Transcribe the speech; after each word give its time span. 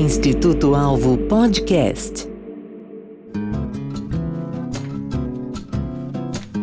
Instituto 0.00 0.74
Alvo 0.74 1.18
Podcast. 1.28 2.26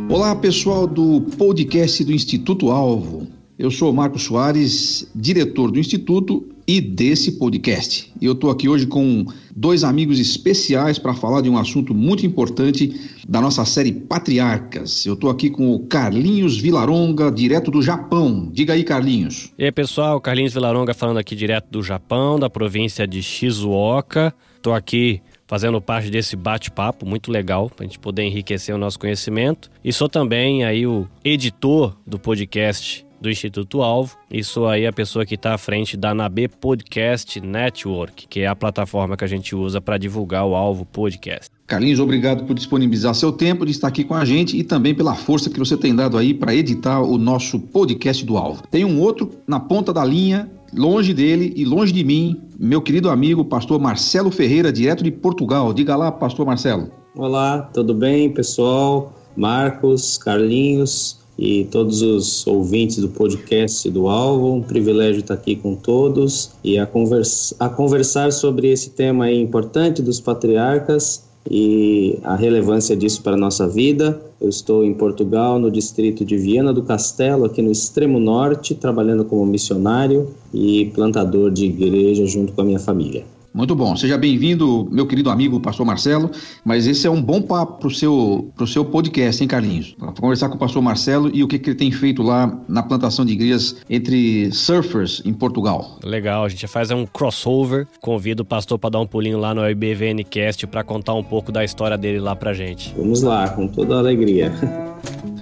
Olá, 0.10 0.36
pessoal 0.36 0.88
do 0.88 1.22
podcast 1.38 2.04
do 2.04 2.12
Instituto 2.12 2.72
Alvo. 2.72 3.28
Eu 3.60 3.70
sou 3.70 3.94
Marcos 3.94 4.24
Soares, 4.24 5.08
diretor 5.14 5.70
do 5.70 5.78
Instituto 5.78 6.50
e 6.68 6.82
desse 6.82 7.40
podcast. 7.40 8.12
Eu 8.22 8.34
estou 8.34 8.52
aqui 8.52 8.68
hoje 8.68 8.86
com 8.86 9.26
dois 9.56 9.86
amigos 9.86 10.20
especiais 10.20 11.00
para 11.00 11.14
falar 11.14 11.40
de 11.42 11.50
um 11.50 11.58
assunto 11.58 11.94
muito 11.94 12.26
importante 12.26 13.16
da 13.26 13.40
nossa 13.40 13.64
série 13.64 13.94
Patriarcas. 13.94 15.06
Eu 15.06 15.14
estou 15.14 15.30
aqui 15.30 15.50
com 15.50 15.74
o 15.74 15.88
Carlinhos 15.88 16.58
Vilaronga, 16.58 17.32
direto 17.32 17.72
do 17.72 17.82
Japão. 17.82 18.50
Diga 18.52 18.74
aí, 18.74 18.84
Carlinhos. 18.84 19.54
E 19.58 19.64
aí, 19.64 19.72
pessoal, 19.72 20.20
Carlinhos 20.20 20.54
Vilaronga 20.54 20.94
falando 20.94 21.20
aqui 21.20 21.36
direto 21.36 21.70
do 21.72 21.82
Japão, 21.82 22.38
da 22.38 22.50
província 22.50 23.08
de 23.08 23.24
Shizuoka. 23.24 24.34
Estou 24.58 24.74
aqui 24.74 25.22
fazendo 25.48 25.80
parte 25.80 26.10
desse 26.10 26.36
bate-papo 26.36 27.06
muito 27.06 27.32
legal 27.32 27.70
para 27.70 27.86
a 27.86 27.88
gente 27.88 27.98
poder 27.98 28.24
enriquecer 28.24 28.76
o 28.76 28.78
nosso 28.78 29.00
conhecimento. 29.00 29.72
E 29.82 29.94
sou 29.94 30.10
também 30.10 30.66
aí 30.66 30.86
o 30.86 31.08
editor 31.24 31.96
do 32.06 32.20
podcast 32.20 33.07
do 33.20 33.30
Instituto 33.30 33.82
Alvo. 33.82 34.16
E 34.30 34.44
sou 34.44 34.68
aí 34.68 34.86
a 34.86 34.94
pessoa 34.94 35.26
que 35.26 35.36
está 35.36 35.54
à 35.54 35.58
frente 35.58 35.98
da 35.98 36.14
Nabe 36.14 36.48
Podcast 36.48 37.40
Network, 37.40 38.28
que 38.28 38.42
é 38.42 38.48
a 38.48 38.56
plataforma 38.56 39.18
que 39.18 39.24
a 39.24 39.28
gente 39.28 39.56
usa 39.56 39.82
para 39.82 39.98
divulgar 39.98 40.46
o 40.46 40.56
Alvo 40.56 40.86
Podcast. 40.86 41.52
Carlinhos, 41.68 42.00
obrigado 42.00 42.46
por 42.46 42.54
disponibilizar 42.54 43.14
seu 43.14 43.32
tempo 43.32 43.66
de 43.66 43.72
estar 43.72 43.90
aqui 43.90 44.04
com 44.04 44.14
a 44.14 44.24
gente 44.24 44.58
e 44.58 44.64
também 44.64 44.96
pela 44.96 45.16
força 45.16 45.50
que 45.50 45.60
você 45.60 45.76
tem 45.76 45.94
dado 45.94 46.18
aí 46.18 46.34
para 46.34 46.56
editar 46.56 47.02
o 47.02 47.18
nosso 47.18 47.60
podcast 47.60 48.26
do 48.26 48.38
Alvo. 48.38 48.64
Tem 48.72 48.86
um 48.86 49.02
outro 49.02 49.32
na 49.46 49.60
ponta 49.60 49.92
da 49.92 50.06
linha, 50.06 50.50
longe 50.74 51.14
dele 51.14 51.54
e 51.58 51.66
longe 51.66 51.92
de 51.92 52.06
mim, 52.06 52.42
meu 52.58 52.82
querido 52.82 53.10
amigo 53.10 53.44
pastor 53.44 53.82
Marcelo 53.82 54.32
Ferreira, 54.32 54.72
direto 54.72 55.04
de 55.04 55.12
Portugal. 55.12 55.74
Diga 55.74 55.96
lá, 55.96 56.10
pastor 56.10 56.46
Marcelo. 56.46 56.90
Olá, 57.16 57.64
tudo 57.74 57.94
bem, 57.94 58.30
pessoal? 58.30 59.14
Marcos, 59.36 60.18
Carlinhos, 60.18 61.20
e 61.38 61.66
todos 61.66 62.02
os 62.02 62.46
ouvintes 62.48 62.98
do 62.98 63.10
podcast 63.10 63.90
do 63.90 64.08
Alvo. 64.08 64.54
Um 64.54 64.62
privilégio 64.62 65.20
estar 65.20 65.36
aqui 65.36 65.56
com 65.56 65.76
todos 65.76 66.52
e 66.64 66.78
a, 66.78 66.86
conversa, 66.86 67.56
a 67.60 67.70
conversar 67.70 68.32
sobre 68.32 68.72
esse 68.72 68.92
tema 68.92 69.32
importante 69.32 70.02
dos 70.02 70.20
patriarcas 70.20 71.28
e 71.50 72.20
a 72.24 72.36
relevância 72.36 72.96
disso 72.96 73.22
para 73.22 73.34
a 73.34 73.38
nossa 73.38 73.68
vida. 73.68 74.20
Eu 74.40 74.50
estou 74.50 74.84
em 74.84 74.94
Portugal, 74.94 75.60
no 75.60 75.72
distrito 75.72 76.26
de 76.26 76.38
Viana 76.38 76.74
do 76.74 76.84
Castelo, 76.84 77.46
aqui 77.46 77.62
no 77.62 77.72
extremo 77.72 78.20
norte, 78.20 78.76
trabalhando 78.76 79.24
como 79.24 79.46
missionário 79.46 80.30
e 80.54 80.92
plantador 80.94 81.52
de 81.52 81.66
igreja 81.66 82.26
junto 82.26 82.54
com 82.54 82.62
a 82.62 82.66
minha 82.66 82.80
família. 82.80 83.26
Muito 83.58 83.76
bom. 83.76 83.96
Seja 83.96 84.20
bem-vindo, 84.20 84.88
meu 84.92 85.08
querido 85.08 85.32
amigo 85.32 85.60
pastor 85.60 85.84
Marcelo. 85.84 86.30
Mas 86.64 86.86
esse 86.86 87.08
é 87.08 87.10
um 87.10 87.20
bom 87.20 87.42
papo 87.42 87.80
para 87.80 87.88
o 87.88 87.92
seu, 87.92 88.52
pro 88.56 88.68
seu 88.68 88.86
podcast, 88.86 89.42
hein, 89.42 89.48
Carlinhos? 89.48 89.96
Para 89.98 90.12
conversar 90.12 90.48
com 90.50 90.54
o 90.54 90.60
pastor 90.60 90.80
Marcelo 90.80 91.32
e 91.34 91.44
o 91.44 91.48
que, 91.48 91.58
que 91.58 91.72
ele 91.72 91.76
tem 91.76 91.92
feito 91.92 92.22
lá 92.22 92.56
na 92.70 92.84
plantação 92.84 93.26
de 93.26 93.34
igrejas 93.34 93.78
entre 93.90 94.52
surfers 94.52 95.24
em 95.26 95.34
Portugal. 95.34 95.98
Legal, 96.04 96.46
a 96.46 96.50
gente 96.50 96.68
faz 96.68 96.92
um 96.92 97.04
crossover. 97.08 97.88
Convido 98.00 98.44
o 98.44 98.46
pastor 98.46 98.78
para 98.78 98.92
dar 98.92 99.00
um 99.00 99.08
pulinho 99.08 99.40
lá 99.40 99.56
no 99.56 99.68
IBVNcast 99.68 100.68
para 100.68 100.84
contar 100.84 101.16
um 101.16 101.24
pouco 101.24 101.52
da 101.52 101.66
história 101.66 101.98
dele 101.98 102.20
lá 102.20 102.36
para 102.36 102.54
gente. 102.54 102.94
Vamos 102.96 103.24
lá, 103.24 103.50
com 103.50 103.68
toda 103.68 103.96
a 103.96 103.98
alegria. 103.98 104.54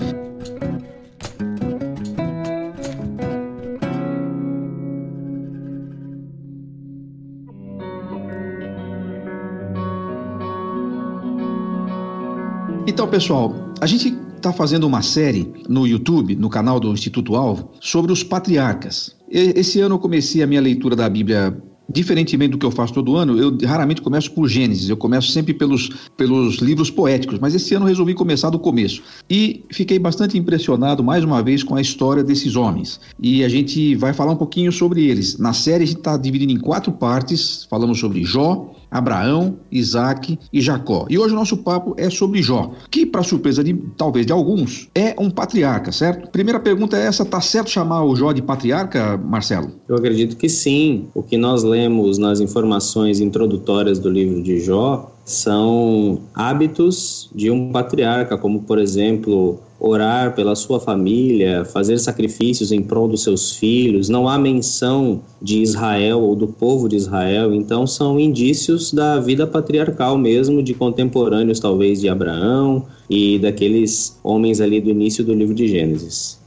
Então, 12.95 13.09
pessoal, 13.09 13.53
a 13.81 13.85
gente 13.85 14.17
está 14.37 14.53
fazendo 14.53 14.87
uma 14.87 15.01
série 15.01 15.51
no 15.67 15.85
YouTube, 15.85 16.33
no 16.33 16.49
canal 16.49 16.79
do 16.79 16.93
Instituto 16.93 17.35
Alvo, 17.35 17.71
sobre 17.81 18.09
os 18.09 18.23
patriarcas. 18.23 19.17
Esse 19.29 19.81
ano 19.81 19.95
eu 19.95 19.99
comecei 19.99 20.41
a 20.41 20.47
minha 20.47 20.61
leitura 20.61 20.95
da 20.95 21.09
Bíblia 21.09 21.61
Diferentemente 21.87 22.51
do 22.51 22.57
que 22.57 22.65
eu 22.65 22.71
faço 22.71 22.93
todo 22.93 23.15
ano, 23.15 23.37
eu 23.37 23.55
raramente 23.63 24.01
começo 24.01 24.31
por 24.31 24.47
Gênesis, 24.47 24.89
eu 24.89 24.97
começo 24.97 25.31
sempre 25.31 25.53
pelos, 25.53 25.89
pelos 26.17 26.55
livros 26.55 26.89
poéticos, 26.89 27.37
mas 27.37 27.53
esse 27.53 27.75
ano 27.75 27.85
resolvi 27.85 28.15
começar 28.15 28.49
do 28.49 28.57
começo. 28.57 29.03
E 29.29 29.63
fiquei 29.69 29.99
bastante 29.99 30.37
impressionado, 30.37 31.03
mais 31.03 31.23
uma 31.23 31.43
vez, 31.43 31.63
com 31.63 31.75
a 31.75 31.81
história 31.81 32.23
desses 32.23 32.55
homens. 32.55 32.99
E 33.21 33.43
a 33.43 33.49
gente 33.49 33.95
vai 33.95 34.13
falar 34.13 34.31
um 34.31 34.35
pouquinho 34.35 34.71
sobre 34.71 35.05
eles. 35.05 35.37
Na 35.37 35.53
série, 35.53 35.83
a 35.83 35.87
gente 35.87 35.99
está 35.99 36.17
dividindo 36.17 36.51
em 36.51 36.59
quatro 36.59 36.91
partes: 36.91 37.67
falamos 37.69 37.99
sobre 37.99 38.23
Jó, 38.23 38.73
Abraão, 38.95 39.57
Isaac 39.71 40.39
e 40.51 40.61
Jacó. 40.61 41.05
E 41.09 41.17
hoje 41.17 41.33
o 41.33 41.37
nosso 41.37 41.57
papo 41.57 41.93
é 41.97 42.09
sobre 42.09 42.41
Jó, 42.41 42.71
que, 42.89 43.05
para 43.05 43.23
surpresa 43.23 43.63
de 43.63 43.73
talvez 43.97 44.25
de 44.25 44.31
alguns, 44.31 44.89
é 44.95 45.15
um 45.19 45.29
patriarca, 45.29 45.91
certo? 45.91 46.29
Primeira 46.29 46.59
pergunta 46.59 46.97
é 46.97 47.05
essa: 47.05 47.25
tá 47.25 47.41
certo 47.41 47.69
chamar 47.69 48.03
o 48.05 48.15
Jó 48.15 48.31
de 48.31 48.41
patriarca, 48.41 49.17
Marcelo? 49.17 49.71
Eu 49.87 49.95
acredito 49.95 50.37
que 50.37 50.47
sim. 50.47 51.07
O 51.13 51.21
que 51.21 51.37
nós 51.37 51.63
lemos 51.63 52.17
nas 52.17 52.39
informações 52.39 53.19
introdutórias 53.19 53.99
do 53.99 54.09
livro 54.09 54.41
de 54.41 54.59
Jó 54.59 55.14
são 55.25 56.19
hábitos 56.35 57.29
de 57.33 57.49
um 57.49 57.71
patriarca, 57.71 58.37
como 58.37 58.61
por 58.61 58.77
exemplo 58.77 59.59
orar 59.79 60.35
pela 60.35 60.55
sua 60.55 60.79
família, 60.79 61.65
fazer 61.65 61.97
sacrifícios 61.97 62.71
em 62.71 62.81
prol 62.81 63.07
dos 63.07 63.23
seus 63.23 63.55
filhos. 63.55 64.07
Não 64.07 64.29
há 64.29 64.37
menção 64.37 65.21
de 65.41 65.61
Israel 65.61 66.21
ou 66.21 66.35
do 66.35 66.47
povo 66.47 66.87
de 66.87 66.95
Israel, 66.95 67.53
então 67.53 67.87
são 67.87 68.19
indícios 68.19 68.93
da 68.93 69.19
vida 69.19 69.47
patriarcal 69.47 70.17
mesmo, 70.17 70.61
de 70.61 70.73
contemporâneos 70.73 71.59
talvez 71.59 71.99
de 71.99 72.07
Abraão 72.07 72.85
e 73.09 73.39
daqueles 73.39 74.17
homens 74.23 74.61
ali 74.61 74.79
do 74.79 74.91
início 74.91 75.23
do 75.23 75.33
livro 75.33 75.55
de 75.55 75.67
Gênesis. 75.67 76.44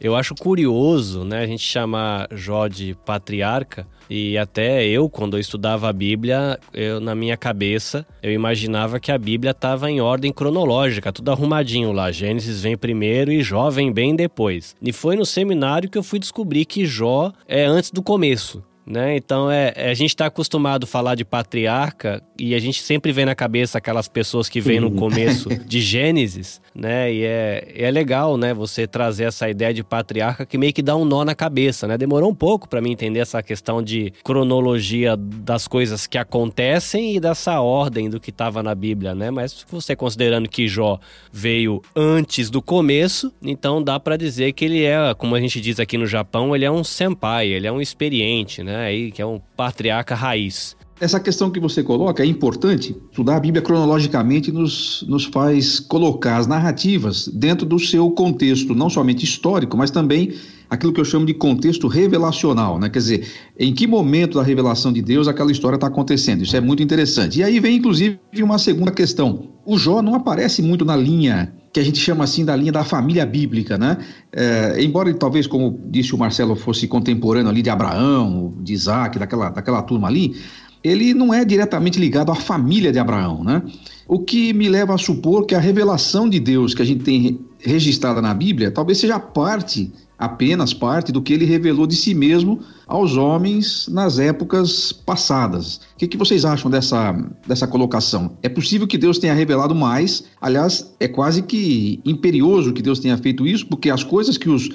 Eu 0.00 0.16
acho 0.16 0.34
curioso, 0.34 1.24
né, 1.24 1.42
a 1.42 1.46
gente 1.46 1.62
chamar 1.62 2.26
Jó 2.32 2.66
de 2.68 2.96
patriarca, 3.04 3.86
e 4.08 4.38
até 4.38 4.84
eu, 4.86 5.08
quando 5.08 5.36
eu 5.36 5.40
estudava 5.40 5.88
a 5.88 5.92
Bíblia, 5.92 6.58
eu, 6.72 6.98
na 6.98 7.14
minha 7.14 7.36
cabeça, 7.36 8.06
eu 8.22 8.32
imaginava 8.32 8.98
que 8.98 9.12
a 9.12 9.18
Bíblia 9.18 9.50
estava 9.50 9.90
em 9.90 10.00
ordem 10.00 10.32
cronológica, 10.32 11.12
tudo 11.12 11.30
arrumadinho 11.30 11.92
lá. 11.92 12.10
Gênesis 12.10 12.62
vem 12.62 12.76
primeiro 12.76 13.30
e 13.30 13.42
Jó 13.42 13.70
vem 13.70 13.92
bem 13.92 14.16
depois. 14.16 14.74
E 14.82 14.92
foi 14.92 15.14
no 15.16 15.26
seminário 15.26 15.88
que 15.88 15.98
eu 15.98 16.02
fui 16.02 16.18
descobrir 16.18 16.64
que 16.64 16.86
Jó 16.86 17.30
é 17.46 17.64
antes 17.64 17.90
do 17.90 18.02
começo. 18.02 18.64
Né? 18.86 19.16
Então 19.16 19.50
é, 19.50 19.72
é 19.76 19.90
a 19.90 19.94
gente 19.94 20.10
está 20.10 20.26
acostumado 20.26 20.84
a 20.84 20.86
falar 20.86 21.14
de 21.14 21.24
patriarca 21.24 22.22
e 22.38 22.54
a 22.54 22.58
gente 22.58 22.82
sempre 22.82 23.12
vê 23.12 23.24
na 23.24 23.34
cabeça 23.34 23.78
aquelas 23.78 24.08
pessoas 24.08 24.48
que 24.48 24.60
vêm 24.60 24.80
no 24.80 24.90
começo 24.90 25.48
de 25.66 25.80
Gênesis, 25.80 26.60
né? 26.74 27.12
E 27.12 27.24
é, 27.24 27.72
é 27.74 27.90
legal, 27.90 28.36
né? 28.36 28.54
Você 28.54 28.86
trazer 28.86 29.24
essa 29.24 29.48
ideia 29.48 29.74
de 29.74 29.84
patriarca 29.84 30.46
que 30.46 30.56
meio 30.56 30.72
que 30.72 30.82
dá 30.82 30.96
um 30.96 31.04
nó 31.04 31.24
na 31.24 31.34
cabeça, 31.34 31.86
né? 31.86 31.98
Demorou 31.98 32.30
um 32.30 32.34
pouco 32.34 32.68
para 32.68 32.80
mim 32.80 32.92
entender 32.92 33.20
essa 33.20 33.42
questão 33.42 33.82
de 33.82 34.12
cronologia 34.24 35.16
das 35.16 35.68
coisas 35.68 36.06
que 36.06 36.16
acontecem 36.16 37.16
e 37.16 37.20
dessa 37.20 37.60
ordem 37.60 38.08
do 38.08 38.18
que 38.18 38.30
estava 38.30 38.62
na 38.62 38.74
Bíblia, 38.74 39.14
né? 39.14 39.30
Mas 39.30 39.64
você 39.70 39.94
considerando 39.94 40.48
que 40.48 40.66
Jó 40.66 40.98
veio 41.30 41.82
antes 41.94 42.48
do 42.48 42.62
começo, 42.62 43.32
então 43.42 43.82
dá 43.82 44.00
para 44.00 44.16
dizer 44.16 44.52
que 44.52 44.64
ele 44.64 44.84
é, 44.84 45.14
como 45.14 45.34
a 45.34 45.40
gente 45.40 45.60
diz 45.60 45.78
aqui 45.78 45.98
no 45.98 46.06
Japão, 46.06 46.56
ele 46.56 46.64
é 46.64 46.70
um 46.70 46.82
senpai, 46.82 47.48
ele 47.48 47.66
é 47.66 47.72
um 47.72 47.80
experiente, 47.80 48.62
né? 48.62 48.69
Aí 48.76 49.10
que 49.10 49.20
é 49.20 49.26
um 49.26 49.40
patriarca 49.56 50.14
raiz. 50.14 50.76
Essa 51.00 51.18
questão 51.18 51.50
que 51.50 51.58
você 51.58 51.82
coloca 51.82 52.22
é 52.22 52.26
importante. 52.26 52.94
Estudar 53.10 53.36
a 53.36 53.40
Bíblia 53.40 53.62
cronologicamente 53.62 54.52
nos, 54.52 55.02
nos 55.08 55.24
faz 55.24 55.80
colocar 55.80 56.36
as 56.36 56.46
narrativas 56.46 57.26
dentro 57.26 57.64
do 57.64 57.78
seu 57.78 58.10
contexto, 58.10 58.74
não 58.74 58.90
somente 58.90 59.24
histórico, 59.24 59.78
mas 59.78 59.90
também 59.90 60.34
aquilo 60.68 60.92
que 60.92 61.00
eu 61.00 61.04
chamo 61.04 61.24
de 61.24 61.32
contexto 61.32 61.88
revelacional, 61.88 62.78
né? 62.78 62.90
Quer 62.90 62.98
dizer, 62.98 63.28
em 63.58 63.72
que 63.72 63.86
momento 63.86 64.38
da 64.38 64.44
revelação 64.44 64.92
de 64.92 65.00
Deus 65.00 65.26
aquela 65.26 65.50
história 65.50 65.76
está 65.76 65.86
acontecendo. 65.86 66.42
Isso 66.42 66.54
é 66.54 66.60
muito 66.60 66.82
interessante. 66.82 67.40
E 67.40 67.42
aí 67.42 67.58
vem, 67.58 67.76
inclusive, 67.76 68.20
uma 68.42 68.58
segunda 68.58 68.90
questão. 68.90 69.48
O 69.64 69.78
Jó 69.78 70.02
não 70.02 70.14
aparece 70.14 70.60
muito 70.60 70.84
na 70.84 70.96
linha 70.96 71.50
que 71.72 71.78
a 71.78 71.84
gente 71.84 71.98
chama 71.98 72.24
assim 72.24 72.44
da 72.44 72.56
linha 72.56 72.72
da 72.72 72.82
família 72.82 73.24
bíblica, 73.24 73.78
né? 73.78 73.98
É, 74.32 74.82
embora 74.82 75.12
talvez, 75.14 75.46
como 75.46 75.78
disse 75.86 76.14
o 76.14 76.18
Marcelo, 76.18 76.56
fosse 76.56 76.88
contemporâneo 76.88 77.48
ali 77.48 77.62
de 77.62 77.70
Abraão, 77.70 78.54
de 78.60 78.72
Isaac, 78.72 79.18
daquela, 79.18 79.50
daquela 79.50 79.82
turma 79.82 80.08
ali, 80.08 80.34
ele 80.82 81.14
não 81.14 81.32
é 81.32 81.44
diretamente 81.44 81.98
ligado 81.98 82.32
à 82.32 82.34
família 82.34 82.90
de 82.90 82.98
Abraão, 82.98 83.44
né? 83.44 83.62
O 84.08 84.18
que 84.18 84.52
me 84.52 84.68
leva 84.68 84.94
a 84.94 84.98
supor 84.98 85.46
que 85.46 85.54
a 85.54 85.60
revelação 85.60 86.28
de 86.28 86.40
Deus 86.40 86.74
que 86.74 86.82
a 86.82 86.84
gente 86.84 87.04
tem 87.04 87.38
registrada 87.60 88.20
na 88.20 88.34
Bíblia 88.34 88.70
talvez 88.70 88.98
seja 88.98 89.20
parte, 89.20 89.92
apenas 90.20 90.74
parte, 90.74 91.10
do 91.10 91.22
que 91.22 91.32
ele 91.32 91.46
revelou 91.46 91.86
de 91.86 91.96
si 91.96 92.12
mesmo 92.12 92.60
aos 92.86 93.16
homens 93.16 93.88
nas 93.88 94.18
épocas 94.18 94.92
passadas. 94.92 95.76
O 95.94 95.96
que, 95.96 96.06
que 96.06 96.16
vocês 96.18 96.44
acham 96.44 96.70
dessa, 96.70 97.12
dessa 97.48 97.66
colocação? 97.66 98.36
É 98.42 98.48
possível 98.48 98.86
que 98.86 98.98
Deus 98.98 99.18
tenha 99.18 99.32
revelado 99.32 99.74
mais, 99.74 100.24
aliás, 100.38 100.94
é 101.00 101.08
quase 101.08 101.40
que 101.40 102.00
imperioso 102.04 102.74
que 102.74 102.82
Deus 102.82 102.98
tenha 102.98 103.16
feito 103.16 103.46
isso, 103.46 103.66
porque 103.66 103.88
as 103.88 104.04
coisas 104.04 104.36
que 104.36 104.50
os 104.50 104.68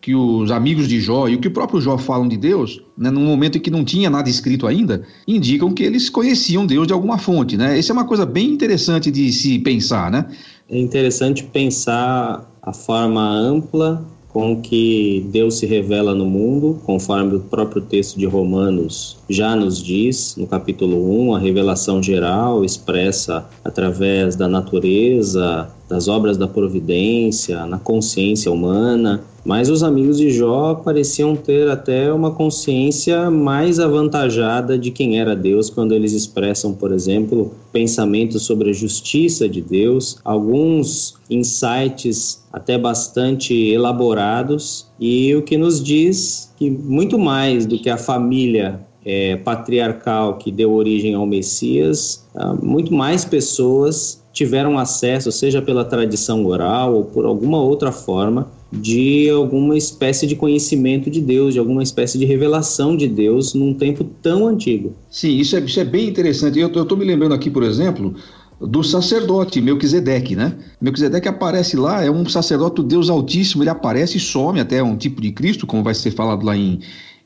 que 0.00 0.14
os 0.14 0.52
amigos 0.52 0.88
de 0.88 1.00
Jó 1.00 1.26
e 1.26 1.34
o 1.34 1.40
que 1.40 1.48
o 1.48 1.50
próprio 1.50 1.80
Jó 1.80 1.98
falam 1.98 2.28
de 2.28 2.36
Deus, 2.36 2.80
né, 2.96 3.10
num 3.10 3.26
momento 3.26 3.58
em 3.58 3.60
que 3.60 3.68
não 3.68 3.84
tinha 3.84 4.08
nada 4.08 4.30
escrito 4.30 4.64
ainda, 4.64 5.02
indicam 5.26 5.72
que 5.72 5.82
eles 5.82 6.08
conheciam 6.08 6.64
Deus 6.64 6.86
de 6.86 6.92
alguma 6.92 7.18
fonte, 7.18 7.56
né? 7.56 7.76
Isso 7.76 7.90
é 7.90 7.94
uma 7.94 8.04
coisa 8.04 8.24
bem 8.24 8.48
interessante 8.48 9.10
de 9.10 9.32
se 9.32 9.58
pensar, 9.58 10.08
né? 10.08 10.26
É 10.70 10.78
interessante 10.78 11.42
pensar 11.42 12.48
a 12.62 12.72
forma 12.72 13.28
ampla 13.28 14.06
com 14.28 14.60
que 14.60 15.26
Deus 15.30 15.58
se 15.58 15.66
revela 15.66 16.14
no 16.14 16.26
mundo, 16.26 16.78
conforme 16.84 17.36
o 17.36 17.40
próprio 17.40 17.82
texto 17.82 18.18
de 18.18 18.26
Romanos 18.26 19.16
já 19.28 19.56
nos 19.56 19.82
diz, 19.82 20.36
no 20.36 20.46
capítulo 20.46 21.28
1, 21.28 21.34
a 21.34 21.38
revelação 21.38 22.02
geral 22.02 22.64
expressa 22.64 23.46
através 23.64 24.36
da 24.36 24.46
natureza, 24.46 25.70
das 25.88 26.08
obras 26.08 26.36
da 26.36 26.46
providência, 26.46 27.66
na 27.66 27.78
consciência 27.78 28.52
humana, 28.52 29.22
mas 29.48 29.70
os 29.70 29.82
amigos 29.82 30.18
de 30.18 30.28
Jó 30.30 30.74
pareciam 30.74 31.34
ter 31.34 31.70
até 31.70 32.12
uma 32.12 32.32
consciência 32.32 33.30
mais 33.30 33.80
avantajada 33.80 34.76
de 34.76 34.90
quem 34.90 35.18
era 35.18 35.34
Deus 35.34 35.70
quando 35.70 35.94
eles 35.94 36.12
expressam, 36.12 36.74
por 36.74 36.92
exemplo, 36.92 37.50
pensamentos 37.72 38.42
sobre 38.42 38.68
a 38.68 38.72
justiça 38.74 39.48
de 39.48 39.62
Deus, 39.62 40.18
alguns 40.22 41.14
insights 41.30 42.44
até 42.52 42.76
bastante 42.76 43.54
elaborados, 43.54 44.86
e 45.00 45.34
o 45.34 45.40
que 45.40 45.56
nos 45.56 45.82
diz 45.82 46.52
que 46.58 46.68
muito 46.68 47.18
mais 47.18 47.64
do 47.64 47.78
que 47.78 47.88
a 47.88 47.96
família 47.96 48.86
é, 49.02 49.36
patriarcal 49.36 50.36
que 50.36 50.52
deu 50.52 50.74
origem 50.74 51.14
ao 51.14 51.24
Messias, 51.24 52.22
ah, 52.34 52.52
muito 52.52 52.92
mais 52.92 53.24
pessoas 53.24 54.22
tiveram 54.30 54.78
acesso, 54.78 55.32
seja 55.32 55.62
pela 55.62 55.86
tradição 55.86 56.44
oral 56.44 56.94
ou 56.94 57.04
por 57.04 57.24
alguma 57.24 57.62
outra 57.62 57.90
forma, 57.90 58.57
de 58.70 59.30
alguma 59.30 59.76
espécie 59.76 60.26
de 60.26 60.36
conhecimento 60.36 61.10
de 61.10 61.20
Deus, 61.20 61.54
de 61.54 61.58
alguma 61.58 61.82
espécie 61.82 62.18
de 62.18 62.24
revelação 62.24 62.96
de 62.96 63.08
Deus 63.08 63.54
num 63.54 63.72
tempo 63.72 64.04
tão 64.22 64.46
antigo. 64.46 64.94
Sim, 65.10 65.38
isso 65.38 65.56
é, 65.56 65.60
isso 65.60 65.80
é 65.80 65.84
bem 65.84 66.08
interessante. 66.08 66.58
Eu 66.58 66.68
estou 66.68 66.96
me 66.96 67.04
lembrando 67.04 67.34
aqui, 67.34 67.50
por 67.50 67.62
exemplo, 67.62 68.14
do 68.60 68.82
sacerdote 68.82 69.60
Melquisedeque, 69.60 70.36
né? 70.36 70.54
Melquisedeque 70.80 71.28
aparece 71.28 71.76
lá, 71.76 72.04
é 72.04 72.10
um 72.10 72.28
sacerdote 72.28 72.76
do 72.76 72.82
Deus 72.82 73.08
Altíssimo, 73.08 73.62
ele 73.62 73.70
aparece 73.70 74.18
e 74.18 74.20
some 74.20 74.60
até 74.60 74.82
um 74.82 74.96
tipo 74.96 75.20
de 75.20 75.32
Cristo, 75.32 75.66
como 75.66 75.82
vai 75.82 75.94
ser 75.94 76.10
falado 76.10 76.44
lá 76.44 76.56
em, 76.56 76.80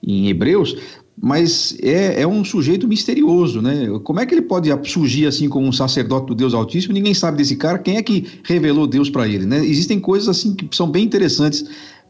em 0.06 0.28
Hebreus, 0.28 0.76
mas 1.20 1.76
é, 1.82 2.22
é 2.22 2.26
um 2.26 2.44
sujeito 2.44 2.88
misterioso, 2.88 3.60
né? 3.60 3.86
Como 4.02 4.20
é 4.20 4.26
que 4.26 4.34
ele 4.34 4.42
pode 4.42 4.70
surgir 4.88 5.26
assim 5.26 5.48
como 5.48 5.66
um 5.66 5.72
sacerdote 5.72 6.26
do 6.26 6.34
Deus 6.34 6.54
Altíssimo? 6.54 6.94
Ninguém 6.94 7.14
sabe 7.14 7.36
desse 7.36 7.56
cara. 7.56 7.78
Quem 7.78 7.96
é 7.96 8.02
que 8.02 8.26
revelou 8.44 8.86
Deus 8.86 9.10
para 9.10 9.28
ele, 9.28 9.46
né? 9.46 9.64
Existem 9.64 10.00
coisas 10.00 10.28
assim 10.28 10.54
que 10.54 10.74
são 10.74 10.90
bem 10.90 11.04
interessantes 11.04 11.64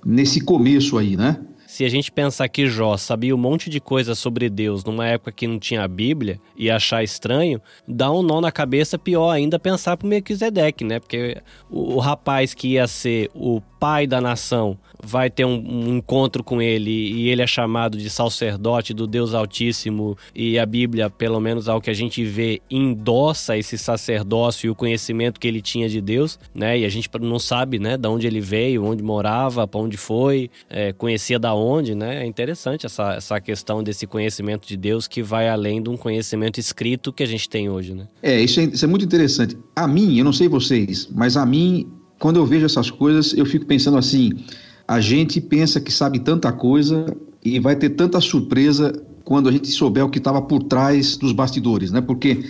nesse 0.04 0.40
começo 0.40 0.98
aí, 0.98 1.16
né? 1.16 1.38
Se 1.72 1.86
a 1.86 1.88
gente 1.88 2.12
pensar 2.12 2.50
que 2.50 2.66
Jó 2.66 2.98
sabia 2.98 3.34
um 3.34 3.38
monte 3.38 3.70
de 3.70 3.80
coisa 3.80 4.14
sobre 4.14 4.50
Deus 4.50 4.84
numa 4.84 5.06
época 5.06 5.32
que 5.32 5.46
não 5.46 5.58
tinha 5.58 5.82
a 5.82 5.88
Bíblia 5.88 6.38
e 6.54 6.70
achar 6.70 7.02
estranho, 7.02 7.62
dá 7.88 8.12
um 8.12 8.22
nó 8.22 8.42
na 8.42 8.52
cabeça 8.52 8.98
pior 8.98 9.30
ainda 9.30 9.58
pensar 9.58 9.96
pro 9.96 10.06
Melquisedeque, 10.06 10.84
né? 10.84 11.00
Porque 11.00 11.40
o, 11.70 11.94
o 11.94 11.98
rapaz 11.98 12.52
que 12.52 12.72
ia 12.72 12.86
ser 12.86 13.30
o 13.34 13.62
pai 13.80 14.06
da 14.06 14.20
nação 14.20 14.76
vai 15.02 15.28
ter 15.28 15.44
um, 15.44 15.54
um, 15.54 15.96
encontro 15.96 16.44
com 16.44 16.62
ele 16.62 16.90
e 16.90 17.28
ele 17.28 17.42
é 17.42 17.46
chamado 17.46 17.98
de 17.98 18.08
sacerdote 18.08 18.94
do 18.94 19.06
Deus 19.06 19.34
Altíssimo 19.34 20.16
e 20.34 20.58
a 20.58 20.64
Bíblia, 20.64 21.10
pelo 21.10 21.40
menos 21.40 21.68
ao 21.68 21.80
que 21.80 21.90
a 21.90 21.94
gente 21.94 22.24
vê, 22.24 22.62
endossa 22.70 23.56
esse 23.56 23.76
sacerdócio 23.76 24.66
e 24.66 24.70
o 24.70 24.74
conhecimento 24.74 25.40
que 25.40 25.48
ele 25.48 25.60
tinha 25.60 25.88
de 25.88 26.00
Deus, 26.00 26.38
né? 26.54 26.78
E 26.78 26.84
a 26.84 26.88
gente 26.88 27.10
não 27.20 27.38
sabe, 27.38 27.78
né, 27.78 27.96
de 27.96 28.08
onde 28.08 28.26
ele 28.26 28.40
veio, 28.40 28.84
onde 28.84 29.02
morava, 29.02 29.66
para 29.66 29.80
onde 29.80 29.96
foi, 29.96 30.50
é, 30.70 30.92
conhecia 30.92 31.38
da 31.38 31.54
onde, 31.54 31.94
né? 31.94 32.22
É 32.22 32.26
interessante 32.26 32.86
essa, 32.86 33.14
essa 33.14 33.40
questão 33.40 33.82
desse 33.82 34.06
conhecimento 34.06 34.66
de 34.66 34.76
Deus 34.76 35.08
que 35.08 35.22
vai 35.22 35.48
além 35.48 35.82
de 35.82 35.90
um 35.90 35.96
conhecimento 35.96 36.60
escrito 36.60 37.12
que 37.12 37.22
a 37.22 37.26
gente 37.26 37.48
tem 37.48 37.68
hoje, 37.68 37.94
né? 37.94 38.06
É, 38.22 38.40
isso 38.40 38.60
é, 38.60 38.64
isso 38.64 38.84
é 38.84 38.88
muito 38.88 39.04
interessante. 39.04 39.56
A 39.74 39.88
mim, 39.88 40.18
eu 40.18 40.24
não 40.24 40.32
sei 40.32 40.48
vocês, 40.48 41.08
mas 41.12 41.36
a 41.36 41.44
mim 41.44 41.90
quando 42.22 42.36
eu 42.36 42.46
vejo 42.46 42.64
essas 42.64 42.88
coisas, 42.88 43.34
eu 43.36 43.44
fico 43.44 43.66
pensando 43.66 43.98
assim: 43.98 44.30
a 44.92 45.00
gente 45.00 45.40
pensa 45.40 45.80
que 45.80 45.90
sabe 45.90 46.18
tanta 46.18 46.52
coisa 46.52 47.06
e 47.42 47.58
vai 47.58 47.74
ter 47.74 47.90
tanta 47.90 48.20
surpresa 48.20 48.92
quando 49.24 49.48
a 49.48 49.52
gente 49.52 49.68
souber 49.68 50.04
o 50.04 50.10
que 50.10 50.18
estava 50.18 50.42
por 50.42 50.64
trás 50.64 51.16
dos 51.16 51.32
bastidores, 51.32 51.90
né? 51.90 52.02
Porque 52.02 52.44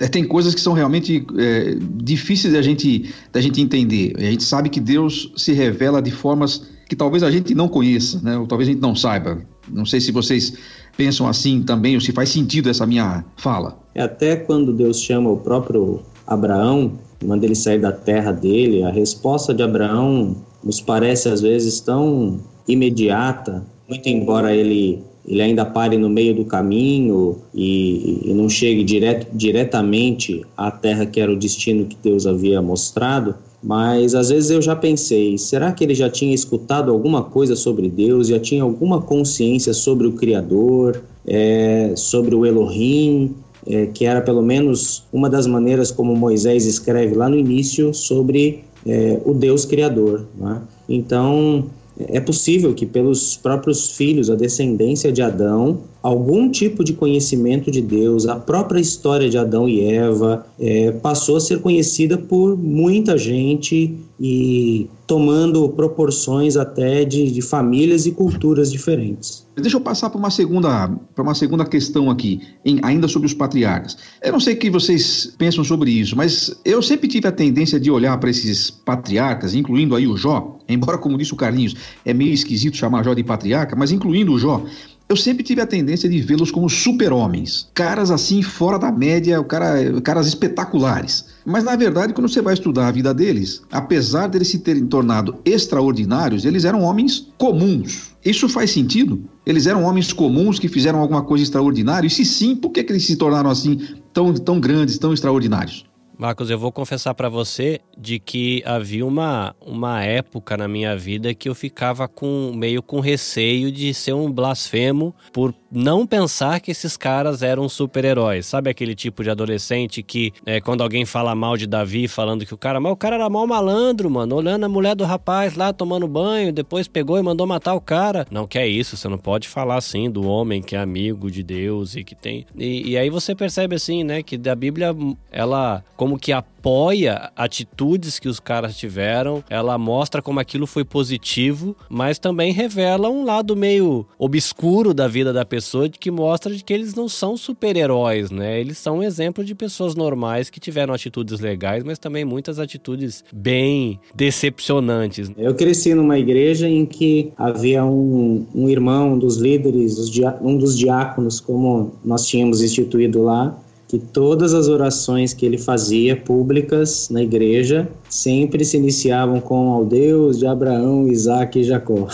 é, 0.00 0.08
tem 0.08 0.24
coisas 0.24 0.56
que 0.56 0.60
são 0.60 0.72
realmente 0.72 1.24
é, 1.38 1.76
difíceis 2.02 2.52
da 2.52 2.60
gente, 2.60 3.14
da 3.32 3.40
gente 3.40 3.60
entender. 3.60 4.12
A 4.16 4.22
gente 4.22 4.42
sabe 4.42 4.68
que 4.68 4.80
Deus 4.80 5.32
se 5.36 5.52
revela 5.52 6.02
de 6.02 6.10
formas 6.10 6.68
que 6.88 6.96
talvez 6.96 7.22
a 7.22 7.30
gente 7.30 7.54
não 7.54 7.68
conheça, 7.68 8.20
né? 8.24 8.36
Ou 8.36 8.44
talvez 8.44 8.68
a 8.68 8.72
gente 8.72 8.82
não 8.82 8.96
saiba. 8.96 9.40
Não 9.70 9.86
sei 9.86 10.00
se 10.00 10.10
vocês 10.10 10.54
pensam 10.96 11.28
assim 11.28 11.62
também, 11.62 11.94
ou 11.94 12.00
se 12.00 12.10
faz 12.10 12.28
sentido 12.30 12.68
essa 12.68 12.84
minha 12.84 13.24
fala. 13.36 13.78
É 13.94 14.02
até 14.02 14.34
quando 14.34 14.72
Deus 14.72 15.00
chama 15.00 15.30
o 15.30 15.36
próprio 15.36 16.00
Abraão 16.26 16.98
manda 17.24 17.44
ele 17.44 17.54
sair 17.54 17.80
da 17.80 17.92
terra 17.92 18.32
dele, 18.32 18.82
a 18.82 18.90
resposta 18.90 19.52
de 19.52 19.62
Abraão 19.62 20.36
nos 20.62 20.80
parece 20.80 21.28
às 21.28 21.40
vezes 21.40 21.80
tão 21.80 22.40
imediata, 22.66 23.64
muito 23.88 24.08
embora 24.08 24.54
ele 24.54 25.02
ele 25.28 25.42
ainda 25.42 25.64
pare 25.66 25.98
no 25.98 26.08
meio 26.08 26.34
do 26.34 26.44
caminho 26.46 27.36
e, 27.54 28.20
e 28.24 28.32
não 28.32 28.48
chegue 28.48 28.82
direto, 28.82 29.26
diretamente 29.34 30.42
à 30.56 30.70
terra 30.70 31.04
que 31.04 31.20
era 31.20 31.30
o 31.30 31.36
destino 31.36 31.84
que 31.84 31.98
Deus 32.02 32.26
havia 32.26 32.62
mostrado, 32.62 33.34
mas 33.62 34.14
às 34.14 34.30
vezes 34.30 34.50
eu 34.50 34.62
já 34.62 34.74
pensei, 34.74 35.36
será 35.36 35.70
que 35.72 35.84
ele 35.84 35.94
já 35.94 36.08
tinha 36.08 36.34
escutado 36.34 36.90
alguma 36.90 37.22
coisa 37.22 37.54
sobre 37.56 37.90
Deus, 37.90 38.28
já 38.28 38.40
tinha 38.40 38.62
alguma 38.62 39.02
consciência 39.02 39.74
sobre 39.74 40.06
o 40.06 40.12
Criador, 40.12 41.02
é, 41.26 41.92
sobre 41.94 42.34
o 42.34 42.46
Elohim, 42.46 43.34
é, 43.68 43.86
que 43.86 44.04
era 44.04 44.20
pelo 44.20 44.42
menos 44.42 45.04
uma 45.12 45.28
das 45.28 45.46
maneiras 45.46 45.90
como 45.90 46.16
Moisés 46.16 46.64
escreve 46.64 47.14
lá 47.14 47.28
no 47.28 47.36
início 47.36 47.92
sobre 47.92 48.64
é, 48.86 49.20
o 49.24 49.34
Deus 49.34 49.64
Criador. 49.64 50.26
Né? 50.36 50.60
Então, 50.88 51.66
é 51.98 52.20
possível 52.20 52.72
que 52.74 52.86
pelos 52.86 53.36
próprios 53.36 53.90
filhos, 53.90 54.30
a 54.30 54.34
descendência 54.34 55.10
de 55.10 55.20
Adão, 55.20 55.80
algum 56.02 56.48
tipo 56.50 56.84
de 56.84 56.92
conhecimento 56.92 57.70
de 57.70 57.82
Deus, 57.82 58.26
a 58.26 58.36
própria 58.36 58.80
história 58.80 59.28
de 59.28 59.36
Adão 59.36 59.68
e 59.68 59.84
Eva 59.84 60.46
é, 60.58 60.92
passou 60.92 61.36
a 61.36 61.40
ser 61.40 61.60
conhecida 61.60 62.16
por 62.16 62.56
muita 62.56 63.18
gente 63.18 63.96
e 64.20 64.90
tomando 65.06 65.68
proporções 65.70 66.56
até 66.56 67.04
de, 67.04 67.30
de 67.30 67.40
famílias 67.40 68.04
e 68.04 68.10
culturas 68.10 68.70
diferentes. 68.70 69.46
Deixa 69.56 69.76
eu 69.76 69.80
passar 69.80 70.10
para 70.10 70.18
uma 70.18 70.30
segunda, 70.30 70.88
para 71.14 71.22
uma 71.22 71.34
segunda 71.34 71.64
questão 71.64 72.10
aqui, 72.10 72.40
em, 72.64 72.78
ainda 72.82 73.08
sobre 73.08 73.26
os 73.26 73.34
patriarcas. 73.34 73.96
Eu 74.22 74.32
não 74.32 74.40
sei 74.40 74.54
o 74.54 74.56
que 74.56 74.70
vocês 74.70 75.34
pensam 75.38 75.64
sobre 75.64 75.90
isso, 75.90 76.16
mas 76.16 76.60
eu 76.64 76.82
sempre 76.82 77.08
tive 77.08 77.26
a 77.26 77.32
tendência 77.32 77.78
de 77.78 77.90
olhar 77.90 78.18
para 78.18 78.30
esses 78.30 78.70
patriarcas, 78.70 79.54
incluindo 79.54 79.94
aí 79.94 80.06
o 80.06 80.16
Jó, 80.16 80.58
embora 80.68 80.98
como 80.98 81.18
disse 81.18 81.32
o 81.32 81.36
Carlinhos, 81.36 81.74
é 82.04 82.12
meio 82.12 82.32
esquisito 82.32 82.76
chamar 82.76 83.04
Jó 83.04 83.14
de 83.14 83.24
patriarca, 83.24 83.74
mas 83.74 83.90
incluindo 83.90 84.32
o 84.32 84.38
Jó, 84.38 84.64
eu 85.08 85.16
sempre 85.16 85.42
tive 85.42 85.62
a 85.62 85.66
tendência 85.66 86.08
de 86.08 86.20
vê-los 86.20 86.50
como 86.50 86.68
super-homens, 86.68 87.68
caras 87.72 88.10
assim 88.10 88.42
fora 88.42 88.78
da 88.78 88.92
média, 88.92 89.42
cara, 89.42 90.00
caras 90.02 90.26
espetaculares. 90.26 91.24
Mas 91.46 91.64
na 91.64 91.74
verdade, 91.76 92.12
quando 92.12 92.28
você 92.28 92.42
vai 92.42 92.52
estudar 92.52 92.88
a 92.88 92.90
vida 92.90 93.14
deles, 93.14 93.62
apesar 93.72 94.26
deles 94.26 94.48
se 94.48 94.58
terem 94.58 94.86
tornado 94.86 95.36
extraordinários, 95.46 96.44
eles 96.44 96.66
eram 96.66 96.82
homens 96.82 97.28
comuns. 97.38 98.10
Isso 98.22 98.50
faz 98.50 98.70
sentido? 98.70 99.22
Eles 99.46 99.66
eram 99.66 99.84
homens 99.84 100.12
comuns 100.12 100.58
que 100.58 100.68
fizeram 100.68 100.98
alguma 100.98 101.22
coisa 101.22 101.42
extraordinária? 101.42 102.06
E 102.06 102.10
se 102.10 102.26
sim, 102.26 102.54
por 102.54 102.70
que, 102.70 102.84
que 102.84 102.92
eles 102.92 103.06
se 103.06 103.16
tornaram 103.16 103.48
assim 103.48 103.80
tão, 104.12 104.34
tão 104.34 104.60
grandes, 104.60 104.98
tão 104.98 105.14
extraordinários? 105.14 105.87
Marcos, 106.18 106.50
eu 106.50 106.58
vou 106.58 106.72
confessar 106.72 107.14
para 107.14 107.28
você 107.28 107.80
de 107.96 108.18
que 108.18 108.60
havia 108.66 109.06
uma, 109.06 109.54
uma 109.60 110.02
época 110.02 110.56
na 110.56 110.66
minha 110.66 110.96
vida 110.96 111.32
que 111.32 111.48
eu 111.48 111.54
ficava 111.54 112.08
com 112.08 112.52
meio 112.52 112.82
com 112.82 112.98
receio 112.98 113.70
de 113.70 113.94
ser 113.94 114.14
um 114.14 114.28
blasfemo 114.28 115.14
por 115.32 115.54
não 115.70 116.06
pensar 116.06 116.60
que 116.60 116.70
esses 116.70 116.96
caras 116.96 117.42
eram 117.42 117.68
super-heróis. 117.68 118.46
Sabe 118.46 118.70
aquele 118.70 118.94
tipo 118.94 119.22
de 119.22 119.30
adolescente 119.30 120.02
que, 120.02 120.32
é, 120.44 120.60
quando 120.60 120.82
alguém 120.82 121.04
fala 121.04 121.34
mal 121.34 121.56
de 121.56 121.66
Davi, 121.66 122.08
falando 122.08 122.46
que 122.46 122.54
o 122.54 122.58
cara, 122.58 122.80
mas 122.80 122.92
o 122.92 122.96
cara 122.96 123.16
era 123.16 123.28
mal 123.28 123.46
malandro, 123.46 124.10
mano, 124.10 124.36
olhando 124.36 124.64
a 124.64 124.68
mulher 124.68 124.94
do 124.94 125.04
rapaz 125.04 125.54
lá 125.54 125.72
tomando 125.72 126.08
banho, 126.08 126.52
depois 126.52 126.88
pegou 126.88 127.18
e 127.18 127.22
mandou 127.22 127.46
matar 127.46 127.74
o 127.74 127.80
cara. 127.80 128.26
Não 128.30 128.46
que 128.46 128.58
é 128.58 128.66
isso, 128.66 128.96
você 128.96 129.08
não 129.08 129.18
pode 129.18 129.48
falar 129.48 129.76
assim 129.76 130.10
do 130.10 130.26
homem 130.26 130.62
que 130.62 130.74
é 130.74 130.78
amigo 130.78 131.30
de 131.30 131.42
Deus 131.42 131.94
e 131.96 132.04
que 132.04 132.14
tem. 132.14 132.46
E, 132.56 132.90
e 132.90 132.98
aí 132.98 133.10
você 133.10 133.34
percebe 133.34 133.76
assim, 133.76 134.02
né, 134.04 134.22
que 134.22 134.36
da 134.36 134.54
Bíblia, 134.54 134.94
ela, 135.30 135.84
como 135.96 136.18
que 136.18 136.32
apoia 136.68 137.30
atitudes 137.34 138.18
que 138.18 138.28
os 138.28 138.38
caras 138.38 138.76
tiveram, 138.76 139.42
ela 139.48 139.78
mostra 139.78 140.20
como 140.20 140.38
aquilo 140.38 140.66
foi 140.66 140.84
positivo, 140.84 141.74
mas 141.88 142.18
também 142.18 142.52
revela 142.52 143.08
um 143.08 143.24
lado 143.24 143.56
meio 143.56 144.04
obscuro 144.18 144.92
da 144.92 145.08
vida 145.08 145.32
da 145.32 145.46
pessoa, 145.46 145.88
de 145.88 145.98
que 145.98 146.10
mostra 146.10 146.54
de 146.54 146.62
que 146.62 146.74
eles 146.74 146.94
não 146.94 147.08
são 147.08 147.38
super-heróis, 147.38 148.30
né? 148.30 148.60
Eles 148.60 148.76
são 148.76 148.98
um 148.98 149.02
exemplo 149.02 149.42
de 149.42 149.54
pessoas 149.54 149.94
normais 149.94 150.50
que 150.50 150.60
tiveram 150.60 150.92
atitudes 150.92 151.40
legais, 151.40 151.82
mas 151.82 151.98
também 151.98 152.22
muitas 152.22 152.58
atitudes 152.58 153.24
bem 153.32 153.98
decepcionantes. 154.14 155.32
Eu 155.38 155.54
cresci 155.54 155.94
numa 155.94 156.18
igreja 156.18 156.68
em 156.68 156.84
que 156.84 157.32
havia 157.38 157.82
um, 157.82 158.46
um 158.54 158.68
irmão 158.68 159.18
dos 159.18 159.38
líderes, 159.38 159.96
um 160.42 160.58
dos 160.58 160.76
diáconos, 160.76 161.40
como 161.40 161.92
nós 162.04 162.26
tínhamos 162.26 162.60
instituído 162.60 163.22
lá, 163.22 163.58
que 163.88 163.98
todas 163.98 164.52
as 164.52 164.68
orações 164.68 165.32
que 165.32 165.46
ele 165.46 165.56
fazia 165.56 166.14
públicas 166.14 167.08
na 167.10 167.22
igreja 167.22 167.88
sempre 168.08 168.62
se 168.62 168.76
iniciavam 168.76 169.40
com 169.40 169.72
ao 169.72 169.84
Deus 169.84 170.38
de 170.38 170.46
Abraão, 170.46 171.08
Isaac 171.08 171.58
e 171.58 171.64
Jacó. 171.64 172.06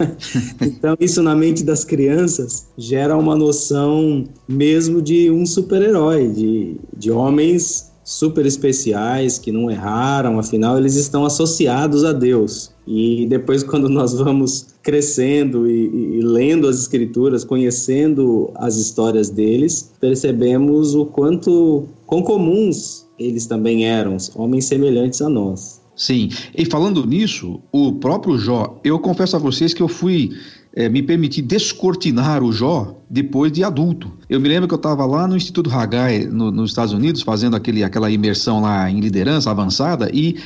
então, 0.62 0.96
isso 0.98 1.22
na 1.22 1.36
mente 1.36 1.62
das 1.62 1.84
crianças 1.84 2.66
gera 2.76 3.16
uma 3.16 3.36
noção 3.36 4.24
mesmo 4.48 5.02
de 5.02 5.30
um 5.30 5.44
super-herói, 5.44 6.28
de, 6.28 6.76
de 6.96 7.10
homens 7.10 7.89
super 8.10 8.44
especiais 8.44 9.38
que 9.38 9.52
não 9.52 9.70
erraram, 9.70 10.36
afinal 10.40 10.76
eles 10.76 10.96
estão 10.96 11.24
associados 11.24 12.04
a 12.04 12.12
Deus. 12.12 12.72
E 12.84 13.24
depois, 13.28 13.62
quando 13.64 13.88
nós 13.88 14.14
vamos 14.14 14.74
crescendo 14.82 15.70
e, 15.70 16.18
e, 16.18 16.20
lendo 16.20 16.66
as 16.66 16.80
escrituras, 16.80 17.44
conhecendo 17.44 18.50
as 18.56 18.74
histórias 18.74 19.30
deles, 19.30 19.92
percebemos 20.00 20.92
o 20.96 21.06
quanto 21.06 21.86
quão 22.04 22.20
comuns 22.22 23.06
eles 23.16 23.46
também 23.46 23.86
eram, 23.86 24.16
homens 24.34 24.64
semelhantes 24.64 25.22
a 25.22 25.28
nós. 25.28 25.80
Sim, 25.94 26.30
e 26.56 26.64
falando 26.64 27.06
nisso, 27.06 27.60
o 27.70 27.92
próprio 27.92 28.38
Jó, 28.38 28.80
eu 28.82 28.98
confesso 28.98 29.36
a 29.36 29.38
vocês 29.38 29.72
que 29.72 29.82
eu 29.82 29.88
fui 29.88 30.30
é, 30.74 30.88
me 30.88 31.02
permitir 31.02 31.42
descortinar 31.42 32.42
o 32.42 32.52
Jó 32.52 32.96
depois 33.08 33.50
de 33.50 33.64
adulto. 33.64 34.12
Eu 34.28 34.40
me 34.40 34.48
lembro 34.48 34.68
que 34.68 34.74
eu 34.74 34.76
estava 34.76 35.04
lá 35.04 35.26
no 35.26 35.36
Instituto 35.36 35.70
Haggai, 35.70 36.26
no, 36.26 36.50
nos 36.50 36.70
Estados 36.70 36.92
Unidos, 36.92 37.22
fazendo 37.22 37.56
aquele, 37.56 37.82
aquela 37.82 38.10
imersão 38.10 38.60
lá 38.60 38.90
em 38.90 39.00
liderança 39.00 39.50
avançada, 39.50 40.10
e 40.12 40.36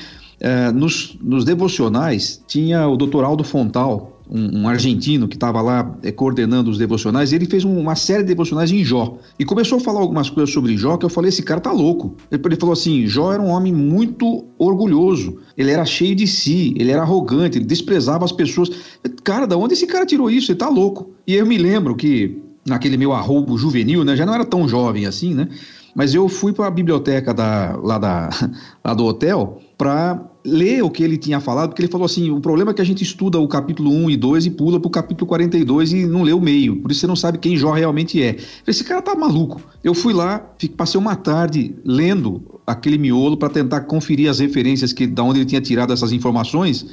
é, 0.40 0.73
nos, 0.73 1.16
nos 1.21 1.45
devocionais 1.45 2.43
tinha 2.47 2.88
o 2.88 2.97
doutor 2.97 3.25
Aldo 3.25 3.45
Fontal, 3.45 4.13
um, 4.28 4.62
um 4.62 4.69
argentino 4.69 5.28
que 5.28 5.37
estava 5.37 5.61
lá 5.61 5.97
é, 6.02 6.11
coordenando 6.11 6.71
os 6.71 6.78
devocionais, 6.78 7.33
ele 7.33 7.47
fez 7.47 7.64
um, 7.64 7.78
uma 7.78 7.95
série 7.95 8.23
de 8.23 8.28
devocionais 8.28 8.71
em 8.71 8.83
Jó. 8.83 9.19
E 9.38 9.45
começou 9.45 9.78
a 9.78 9.81
falar 9.81 10.00
algumas 10.00 10.31
coisas 10.31 10.52
sobre 10.52 10.76
Jó 10.76 10.97
que 10.97 11.04
eu 11.04 11.11
falei: 11.11 11.28
esse 11.28 11.43
cara 11.43 11.61
tá 11.61 11.73
louco. 11.73 12.16
Ele, 12.31 12.40
ele 12.45 12.57
falou 12.57 12.73
assim: 12.73 13.07
Jó 13.07 13.33
era 13.33 13.43
um 13.43 13.49
homem 13.49 13.73
muito 13.73 14.45
orgulhoso, 14.59 15.38
ele 15.57 15.71
era 15.71 15.85
cheio 15.85 16.14
de 16.14 16.26
si, 16.26 16.75
ele 16.76 16.90
era 16.90 17.02
arrogante, 17.02 17.59
ele 17.59 17.66
desprezava 17.66 18.25
as 18.25 18.33
pessoas. 18.33 18.71
Cara, 19.23 19.47
da 19.47 19.57
onde 19.57 19.75
esse 19.75 19.87
cara 19.87 20.07
tirou 20.07 20.31
isso? 20.31 20.50
Ele 20.50 20.59
tá 20.59 20.69
louco. 20.69 21.11
E 21.26 21.35
eu 21.35 21.47
me 21.47 21.59
lembro 21.59 21.95
que 21.95 22.43
naquele 22.66 22.97
meu 22.97 23.12
arrobo 23.12 23.59
juvenil, 23.59 24.04
né, 24.04 24.16
já 24.16 24.25
não 24.25 24.35
era 24.35 24.45
tão 24.45 24.66
jovem 24.66 25.07
assim, 25.07 25.35
né? 25.35 25.49
Mas 25.95 26.14
eu 26.14 26.28
fui 26.28 26.52
para 26.52 26.66
a 26.66 26.71
biblioteca 26.71 27.33
da, 27.33 27.76
lá, 27.76 27.99
da, 27.99 28.31
lá 28.83 28.95
do 28.95 29.04
hotel 29.04 29.61
para 29.76 30.21
ler 30.44 30.82
o 30.82 30.90
que 30.90 31.02
ele 31.02 31.16
tinha 31.16 31.40
falado, 31.40 31.70
porque 31.70 31.80
ele 31.80 31.90
falou 31.90 32.04
assim: 32.04 32.30
o 32.30 32.40
problema 32.40 32.72
é 32.72 32.74
que 32.74 32.82
a 32.82 32.84
gente 32.84 33.02
estuda 33.02 33.38
o 33.38 33.48
capítulo 33.48 33.90
1 33.90 34.10
e 34.10 34.16
2 34.16 34.46
e 34.46 34.50
pula 34.50 34.78
para 34.78 34.88
o 34.88 34.90
capítulo 34.90 35.26
42 35.26 35.92
e 35.92 36.06
não 36.06 36.22
lê 36.22 36.32
o 36.32 36.40
meio, 36.40 36.76
por 36.76 36.90
isso 36.90 37.00
você 37.00 37.06
não 37.06 37.16
sabe 37.16 37.38
quem 37.38 37.56
Jó 37.56 37.72
realmente 37.72 38.22
é. 38.22 38.36
Esse 38.66 38.84
cara 38.84 39.00
tá 39.00 39.14
maluco. 39.14 39.62
Eu 39.82 39.94
fui 39.94 40.12
lá, 40.12 40.38
passei 40.76 41.00
uma 41.00 41.16
tarde 41.16 41.74
lendo 41.84 42.42
aquele 42.66 42.98
miolo 42.98 43.36
para 43.36 43.48
tentar 43.48 43.82
conferir 43.82 44.28
as 44.28 44.38
referências 44.38 44.92
que 44.92 45.06
da 45.06 45.22
onde 45.22 45.40
ele 45.40 45.46
tinha 45.46 45.60
tirado 45.60 45.92
essas 45.92 46.12
informações. 46.12 46.86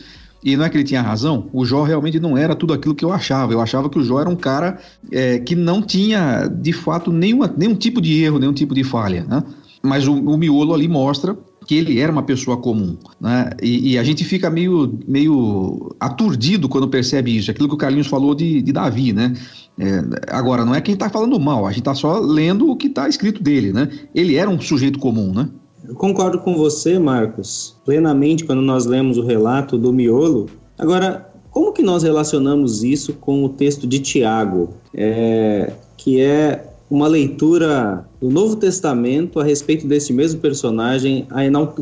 E 0.43 0.57
não 0.57 0.65
é 0.65 0.69
que 0.69 0.75
ele 0.75 0.83
tinha 0.83 1.03
razão, 1.03 1.47
o 1.53 1.63
Jó 1.63 1.83
realmente 1.83 2.19
não 2.19 2.35
era 2.35 2.55
tudo 2.55 2.73
aquilo 2.73 2.95
que 2.95 3.05
eu 3.05 3.11
achava. 3.11 3.53
Eu 3.53 3.61
achava 3.61 3.87
que 3.87 3.99
o 3.99 4.03
Jó 4.03 4.19
era 4.19 4.29
um 4.29 4.35
cara 4.35 4.79
é, 5.11 5.37
que 5.37 5.55
não 5.55 5.83
tinha, 5.83 6.47
de 6.47 6.73
fato, 6.73 7.11
nenhuma, 7.11 7.53
nenhum 7.55 7.75
tipo 7.75 8.01
de 8.01 8.23
erro, 8.23 8.39
nenhum 8.39 8.53
tipo 8.53 8.73
de 8.73 8.83
falha. 8.83 9.23
Né? 9.23 9.43
Mas 9.83 10.07
o, 10.07 10.13
o 10.13 10.37
miolo 10.39 10.73
ali 10.73 10.87
mostra 10.87 11.37
que 11.71 11.77
ele 11.77 12.01
era 12.01 12.11
uma 12.11 12.23
pessoa 12.23 12.57
comum, 12.57 12.97
né? 13.17 13.49
E, 13.63 13.93
e, 13.93 13.97
a 13.97 14.03
gente 14.03 14.25
fica 14.25 14.49
meio, 14.49 14.99
meio 15.07 15.95
aturdido 16.01 16.67
quando 16.67 16.85
percebe 16.89 17.33
isso. 17.37 17.49
Aquilo 17.49 17.69
que 17.69 17.75
o 17.75 17.77
Carlinhos 17.77 18.07
falou 18.07 18.35
de, 18.35 18.61
de 18.61 18.73
Davi, 18.73 19.13
né? 19.13 19.33
É, 19.79 20.03
agora, 20.35 20.65
não 20.65 20.75
é 20.75 20.81
quem 20.81 20.95
está 20.95 21.09
falando 21.09 21.39
mal, 21.39 21.65
a 21.65 21.69
gente 21.69 21.79
está 21.79 21.95
só 21.95 22.19
lendo 22.19 22.69
o 22.69 22.75
que 22.75 22.87
está 22.87 23.07
escrito 23.07 23.41
dele, 23.41 23.71
né? 23.71 23.87
Ele 24.13 24.35
era 24.35 24.49
um 24.49 24.59
sujeito 24.59 24.99
comum, 24.99 25.33
né? 25.33 25.47
Eu 25.87 25.95
concordo 25.95 26.39
com 26.39 26.57
você, 26.57 26.99
Marcos, 26.99 27.77
plenamente 27.85 28.43
quando 28.43 28.61
nós 28.61 28.85
lemos 28.85 29.17
o 29.17 29.25
relato 29.25 29.77
do 29.77 29.93
miolo. 29.93 30.49
Agora, 30.77 31.25
como 31.51 31.71
que 31.71 31.81
nós 31.81 32.03
relacionamos 32.03 32.83
isso 32.83 33.13
com 33.13 33.45
o 33.45 33.49
texto 33.49 33.87
de 33.87 33.99
Tiago, 33.99 34.73
é, 34.93 35.71
que 35.95 36.19
é 36.19 36.69
uma 36.91 37.07
leitura 37.07 38.05
do 38.19 38.29
Novo 38.29 38.57
Testamento 38.57 39.39
a 39.39 39.43
respeito 39.45 39.87
desse 39.87 40.11
mesmo 40.11 40.41
personagem, 40.41 41.25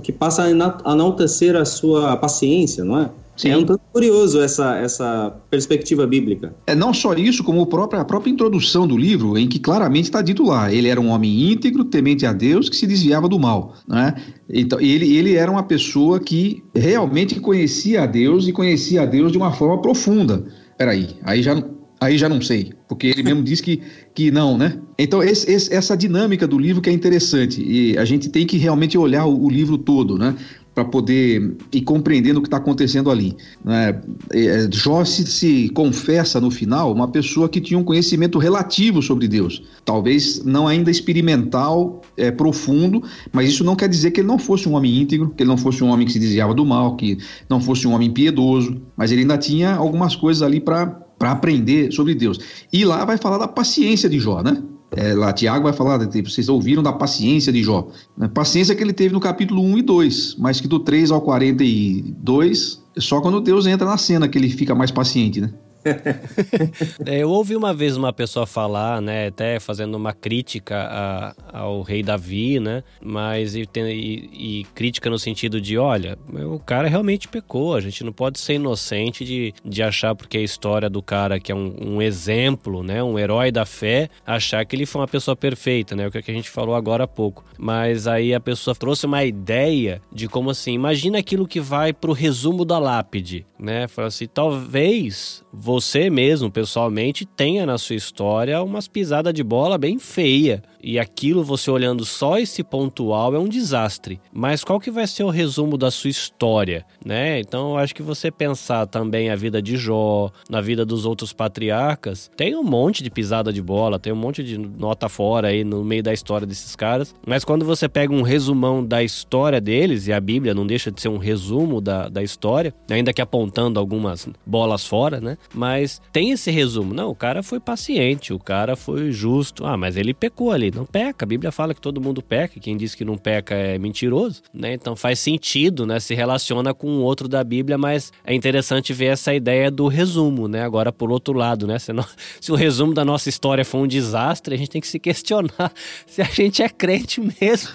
que 0.03 0.11
passa 0.11 0.43
a 0.43 0.49
enaltecer 0.51 1.55
a 1.55 1.65
sua 1.65 2.15
paciência, 2.15 2.83
não 2.83 2.99
é? 2.99 3.09
Sim. 3.35 3.51
É 3.51 3.57
um 3.57 3.63
tanto 3.63 3.79
curioso 3.93 4.41
essa, 4.41 4.77
essa 4.77 5.33
perspectiva 5.49 6.05
bíblica. 6.05 6.53
É 6.67 6.75
não 6.75 6.93
só 6.93 7.13
isso, 7.13 7.41
como 7.41 7.61
a 7.61 7.65
própria, 7.65 8.01
a 8.01 8.05
própria 8.05 8.29
introdução 8.29 8.85
do 8.85 8.97
livro, 8.97 9.37
em 9.37 9.47
que 9.47 9.57
claramente 9.57 10.05
está 10.05 10.21
dito 10.21 10.43
lá: 10.43 10.71
ele 10.71 10.89
era 10.89 10.99
um 10.99 11.07
homem 11.07 11.49
íntegro, 11.49 11.85
temente 11.85 12.25
a 12.25 12.33
Deus, 12.33 12.69
que 12.69 12.75
se 12.75 12.85
desviava 12.85 13.29
do 13.29 13.39
mal. 13.39 13.75
Né? 13.87 14.13
Então, 14.49 14.77
ele, 14.81 15.15
ele 15.15 15.35
era 15.35 15.49
uma 15.49 15.63
pessoa 15.63 16.19
que 16.19 16.61
realmente 16.75 17.39
conhecia 17.39 18.03
a 18.03 18.05
Deus 18.05 18.45
e 18.45 18.51
conhecia 18.51 19.03
a 19.03 19.05
Deus 19.05 19.31
de 19.31 19.37
uma 19.37 19.53
forma 19.53 19.81
profunda. 19.81 20.43
Peraí, 20.77 21.07
aí 21.23 21.41
já 21.41 21.63
Aí 22.01 22.17
já 22.17 22.29
não 22.29 22.41
sei, 22.41 22.71
porque 22.87 23.07
ele 23.07 23.23
mesmo 23.23 23.43
diz 23.43 23.59
que, 23.59 23.81
que 24.15 24.31
não, 24.31 24.57
né? 24.57 24.79
Então, 24.97 25.21
esse, 25.21 25.51
esse, 25.51 25.73
essa 25.73 25.97
dinâmica 25.97 26.47
do 26.47 26.57
livro 26.57 26.81
que 26.81 26.89
é 26.89 26.93
interessante, 26.93 27.61
e 27.61 27.97
a 27.97 28.05
gente 28.05 28.29
tem 28.29 28.45
que 28.45 28.57
realmente 28.57 28.97
olhar 28.97 29.25
o, 29.25 29.45
o 29.45 29.49
livro 29.49 29.77
todo, 29.77 30.17
né? 30.17 30.33
Para 30.73 30.85
poder 30.85 31.57
ir 31.73 31.81
compreendendo 31.81 32.39
o 32.39 32.41
que 32.41 32.47
está 32.47 32.55
acontecendo 32.55 33.11
ali. 33.11 33.35
Né? 33.65 33.99
É, 34.31 34.69
Jó 34.71 35.03
se, 35.03 35.25
se 35.25 35.67
confessa 35.69 36.39
no 36.39 36.49
final 36.49 36.93
uma 36.93 37.07
pessoa 37.09 37.49
que 37.49 37.59
tinha 37.59 37.77
um 37.77 37.83
conhecimento 37.83 38.39
relativo 38.39 39.01
sobre 39.01 39.27
Deus, 39.27 39.61
talvez 39.83 40.41
não 40.45 40.69
ainda 40.69 40.89
experimental, 40.89 42.01
é, 42.15 42.31
profundo, 42.31 43.03
mas 43.33 43.49
isso 43.49 43.63
não 43.63 43.75
quer 43.75 43.89
dizer 43.89 44.11
que 44.11 44.21
ele 44.21 44.27
não 44.27 44.39
fosse 44.39 44.69
um 44.69 44.75
homem 44.75 45.01
íntegro, 45.01 45.33
que 45.35 45.43
ele 45.43 45.49
não 45.49 45.57
fosse 45.57 45.83
um 45.83 45.89
homem 45.89 46.05
que 46.05 46.13
se 46.13 46.19
desviava 46.19 46.53
do 46.53 46.63
mal, 46.63 46.95
que 46.95 47.17
não 47.49 47.59
fosse 47.59 47.85
um 47.85 47.91
homem 47.91 48.09
piedoso, 48.09 48.81
mas 48.95 49.11
ele 49.11 49.21
ainda 49.21 49.37
tinha 49.37 49.73
algumas 49.73 50.15
coisas 50.15 50.41
ali 50.41 50.61
para 50.61 51.08
para 51.19 51.31
aprender 51.31 51.91
sobre 51.91 52.15
Deus. 52.15 52.39
E 52.71 52.85
lá 52.85 53.03
vai 53.05 53.17
falar 53.17 53.37
da 53.37 53.47
paciência 53.47 54.09
de 54.09 54.19
Jó, 54.19 54.41
né? 54.41 54.63
É, 54.91 55.13
lá 55.13 55.31
Tiago 55.31 55.65
vai 55.65 55.73
falar, 55.73 55.99
vocês 56.23 56.49
ouviram 56.49 56.81
da 56.81 56.91
paciência 56.91 57.53
de 57.53 57.61
Jó. 57.61 57.89
Né? 58.17 58.27
Paciência 58.27 58.73
que 58.73 58.81
ele 58.81 58.93
teve 58.93 59.13
no 59.13 59.19
capítulo 59.19 59.61
1 59.61 59.77
e 59.77 59.81
2, 59.83 60.35
mas 60.39 60.59
que 60.59 60.67
do 60.67 60.79
3 60.79 61.11
ao 61.11 61.21
42, 61.21 62.81
só 62.97 63.21
quando 63.21 63.39
Deus 63.39 63.67
entra 63.67 63.85
na 63.85 63.97
cena 63.97 64.27
que 64.27 64.37
ele 64.37 64.49
fica 64.49 64.73
mais 64.73 64.89
paciente, 64.89 65.39
né? 65.41 65.53
é, 67.05 67.19
eu 67.19 67.29
ouvi 67.29 67.55
uma 67.55 67.73
vez 67.73 67.97
uma 67.97 68.13
pessoa 68.13 68.45
falar, 68.45 69.01
né, 69.01 69.27
até 69.27 69.59
fazendo 69.59 69.95
uma 69.95 70.13
crítica 70.13 70.87
a, 70.89 71.35
ao 71.53 71.81
rei 71.81 72.03
Davi, 72.03 72.59
né, 72.59 72.83
mas 73.01 73.55
e, 73.55 73.67
e, 73.75 74.59
e, 74.61 74.63
crítica 74.75 75.09
no 75.09 75.19
sentido 75.19 75.59
de, 75.59 75.77
olha, 75.77 76.17
o 76.45 76.59
cara 76.59 76.87
realmente 76.87 77.27
pecou, 77.27 77.75
a 77.75 77.81
gente 77.81 78.03
não 78.03 78.11
pode 78.11 78.39
ser 78.39 78.55
inocente 78.55 79.25
de, 79.25 79.53
de 79.63 79.83
achar 79.83 80.15
porque 80.15 80.37
a 80.37 80.41
história 80.41 80.89
do 80.89 81.01
cara 81.01 81.39
que 81.39 81.51
é 81.51 81.55
um, 81.55 81.75
um 81.79 82.01
exemplo, 82.01 82.83
né, 82.83 83.03
um 83.03 83.17
herói 83.17 83.51
da 83.51 83.65
fé, 83.65 84.09
achar 84.25 84.65
que 84.65 84.75
ele 84.75 84.85
foi 84.85 85.01
uma 85.01 85.07
pessoa 85.07 85.35
perfeita, 85.35 85.95
né, 85.95 86.07
o 86.07 86.11
que 86.11 86.17
a 86.17 86.33
gente 86.33 86.49
falou 86.49 86.75
agora 86.75 87.03
há 87.03 87.07
pouco. 87.07 87.43
Mas 87.57 88.07
aí 88.07 88.33
a 88.33 88.39
pessoa 88.39 88.75
trouxe 88.75 89.05
uma 89.05 89.23
ideia 89.23 90.01
de 90.11 90.27
como 90.27 90.49
assim, 90.49 90.73
imagina 90.73 91.19
aquilo 91.19 91.47
que 91.47 91.59
vai 91.59 91.93
pro 91.93 92.13
resumo 92.13 92.63
da 92.63 92.79
lápide, 92.79 93.45
né, 93.57 93.87
fala 93.87 94.07
assim, 94.07 94.27
talvez 94.27 95.43
você 95.51 95.78
mesmo, 96.09 96.51
pessoalmente, 96.51 97.25
tenha 97.25 97.65
na 97.65 97.77
sua 97.77 97.95
história 97.95 98.61
umas 98.61 98.87
pisadas 98.87 99.33
de 99.33 99.43
bola 99.43 99.77
bem 99.77 99.99
feia. 99.99 100.63
E 100.81 100.97
aquilo, 100.97 101.43
você 101.43 101.69
olhando 101.69 102.05
só 102.05 102.37
esse 102.37 102.63
pontual, 102.63 103.35
é 103.35 103.39
um 103.39 103.47
desastre. 103.47 104.19
Mas 104.31 104.63
qual 104.63 104.79
que 104.79 104.89
vai 104.89 105.05
ser 105.07 105.23
o 105.23 105.29
resumo 105.29 105.77
da 105.77 105.91
sua 105.91 106.09
história, 106.09 106.85
né? 107.05 107.39
Então, 107.39 107.71
eu 107.71 107.77
acho 107.77 107.93
que 107.93 108.01
você 108.01 108.31
pensar 108.31 108.87
também 108.87 109.29
a 109.29 109.35
vida 109.35 109.61
de 109.61 109.75
Jó, 109.75 110.31
na 110.49 110.61
vida 110.61 110.85
dos 110.85 111.05
outros 111.05 111.33
patriarcas, 111.33 112.31
tem 112.35 112.55
um 112.55 112.63
monte 112.63 113.03
de 113.03 113.09
pisada 113.09 113.51
de 113.51 113.61
bola, 113.61 113.99
tem 113.99 114.13
um 114.13 114.15
monte 114.17 114.43
de 114.43 114.57
nota 114.57 115.09
fora 115.09 115.49
aí 115.49 115.63
no 115.63 115.83
meio 115.83 116.03
da 116.03 116.13
história 116.13 116.47
desses 116.47 116.75
caras. 116.75 117.13
Mas 117.25 117.43
quando 117.43 117.65
você 117.65 117.89
pega 117.89 118.13
um 118.13 118.21
resumão 118.21 118.85
da 118.85 119.03
história 119.03 119.59
deles, 119.59 120.07
e 120.07 120.13
a 120.13 120.19
Bíblia 120.19 120.53
não 120.53 120.65
deixa 120.65 120.91
de 120.91 121.01
ser 121.01 121.09
um 121.09 121.17
resumo 121.17 121.81
da, 121.81 122.07
da 122.07 122.23
história, 122.23 122.73
ainda 122.89 123.13
que 123.13 123.21
apontando 123.21 123.79
algumas 123.79 124.27
bolas 124.45 124.85
fora, 124.85 125.19
né? 125.19 125.37
Mas 125.53 126.01
tem 126.11 126.31
esse 126.31 126.51
resumo. 126.51 126.93
Não, 126.93 127.09
o 127.09 127.15
cara 127.15 127.43
foi 127.43 127.59
paciente, 127.59 128.33
o 128.33 128.39
cara 128.39 128.75
foi 128.75 129.11
justo. 129.11 129.65
Ah, 129.65 129.77
mas 129.77 129.97
ele 129.97 130.13
pecou 130.13 130.51
ali. 130.51 130.68
Não 130.75 130.85
peca. 130.85 131.25
A 131.25 131.27
Bíblia 131.27 131.51
fala 131.51 131.73
que 131.73 131.81
todo 131.81 132.01
mundo 132.01 132.21
peca. 132.21 132.59
Quem 132.59 132.77
diz 132.77 132.95
que 132.95 133.05
não 133.05 133.17
peca 133.17 133.55
é 133.55 133.77
mentiroso, 133.77 134.41
né? 134.53 134.73
Então 134.73 134.95
faz 134.95 135.19
sentido, 135.19 135.85
né? 135.85 135.99
Se 135.99 136.13
relaciona 136.13 136.73
com 136.73 136.97
o 136.97 137.01
outro 137.01 137.27
da 137.27 137.43
Bíblia, 137.43 137.77
mas 137.77 138.11
é 138.23 138.33
interessante 138.33 138.93
ver 138.93 139.07
essa 139.07 139.33
ideia 139.33 139.69
do 139.71 139.87
resumo, 139.87 140.47
né? 140.47 140.63
Agora, 140.63 140.91
por 140.91 141.11
outro 141.11 141.33
lado, 141.33 141.67
né? 141.67 141.77
Se, 141.79 141.91
o 142.51 142.55
resumo 142.55 142.93
da 142.93 143.05
nossa 143.05 143.29
história 143.29 143.63
foi 143.65 143.81
um 143.81 143.87
desastre, 143.87 144.55
a 144.55 144.57
gente 144.57 144.69
tem 144.69 144.81
que 144.81 144.87
se 144.87 144.99
questionar 144.99 145.71
se 146.07 146.21
a 146.21 146.25
gente 146.25 146.61
é 146.61 146.69
crente 146.69 147.21
mesmo. 147.21 147.69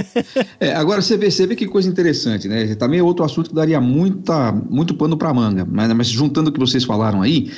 é, 0.60 0.74
agora 0.74 1.02
você 1.02 1.16
vê 1.46 1.56
que 1.56 1.66
coisa 1.66 1.88
interessante, 1.88 2.48
né? 2.48 2.74
Também 2.74 3.00
é 3.00 3.02
outro 3.02 3.24
assunto 3.24 3.50
que 3.50 3.54
daria 3.54 3.80
muita, 3.80 4.52
muito 4.52 4.94
pano 4.94 5.16
para 5.16 5.32
manga, 5.32 5.66
mas, 5.68 5.92
mas 5.92 6.08
juntando 6.08 6.50
o 6.50 6.52
que 6.52 6.60
vocês 6.60 6.84
falaram 6.84 7.22
aí, 7.22 7.50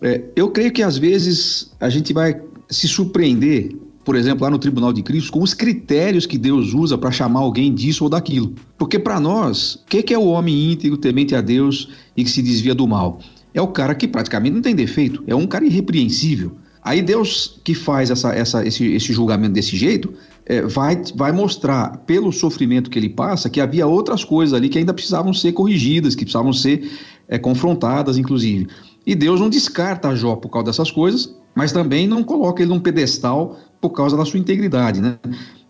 é, 0.00 0.22
eu 0.36 0.50
creio 0.50 0.72
que 0.72 0.82
às 0.82 0.96
vezes 0.96 1.72
a 1.80 1.88
gente 1.88 2.12
vai 2.12 2.40
se 2.70 2.86
surpreender, 2.86 3.74
por 4.08 4.16
exemplo, 4.16 4.42
lá 4.42 4.50
no 4.50 4.58
Tribunal 4.58 4.90
de 4.90 5.02
Cristo, 5.02 5.30
com 5.30 5.42
os 5.42 5.52
critérios 5.52 6.24
que 6.24 6.38
Deus 6.38 6.72
usa 6.72 6.96
para 6.96 7.10
chamar 7.10 7.40
alguém 7.40 7.74
disso 7.74 8.04
ou 8.04 8.08
daquilo. 8.08 8.54
Porque 8.78 8.98
para 8.98 9.20
nós, 9.20 9.74
o 9.74 9.84
que, 9.84 10.02
que 10.02 10.14
é 10.14 10.18
o 10.18 10.28
homem 10.28 10.72
íntegro, 10.72 10.96
temente 10.96 11.34
a 11.34 11.42
Deus 11.42 11.90
e 12.16 12.24
que 12.24 12.30
se 12.30 12.40
desvia 12.40 12.74
do 12.74 12.88
mal? 12.88 13.20
É 13.52 13.60
o 13.60 13.68
cara 13.68 13.94
que 13.94 14.08
praticamente 14.08 14.54
não 14.54 14.62
tem 14.62 14.74
defeito, 14.74 15.22
é 15.26 15.34
um 15.34 15.46
cara 15.46 15.66
irrepreensível. 15.66 16.52
Aí 16.82 17.02
Deus 17.02 17.60
que 17.62 17.74
faz 17.74 18.10
essa, 18.10 18.32
essa, 18.32 18.66
esse, 18.66 18.86
esse 18.94 19.12
julgamento 19.12 19.52
desse 19.52 19.76
jeito, 19.76 20.14
é, 20.46 20.62
vai, 20.62 21.02
vai 21.14 21.30
mostrar, 21.30 21.98
pelo 22.06 22.32
sofrimento 22.32 22.88
que 22.88 22.98
ele 22.98 23.10
passa, 23.10 23.50
que 23.50 23.60
havia 23.60 23.86
outras 23.86 24.24
coisas 24.24 24.54
ali 24.54 24.70
que 24.70 24.78
ainda 24.78 24.94
precisavam 24.94 25.34
ser 25.34 25.52
corrigidas, 25.52 26.14
que 26.14 26.24
precisavam 26.24 26.54
ser 26.54 26.90
é, 27.28 27.38
confrontadas, 27.38 28.16
inclusive. 28.16 28.68
E 29.06 29.14
Deus 29.14 29.38
não 29.38 29.50
descarta 29.50 30.16
Jó 30.16 30.34
por 30.34 30.48
causa 30.48 30.66
dessas 30.66 30.90
coisas, 30.90 31.36
mas 31.58 31.72
também 31.72 32.06
não 32.06 32.22
coloca 32.22 32.62
ele 32.62 32.70
num 32.70 32.78
pedestal 32.78 33.56
por 33.80 33.90
causa 33.90 34.16
da 34.16 34.24
sua 34.24 34.38
integridade, 34.38 35.00
né? 35.00 35.18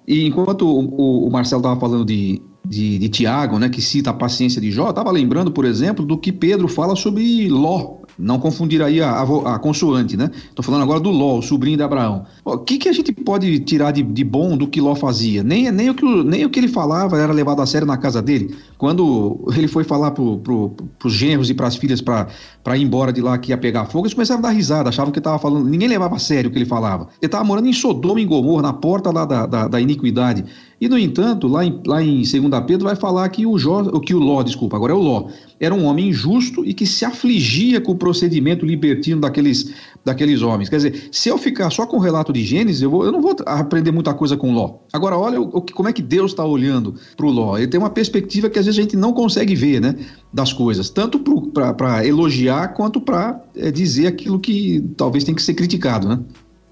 E 0.07 0.27
enquanto 0.27 0.67
o, 0.69 1.27
o 1.27 1.31
Marcelo 1.31 1.61
estava 1.61 1.81
falando 1.81 2.05
de, 2.05 2.43
de, 2.63 2.99
de, 2.99 3.09
Tiago, 3.09 3.59
né, 3.59 3.71
que 3.71 3.81
cita 3.81 4.11
a 4.11 4.13
paciência 4.13 4.61
de 4.61 4.71
Jó, 4.71 4.91
estava 4.91 5.11
lembrando, 5.11 5.51
por 5.51 5.65
exemplo, 5.65 6.05
do 6.05 6.19
que 6.19 6.31
Pedro 6.31 6.69
fala 6.69 6.95
sobre 6.95 7.49
Ló, 7.49 7.97
não 8.19 8.39
confundir 8.39 8.83
aí 8.83 9.01
a, 9.01 9.13
a, 9.13 9.55
a 9.55 9.59
consoante, 9.59 10.15
né? 10.15 10.31
Estou 10.51 10.63
falando 10.63 10.83
agora 10.83 11.01
do 11.01 11.11
Ló, 11.11 11.39
o 11.39 11.43
sobrinho 11.43 11.79
de 11.79 11.83
Abraão. 11.83 12.27
O 12.45 12.59
que, 12.59 12.77
que 12.77 12.91
a 12.91 12.93
gente 12.93 13.11
pode 13.11 13.59
tirar 13.61 13.91
de, 13.91 14.03
de 14.03 14.25
bom 14.25 14.59
do 14.59 14.69
que 14.69 14.83
Ló 14.83 14.95
fazia? 14.95 15.43
Nem, 15.43 15.73
nem, 15.73 15.89
o 15.89 15.95
que, 15.95 16.05
nem 16.23 16.45
o 16.45 16.51
que 16.51 16.61
ele 16.61 16.69
falava 16.69 17.19
era 17.19 17.33
levado 17.33 17.63
a 17.63 17.67
sério 17.67 17.87
na 17.87 17.97
casa 17.97 18.21
dele. 18.21 18.55
Quando 18.79 19.45
ele 19.57 19.67
foi 19.67 19.83
falar 19.83 20.13
para 20.13 20.25
pro, 20.37 20.73
os 21.05 21.13
genros 21.13 21.51
e 21.51 21.55
para 21.55 21.67
as 21.67 21.75
filhas 21.75 22.01
para 22.01 22.29
ir 22.77 22.83
embora 22.83 23.13
de 23.13 23.21
lá 23.21 23.37
que 23.37 23.51
ia 23.51 23.59
pegar 23.59 23.87
fogo, 23.87 24.07
eles 24.07 24.15
começaram 24.15 24.39
a 24.39 24.43
dar 24.43 24.51
risada, 24.51 24.89
achavam 24.89 25.11
que 25.11 25.19
estava 25.19 25.39
falando. 25.39 25.69
Ninguém 25.69 25.89
levava 25.89 26.15
a 26.15 26.19
sério 26.19 26.49
o 26.49 26.53
que 26.53 26.59
ele 26.59 26.65
falava. 26.65 27.09
Ele 27.21 27.27
estava 27.27 27.43
morando 27.43 27.69
em 27.69 27.73
Sodoma 27.73 28.21
e 28.21 28.25
Gomorra, 28.25 28.63
na 28.63 28.73
porta 28.73 29.11
lá 29.11 29.25
da, 29.25 29.47
da, 29.47 29.67
da 29.67 29.81
iniquidade. 29.81 30.45
E, 30.81 30.89
no 30.89 30.97
entanto, 30.97 31.49
lá 31.49 31.65
em, 31.65 31.81
lá 31.85 32.01
em 32.01 32.23
2 32.23 32.33
Pedro 32.65 32.87
vai 32.87 32.95
falar 32.95 33.29
que 33.31 33.45
o, 33.45 33.59
Jó, 33.59 33.83
que 33.99 34.15
o 34.15 34.21
Ló, 34.21 34.45
desculpa, 34.45 34.77
agora 34.77 34.93
é 34.93 34.97
o 34.97 35.01
Ló, 35.01 35.29
era 35.59 35.75
um 35.75 35.85
homem 35.85 36.11
injusto 36.11 36.65
e 36.65 36.73
que 36.73 36.87
se 36.87 37.05
afligia 37.05 37.81
com 37.81 37.93
o 37.93 37.97
procedimento 37.97 38.65
libertino 38.65 39.21
daqueles, 39.21 39.75
daqueles 40.09 40.43
homens. 40.43 40.69
Quer 40.69 40.77
dizer, 40.77 41.09
se 41.13 41.29
eu 41.29 41.39
ficar 41.39 41.71
só 41.71 41.87
com 41.87 41.97
o 41.97 42.01
relato 42.01 42.33
de 42.33 42.43
Gênesis, 42.43 42.83
eu, 42.83 42.91
vou, 42.91 43.05
eu 43.05 43.13
não 43.13 43.21
vou 43.21 43.37
aprender 43.47 43.93
muita 43.93 44.13
coisa 44.15 44.37
com 44.37 44.53
Ló. 44.53 44.79
Agora, 44.93 45.17
olha 45.17 45.41
o, 45.41 45.61
como 45.61 45.89
é 45.89 45.93
que 45.93 46.03
Deus 46.03 46.33
está 46.33 46.45
olhando 46.45 46.95
para 47.17 47.27
o 47.27 47.31
Ló. 47.31 47.57
Ele 47.57 47.69
tem 47.69 47.79
uma 47.79 47.91
perspectiva 47.91 48.51
que 48.51 48.59
às 48.59 48.67
vezes 48.67 48.79
a 48.79 48.83
gente 48.83 48.97
não 48.97 49.13
consegue 49.13 49.55
ver 49.55 49.81
né, 49.81 49.95
das 50.33 50.53
coisas, 50.53 50.91
tanto 50.91 51.21
para 51.53 52.07
elogiar 52.07 52.69
quanto 52.69 53.01
para 53.01 53.41
é, 53.55 53.71
dizer 53.71 54.07
aquilo 54.07 54.39
que 54.39 54.85
talvez 54.97 55.25
tem 55.25 55.35
que 55.35 55.43
ser 55.43 55.55
criticado. 55.55 56.09
Né? 56.09 56.19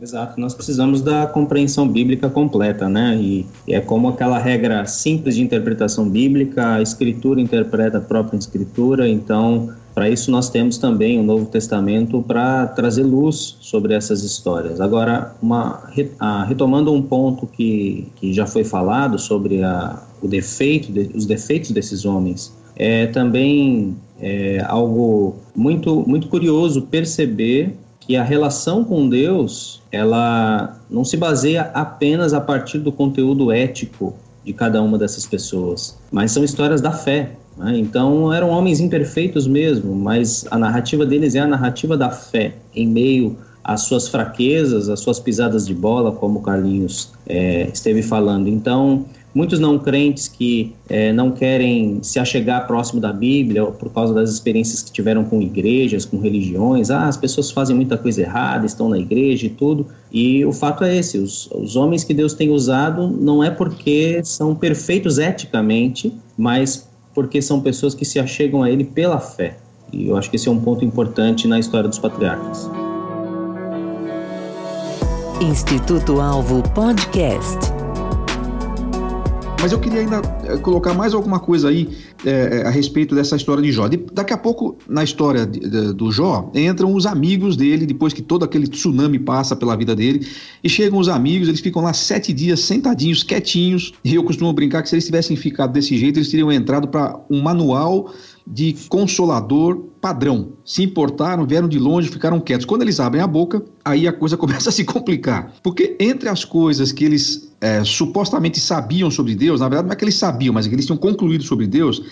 Exato, 0.00 0.38
nós 0.38 0.54
precisamos 0.54 1.00
da 1.00 1.26
compreensão 1.26 1.88
bíblica 1.88 2.28
completa, 2.28 2.86
né? 2.86 3.16
E, 3.18 3.46
e, 3.66 3.74
é 3.74 3.80
como 3.80 4.08
aquela 4.08 4.38
regra 4.38 4.84
simples 4.84 5.36
de 5.36 5.42
interpretação 5.42 6.06
bíblica, 6.08 6.74
a 6.74 6.82
escritura 6.82 7.40
interpreta 7.40 7.96
a 7.96 8.00
própria 8.00 8.36
escritura, 8.36 9.08
então, 9.08 9.72
para 9.96 10.10
isso 10.10 10.30
nós 10.30 10.50
temos 10.50 10.76
também 10.76 11.18
o 11.18 11.22
Novo 11.22 11.46
Testamento 11.46 12.22
para 12.22 12.66
trazer 12.66 13.02
luz 13.02 13.56
sobre 13.62 13.94
essas 13.94 14.22
histórias. 14.22 14.78
Agora, 14.78 15.34
uma, 15.40 15.90
a, 16.20 16.44
retomando 16.44 16.92
um 16.92 17.00
ponto 17.00 17.46
que, 17.46 18.06
que 18.16 18.30
já 18.30 18.46
foi 18.46 18.62
falado 18.62 19.18
sobre 19.18 19.62
a, 19.62 19.98
o 20.20 20.28
defeito, 20.28 20.92
de, 20.92 21.10
os 21.14 21.24
defeitos 21.24 21.70
desses 21.70 22.04
homens, 22.04 22.54
é 22.76 23.06
também 23.06 23.96
é, 24.20 24.62
algo 24.68 25.36
muito, 25.54 26.04
muito 26.06 26.28
curioso 26.28 26.82
perceber 26.82 27.74
que 27.98 28.16
a 28.16 28.22
relação 28.22 28.84
com 28.84 29.08
Deus 29.08 29.80
ela 29.90 30.78
não 30.90 31.06
se 31.06 31.16
baseia 31.16 31.70
apenas 31.72 32.34
a 32.34 32.40
partir 32.42 32.80
do 32.80 32.92
conteúdo 32.92 33.50
ético 33.50 34.14
de 34.44 34.52
cada 34.52 34.82
uma 34.82 34.98
dessas 34.98 35.24
pessoas, 35.24 35.98
mas 36.12 36.32
são 36.32 36.44
histórias 36.44 36.82
da 36.82 36.92
fé. 36.92 37.30
Né? 37.56 37.78
Então 37.78 38.32
eram 38.32 38.50
homens 38.50 38.80
imperfeitos 38.80 39.46
mesmo, 39.46 39.94
mas 39.94 40.46
a 40.50 40.58
narrativa 40.58 41.06
deles 41.06 41.34
é 41.34 41.40
a 41.40 41.46
narrativa 41.46 41.96
da 41.96 42.10
fé 42.10 42.54
em 42.74 42.86
meio 42.86 43.36
às 43.64 43.82
suas 43.82 44.08
fraquezas, 44.08 44.88
às 44.88 45.00
suas 45.00 45.18
pisadas 45.18 45.66
de 45.66 45.74
bola, 45.74 46.12
como 46.12 46.38
o 46.38 46.42
Carlinhos 46.42 47.12
é, 47.26 47.68
esteve 47.72 48.02
falando. 48.02 48.48
Então 48.48 49.04
muitos 49.36 49.60
não 49.60 49.78
crentes 49.78 50.28
que 50.28 50.72
é, 50.88 51.12
não 51.12 51.30
querem 51.30 51.98
se 52.02 52.18
achegar 52.18 52.66
próximo 52.66 53.02
da 53.02 53.12
Bíblia 53.12 53.66
por 53.66 53.92
causa 53.92 54.14
das 54.14 54.30
experiências 54.30 54.82
que 54.82 54.90
tiveram 54.90 55.24
com 55.24 55.42
igrejas, 55.42 56.06
com 56.06 56.18
religiões. 56.18 56.90
Ah, 56.90 57.06
as 57.06 57.18
pessoas 57.18 57.50
fazem 57.50 57.76
muita 57.76 57.98
coisa 57.98 58.22
errada, 58.22 58.64
estão 58.64 58.88
na 58.88 58.98
igreja 58.98 59.44
e 59.44 59.50
tudo. 59.50 59.86
E 60.10 60.42
o 60.46 60.52
fato 60.52 60.84
é 60.84 60.96
esse: 60.96 61.18
os, 61.18 61.50
os 61.52 61.76
homens 61.76 62.02
que 62.02 62.14
Deus 62.14 62.32
tem 62.32 62.48
usado 62.48 63.08
não 63.08 63.44
é 63.44 63.50
porque 63.50 64.22
são 64.24 64.54
perfeitos 64.54 65.18
eticamente, 65.18 66.10
mas 66.38 66.85
porque 67.16 67.40
são 67.40 67.62
pessoas 67.62 67.94
que 67.94 68.04
se 68.04 68.20
achegam 68.20 68.62
a 68.62 68.70
Ele 68.70 68.84
pela 68.84 69.18
fé. 69.18 69.56
E 69.90 70.06
eu 70.08 70.18
acho 70.18 70.28
que 70.28 70.36
esse 70.36 70.48
é 70.48 70.52
um 70.52 70.60
ponto 70.60 70.84
importante 70.84 71.48
na 71.48 71.58
história 71.58 71.88
dos 71.88 71.98
patriarcas. 71.98 72.70
Instituto 75.40 76.20
Alvo 76.20 76.62
Podcast. 76.74 77.75
Mas 79.60 79.72
eu 79.72 79.80
queria 79.80 80.00
ainda 80.00 80.20
eh, 80.44 80.56
colocar 80.58 80.94
mais 80.94 81.14
alguma 81.14 81.40
coisa 81.40 81.68
aí 81.68 81.88
é, 82.24 82.62
a 82.66 82.70
respeito 82.70 83.14
dessa 83.14 83.36
história 83.36 83.62
de 83.62 83.72
Jó. 83.72 83.88
De, 83.88 83.96
daqui 84.12 84.32
a 84.32 84.38
pouco, 84.38 84.76
na 84.88 85.02
história 85.02 85.46
de, 85.46 85.60
de, 85.60 85.92
do 85.92 86.12
Jó, 86.12 86.50
entram 86.54 86.94
os 86.94 87.06
amigos 87.06 87.56
dele, 87.56 87.86
depois 87.86 88.12
que 88.12 88.22
todo 88.22 88.44
aquele 88.44 88.68
tsunami 88.68 89.18
passa 89.18 89.56
pela 89.56 89.76
vida 89.76 89.96
dele, 89.96 90.26
e 90.62 90.68
chegam 90.68 90.98
os 90.98 91.08
amigos, 91.08 91.48
eles 91.48 91.60
ficam 91.60 91.82
lá 91.82 91.92
sete 91.92 92.32
dias 92.32 92.60
sentadinhos, 92.60 93.22
quietinhos, 93.22 93.92
e 94.04 94.14
eu 94.14 94.22
costumo 94.22 94.52
brincar 94.52 94.82
que 94.82 94.88
se 94.88 94.94
eles 94.94 95.06
tivessem 95.06 95.36
ficado 95.36 95.72
desse 95.72 95.96
jeito, 95.96 96.18
eles 96.18 96.30
teriam 96.30 96.52
entrado 96.52 96.88
para 96.88 97.18
um 97.30 97.40
manual 97.40 98.12
de 98.46 98.76
consolador 98.88 99.86
padrão. 100.00 100.52
Se 100.64 100.84
importaram, 100.84 101.44
vieram 101.44 101.68
de 101.68 101.78
longe, 101.78 102.08
ficaram 102.08 102.38
quietos. 102.38 102.64
Quando 102.64 102.82
eles 102.82 103.00
abrem 103.00 103.22
a 103.22 103.26
boca, 103.26 103.62
aí 103.84 104.06
a 104.06 104.12
coisa 104.12 104.36
começa 104.38 104.68
a 104.68 104.72
se 104.72 104.84
complicar. 104.84 105.52
Porque 105.62 105.96
entre 105.98 106.28
as 106.28 106.44
coisas 106.44 106.92
que 106.92 107.04
eles 107.04 107.52
é, 107.60 107.82
supostamente 107.82 108.60
sabiam 108.60 109.10
sobre 109.10 109.34
Deus, 109.34 109.60
na 109.60 109.68
verdade 109.68 109.88
não 109.88 109.92
é 109.92 109.96
que 109.96 110.04
eles 110.04 110.16
sabiam, 110.16 110.54
mas 110.54 110.66
é 110.66 110.68
que 110.68 110.74
eles 110.74 110.86
tinham 110.86 110.96
concluído 110.96 111.42
sobre 111.42 111.66
Deus, 111.66 112.02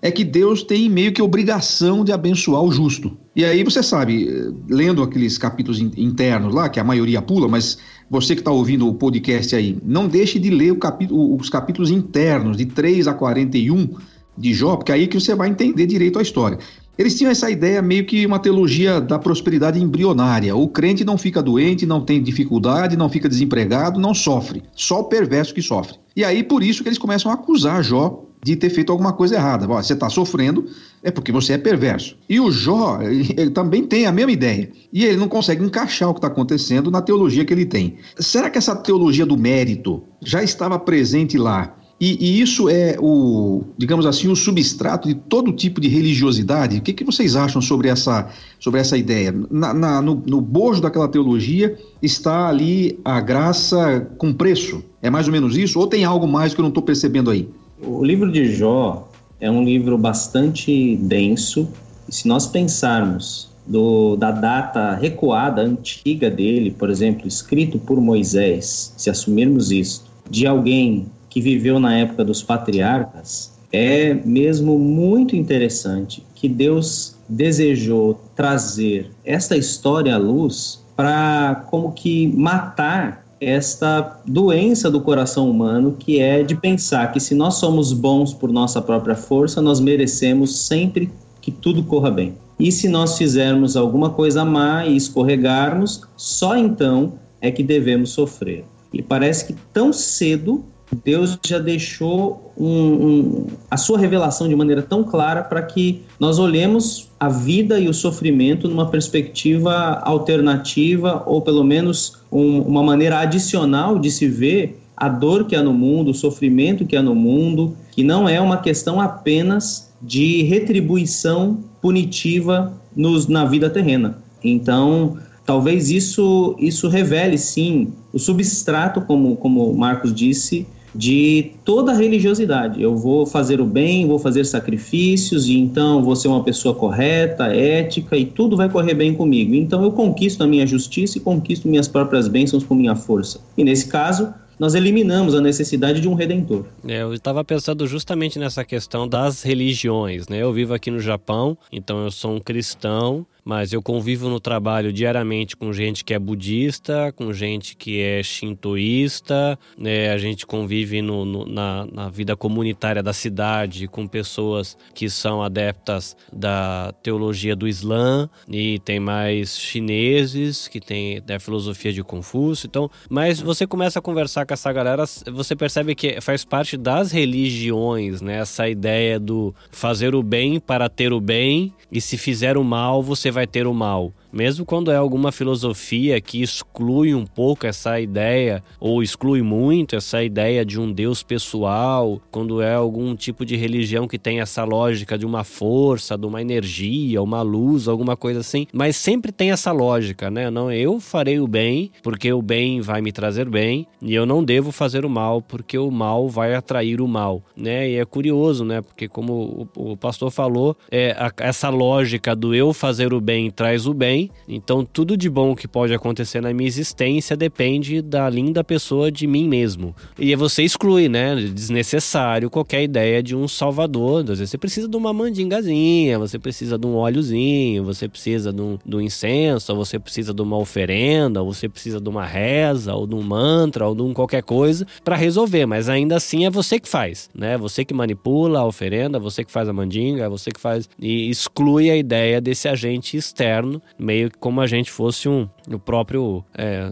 é 0.00 0.10
que 0.10 0.24
Deus 0.24 0.64
tem 0.64 0.88
meio 0.88 1.12
que 1.12 1.22
obrigação 1.22 2.04
de 2.04 2.10
abençoar 2.10 2.62
o 2.62 2.72
justo. 2.72 3.16
E 3.36 3.44
aí 3.44 3.62
você 3.62 3.82
sabe, 3.84 4.28
lendo 4.68 5.00
aqueles 5.00 5.38
capítulos 5.38 5.78
internos 5.78 6.52
lá, 6.52 6.68
que 6.68 6.80
a 6.80 6.84
maioria 6.84 7.22
pula, 7.22 7.46
mas 7.46 7.78
você 8.10 8.34
que 8.34 8.40
está 8.40 8.50
ouvindo 8.50 8.88
o 8.88 8.94
podcast 8.94 9.54
aí, 9.54 9.78
não 9.84 10.08
deixe 10.08 10.40
de 10.40 10.50
ler 10.50 10.76
capítulo, 10.76 11.36
os 11.36 11.48
capítulos 11.48 11.90
internos, 11.90 12.56
de 12.56 12.66
3 12.66 13.06
a 13.06 13.14
41 13.14 13.90
de 14.36 14.54
Jó, 14.54 14.76
porque 14.76 14.92
é 14.92 14.94
aí 14.94 15.06
que 15.06 15.18
você 15.18 15.34
vai 15.34 15.48
entender 15.48 15.86
direito 15.86 16.18
a 16.18 16.22
história. 16.22 16.58
Eles 16.96 17.16
tinham 17.16 17.30
essa 17.30 17.50
ideia 17.50 17.80
meio 17.80 18.04
que 18.04 18.24
uma 18.26 18.38
teologia 18.38 19.00
da 19.00 19.18
prosperidade 19.18 19.80
embrionária. 19.80 20.54
O 20.54 20.68
crente 20.68 21.04
não 21.04 21.16
fica 21.16 21.42
doente, 21.42 21.86
não 21.86 22.04
tem 22.04 22.22
dificuldade, 22.22 22.96
não 22.96 23.08
fica 23.08 23.28
desempregado, 23.28 23.98
não 23.98 24.12
sofre. 24.12 24.62
Só 24.74 25.00
o 25.00 25.04
perverso 25.04 25.54
que 25.54 25.62
sofre. 25.62 25.96
E 26.14 26.22
aí 26.22 26.42
por 26.42 26.62
isso 26.62 26.82
que 26.82 26.88
eles 26.88 26.98
começam 26.98 27.30
a 27.30 27.34
acusar 27.34 27.82
Jó 27.82 28.24
de 28.44 28.56
ter 28.56 28.68
feito 28.68 28.92
alguma 28.92 29.12
coisa 29.12 29.36
errada. 29.36 29.66
Você 29.66 29.94
está 29.94 30.10
sofrendo 30.10 30.66
é 31.02 31.10
porque 31.10 31.32
você 31.32 31.54
é 31.54 31.58
perverso. 31.58 32.16
E 32.28 32.38
o 32.38 32.50
Jó 32.50 33.00
ele 33.02 33.50
também 33.50 33.84
tem 33.84 34.04
a 34.04 34.12
mesma 34.12 34.32
ideia. 34.32 34.70
E 34.92 35.06
ele 35.06 35.16
não 35.16 35.28
consegue 35.28 35.64
encaixar 35.64 36.10
o 36.10 36.14
que 36.14 36.18
está 36.18 36.28
acontecendo 36.28 36.90
na 36.90 37.00
teologia 37.00 37.44
que 37.44 37.54
ele 37.54 37.64
tem. 37.64 37.96
Será 38.18 38.50
que 38.50 38.58
essa 38.58 38.76
teologia 38.76 39.24
do 39.24 39.38
mérito 39.38 40.02
já 40.20 40.42
estava 40.42 40.78
presente 40.78 41.38
lá 41.38 41.74
e, 42.04 42.18
e, 42.20 42.40
isso 42.40 42.68
é 42.68 42.96
o, 42.98 43.62
digamos 43.78 44.06
assim, 44.06 44.26
o 44.26 44.34
substrato 44.34 45.06
de 45.06 45.14
todo 45.14 45.52
tipo 45.52 45.80
de 45.80 45.86
religiosidade. 45.86 46.78
O 46.78 46.82
que, 46.82 46.92
que 46.92 47.04
vocês 47.04 47.36
acham 47.36 47.62
sobre 47.62 47.88
essa, 47.88 48.28
sobre 48.58 48.80
essa 48.80 48.98
ideia? 48.98 49.32
Na, 49.48 49.72
na, 49.72 50.02
no, 50.02 50.20
no 50.26 50.40
bojo 50.40 50.80
daquela 50.80 51.06
teologia 51.06 51.78
está 52.02 52.48
ali 52.48 52.98
a 53.04 53.20
graça 53.20 54.00
com 54.18 54.32
preço. 54.32 54.82
É 55.00 55.08
mais 55.08 55.28
ou 55.28 55.32
menos 55.32 55.56
isso? 55.56 55.78
Ou 55.78 55.86
tem 55.86 56.04
algo 56.04 56.26
mais 56.26 56.52
que 56.52 56.60
eu 56.60 56.64
não 56.64 56.70
estou 56.70 56.82
percebendo 56.82 57.30
aí? 57.30 57.48
O 57.80 58.04
livro 58.04 58.32
de 58.32 58.52
Jó 58.52 59.08
é 59.38 59.48
um 59.48 59.62
livro 59.62 59.96
bastante 59.96 60.96
denso. 60.96 61.68
E 62.08 62.12
se 62.12 62.26
nós 62.26 62.48
pensarmos 62.48 63.48
do, 63.64 64.16
da 64.16 64.32
data 64.32 64.96
recuada, 64.96 65.62
antiga 65.62 66.28
dele, 66.28 66.72
por 66.72 66.90
exemplo, 66.90 67.28
escrito 67.28 67.78
por 67.78 68.00
Moisés, 68.00 68.92
se 68.96 69.08
assumirmos 69.08 69.70
isso, 69.70 70.04
de 70.28 70.48
alguém 70.48 71.06
que 71.32 71.40
viveu 71.40 71.80
na 71.80 71.96
época 71.96 72.22
dos 72.22 72.42
patriarcas, 72.42 73.52
é 73.72 74.12
mesmo 74.12 74.78
muito 74.78 75.34
interessante 75.34 76.22
que 76.34 76.46
Deus 76.46 77.16
desejou 77.26 78.20
trazer 78.36 79.10
esta 79.24 79.56
história 79.56 80.14
à 80.14 80.18
luz 80.18 80.84
para 80.94 81.64
como 81.70 81.90
que 81.92 82.26
matar 82.36 83.24
esta 83.40 84.20
doença 84.26 84.90
do 84.90 85.00
coração 85.00 85.50
humano 85.50 85.96
que 85.98 86.20
é 86.20 86.42
de 86.42 86.54
pensar 86.54 87.10
que 87.12 87.18
se 87.18 87.34
nós 87.34 87.54
somos 87.54 87.94
bons 87.94 88.34
por 88.34 88.52
nossa 88.52 88.82
própria 88.82 89.16
força, 89.16 89.62
nós 89.62 89.80
merecemos 89.80 90.66
sempre 90.66 91.10
que 91.40 91.50
tudo 91.50 91.82
corra 91.82 92.10
bem. 92.10 92.34
E 92.60 92.70
se 92.70 92.88
nós 92.88 93.16
fizermos 93.16 93.74
alguma 93.74 94.10
coisa 94.10 94.44
má 94.44 94.84
e 94.86 94.94
escorregarmos, 94.94 96.02
só 96.14 96.54
então 96.58 97.14
é 97.40 97.50
que 97.50 97.62
devemos 97.62 98.10
sofrer. 98.10 98.66
E 98.92 99.00
parece 99.00 99.46
que 99.46 99.56
tão 99.72 99.94
cedo 99.94 100.62
Deus 101.04 101.38
já 101.44 101.58
deixou 101.58 102.52
um, 102.56 102.66
um, 102.66 103.46
a 103.70 103.76
sua 103.76 103.98
revelação 103.98 104.46
de 104.46 104.54
maneira 104.54 104.82
tão 104.82 105.02
clara 105.02 105.42
para 105.42 105.62
que 105.62 106.02
nós 106.20 106.38
olhemos 106.38 107.08
a 107.18 107.28
vida 107.28 107.80
e 107.80 107.88
o 107.88 107.94
sofrimento 107.94 108.68
numa 108.68 108.90
perspectiva 108.90 110.00
alternativa 110.04 111.22
ou 111.26 111.40
pelo 111.40 111.64
menos 111.64 112.18
um, 112.30 112.60
uma 112.60 112.82
maneira 112.82 113.20
adicional 113.20 113.98
de 113.98 114.10
se 114.10 114.28
ver 114.28 114.80
a 114.96 115.08
dor 115.08 115.46
que 115.46 115.56
há 115.56 115.62
no 115.62 115.72
mundo, 115.72 116.10
o 116.10 116.14
sofrimento 116.14 116.86
que 116.86 116.94
há 116.94 117.02
no 117.02 117.14
mundo, 117.14 117.76
que 117.90 118.04
não 118.04 118.28
é 118.28 118.40
uma 118.40 118.58
questão 118.58 119.00
apenas 119.00 119.90
de 120.00 120.42
retribuição 120.42 121.58
punitiva 121.80 122.72
nos, 122.94 123.26
na 123.26 123.44
vida 123.44 123.68
terrena. 123.68 124.18
Então, 124.44 125.16
talvez 125.44 125.90
isso, 125.90 126.54
isso 126.58 126.88
revele, 126.88 127.38
sim, 127.38 127.92
o 128.12 128.18
substrato, 128.18 129.00
como, 129.00 129.36
como 129.36 129.74
Marcos 129.74 130.14
disse, 130.14 130.66
de 130.94 131.52
toda 131.64 131.92
religiosidade. 131.92 132.82
Eu 132.82 132.96
vou 132.96 133.26
fazer 133.26 133.60
o 133.60 133.64
bem, 133.64 134.06
vou 134.06 134.18
fazer 134.18 134.44
sacrifícios, 134.44 135.48
e 135.48 135.56
então 135.56 136.02
vou 136.02 136.14
ser 136.14 136.28
uma 136.28 136.42
pessoa 136.44 136.74
correta, 136.74 137.46
ética, 137.46 138.16
e 138.16 138.26
tudo 138.26 138.56
vai 138.56 138.68
correr 138.68 138.94
bem 138.94 139.14
comigo. 139.14 139.54
Então 139.54 139.82
eu 139.82 139.92
conquisto 139.92 140.42
a 140.42 140.46
minha 140.46 140.66
justiça 140.66 141.18
e 141.18 141.20
conquisto 141.20 141.68
minhas 141.68 141.88
próprias 141.88 142.28
bênçãos 142.28 142.64
com 142.64 142.74
minha 142.74 142.94
força. 142.94 143.40
E 143.56 143.64
nesse 143.64 143.86
caso, 143.88 144.32
nós 144.62 144.76
eliminamos 144.76 145.34
a 145.34 145.40
necessidade 145.40 146.00
de 146.00 146.08
um 146.08 146.14
redentor. 146.14 146.64
É, 146.86 147.02
eu 147.02 147.12
estava 147.12 147.42
pensando 147.42 147.84
justamente 147.84 148.38
nessa 148.38 148.64
questão 148.64 149.08
das 149.08 149.42
religiões, 149.42 150.28
né? 150.28 150.38
Eu 150.38 150.52
vivo 150.52 150.72
aqui 150.72 150.88
no 150.88 151.00
Japão, 151.00 151.58
então 151.72 152.04
eu 152.04 152.12
sou 152.12 152.36
um 152.36 152.38
cristão 152.38 153.26
mas 153.44 153.72
eu 153.72 153.82
convivo 153.82 154.28
no 154.28 154.38
trabalho 154.38 154.92
diariamente 154.92 155.56
com 155.56 155.72
gente 155.72 156.04
que 156.04 156.14
é 156.14 156.18
budista, 156.18 157.12
com 157.12 157.32
gente 157.32 157.76
que 157.76 158.00
é 158.00 158.22
shintoísta, 158.22 159.58
né? 159.76 160.10
a 160.10 160.18
gente 160.18 160.46
convive 160.46 161.02
no, 161.02 161.24
no, 161.24 161.46
na, 161.46 161.86
na, 161.86 162.08
vida 162.08 162.36
comunitária 162.36 163.02
da 163.02 163.12
cidade 163.12 163.88
com 163.88 164.06
pessoas 164.06 164.76
que 164.94 165.08
são 165.10 165.42
adeptas 165.42 166.16
da 166.32 166.92
teologia 167.02 167.56
do 167.56 167.66
Islã 167.66 168.28
e 168.48 168.78
tem 168.80 169.00
mais 169.00 169.58
chineses 169.58 170.68
que 170.68 170.80
tem 170.80 171.20
da 171.22 171.40
filosofia 171.40 171.92
de 171.92 172.02
Confúcio. 172.02 172.66
Então, 172.66 172.90
mas 173.08 173.40
você 173.40 173.66
começa 173.66 173.98
a 173.98 174.02
conversar 174.02 174.46
com 174.46 174.51
essa 174.52 174.72
galera, 174.72 175.04
você 175.32 175.56
percebe 175.56 175.94
que 175.94 176.20
faz 176.20 176.44
parte 176.44 176.76
das 176.76 177.10
religiões, 177.10 178.20
né? 178.20 178.38
Essa 178.38 178.68
ideia 178.68 179.18
do 179.18 179.54
fazer 179.70 180.14
o 180.14 180.22
bem 180.22 180.60
para 180.60 180.88
ter 180.88 181.12
o 181.12 181.20
bem 181.20 181.72
e 181.90 182.00
se 182.00 182.16
fizer 182.16 182.56
o 182.56 182.64
mal, 182.64 183.02
você 183.02 183.30
vai 183.30 183.46
ter 183.46 183.66
o 183.66 183.74
mal. 183.74 184.12
Mesmo 184.32 184.64
quando 184.64 184.90
é 184.90 184.96
alguma 184.96 185.30
filosofia 185.30 186.20
que 186.20 186.42
exclui 186.42 187.14
um 187.14 187.26
pouco 187.26 187.66
essa 187.66 188.00
ideia, 188.00 188.62
ou 188.80 189.02
exclui 189.02 189.42
muito 189.42 189.96
essa 189.96 190.22
ideia 190.22 190.64
de 190.64 190.80
um 190.80 190.90
Deus 190.90 191.22
pessoal, 191.22 192.20
quando 192.30 192.62
é 192.62 192.74
algum 192.74 193.14
tipo 193.14 193.44
de 193.44 193.56
religião 193.56 194.08
que 194.08 194.18
tem 194.18 194.40
essa 194.40 194.64
lógica 194.64 195.18
de 195.18 195.26
uma 195.26 195.44
força, 195.44 196.16
de 196.16 196.26
uma 196.26 196.40
energia, 196.40 197.22
uma 197.22 197.42
luz, 197.42 197.88
alguma 197.88 198.16
coisa 198.16 198.40
assim, 198.40 198.66
mas 198.72 198.96
sempre 198.96 199.32
tem 199.32 199.50
essa 199.50 199.72
lógica, 199.72 200.30
né? 200.30 200.50
Não, 200.50 200.72
eu 200.72 200.98
farei 200.98 201.38
o 201.38 201.46
bem 201.46 201.90
porque 202.02 202.32
o 202.32 202.40
bem 202.40 202.80
vai 202.80 203.00
me 203.00 203.12
trazer 203.12 203.48
bem, 203.48 203.86
e 204.00 204.14
eu 204.14 204.24
não 204.24 204.42
devo 204.42 204.72
fazer 204.72 205.04
o 205.04 205.10
mal 205.10 205.42
porque 205.42 205.76
o 205.76 205.90
mal 205.90 206.28
vai 206.28 206.54
atrair 206.54 207.00
o 207.00 207.08
mal, 207.08 207.42
né? 207.56 207.90
E 207.90 207.96
é 207.96 208.04
curioso, 208.04 208.64
né? 208.64 208.80
Porque 208.80 209.08
como 209.08 209.68
o, 209.76 209.96
pastor 209.96 210.30
falou, 210.30 210.76
é 210.90 211.12
a, 211.12 211.32
essa 211.38 211.68
lógica 211.68 212.34
do 212.34 212.54
eu 212.54 212.72
fazer 212.72 213.12
o 213.12 213.20
bem 213.20 213.50
traz 213.50 213.86
o 213.86 213.94
bem, 213.94 214.21
então, 214.48 214.84
tudo 214.84 215.16
de 215.16 215.28
bom 215.30 215.54
que 215.54 215.66
pode 215.66 215.94
acontecer 215.94 216.40
na 216.40 216.52
minha 216.52 216.68
existência 216.68 217.36
depende 217.36 218.02
da 218.02 218.28
linda 218.28 218.62
pessoa 218.62 219.10
de 219.10 219.26
mim 219.26 219.48
mesmo. 219.48 219.94
E 220.18 220.34
você 220.34 220.62
exclui, 220.62 221.08
né? 221.08 221.34
Desnecessário 221.34 222.50
qualquer 222.50 222.82
ideia 222.82 223.22
de 223.22 223.34
um 223.34 223.48
salvador. 223.48 224.20
Às 224.20 224.38
vezes 224.38 224.50
você 224.50 224.58
precisa 224.58 224.88
de 224.88 224.96
uma 224.96 225.12
mandingazinha, 225.12 226.18
você 226.18 226.38
precisa 226.38 226.78
de 226.78 226.86
um 226.86 226.94
óleozinho, 226.94 227.84
você 227.84 228.08
precisa 228.08 228.52
de 228.52 228.60
um, 228.60 228.78
de 228.84 228.96
um 228.96 229.00
incenso, 229.00 229.74
você 229.74 229.98
precisa 229.98 230.34
de 230.34 230.42
uma 230.42 230.58
oferenda, 230.58 231.42
você 231.42 231.68
precisa 231.68 232.00
de 232.00 232.08
uma 232.08 232.26
reza, 232.26 232.94
ou 232.94 233.06
de 233.06 233.14
um 233.14 233.22
mantra, 233.22 233.86
ou 233.86 233.94
de 233.94 234.02
um 234.02 234.12
qualquer 234.12 234.42
coisa 234.42 234.86
para 235.04 235.16
resolver. 235.16 235.66
Mas 235.66 235.88
ainda 235.88 236.16
assim 236.16 236.44
é 236.44 236.50
você 236.50 236.78
que 236.78 236.88
faz, 236.88 237.30
né? 237.34 237.56
Você 237.58 237.84
que 237.84 237.94
manipula 237.94 238.60
a 238.60 238.66
oferenda, 238.66 239.18
você 239.18 239.44
que 239.44 239.52
faz 239.52 239.68
a 239.68 239.72
mandinga, 239.72 240.28
você 240.28 240.50
que 240.50 240.60
faz. 240.60 240.88
E 241.00 241.30
exclui 241.30 241.90
a 241.90 241.96
ideia 241.96 242.40
desse 242.40 242.68
agente 242.68 243.16
externo, 243.16 243.80
meio 244.12 244.30
como 244.38 244.60
a 244.60 244.66
gente 244.66 244.90
fosse 244.90 245.28
um 245.28 245.48
o 245.70 245.78
próprio 245.78 246.44
é, 246.54 246.90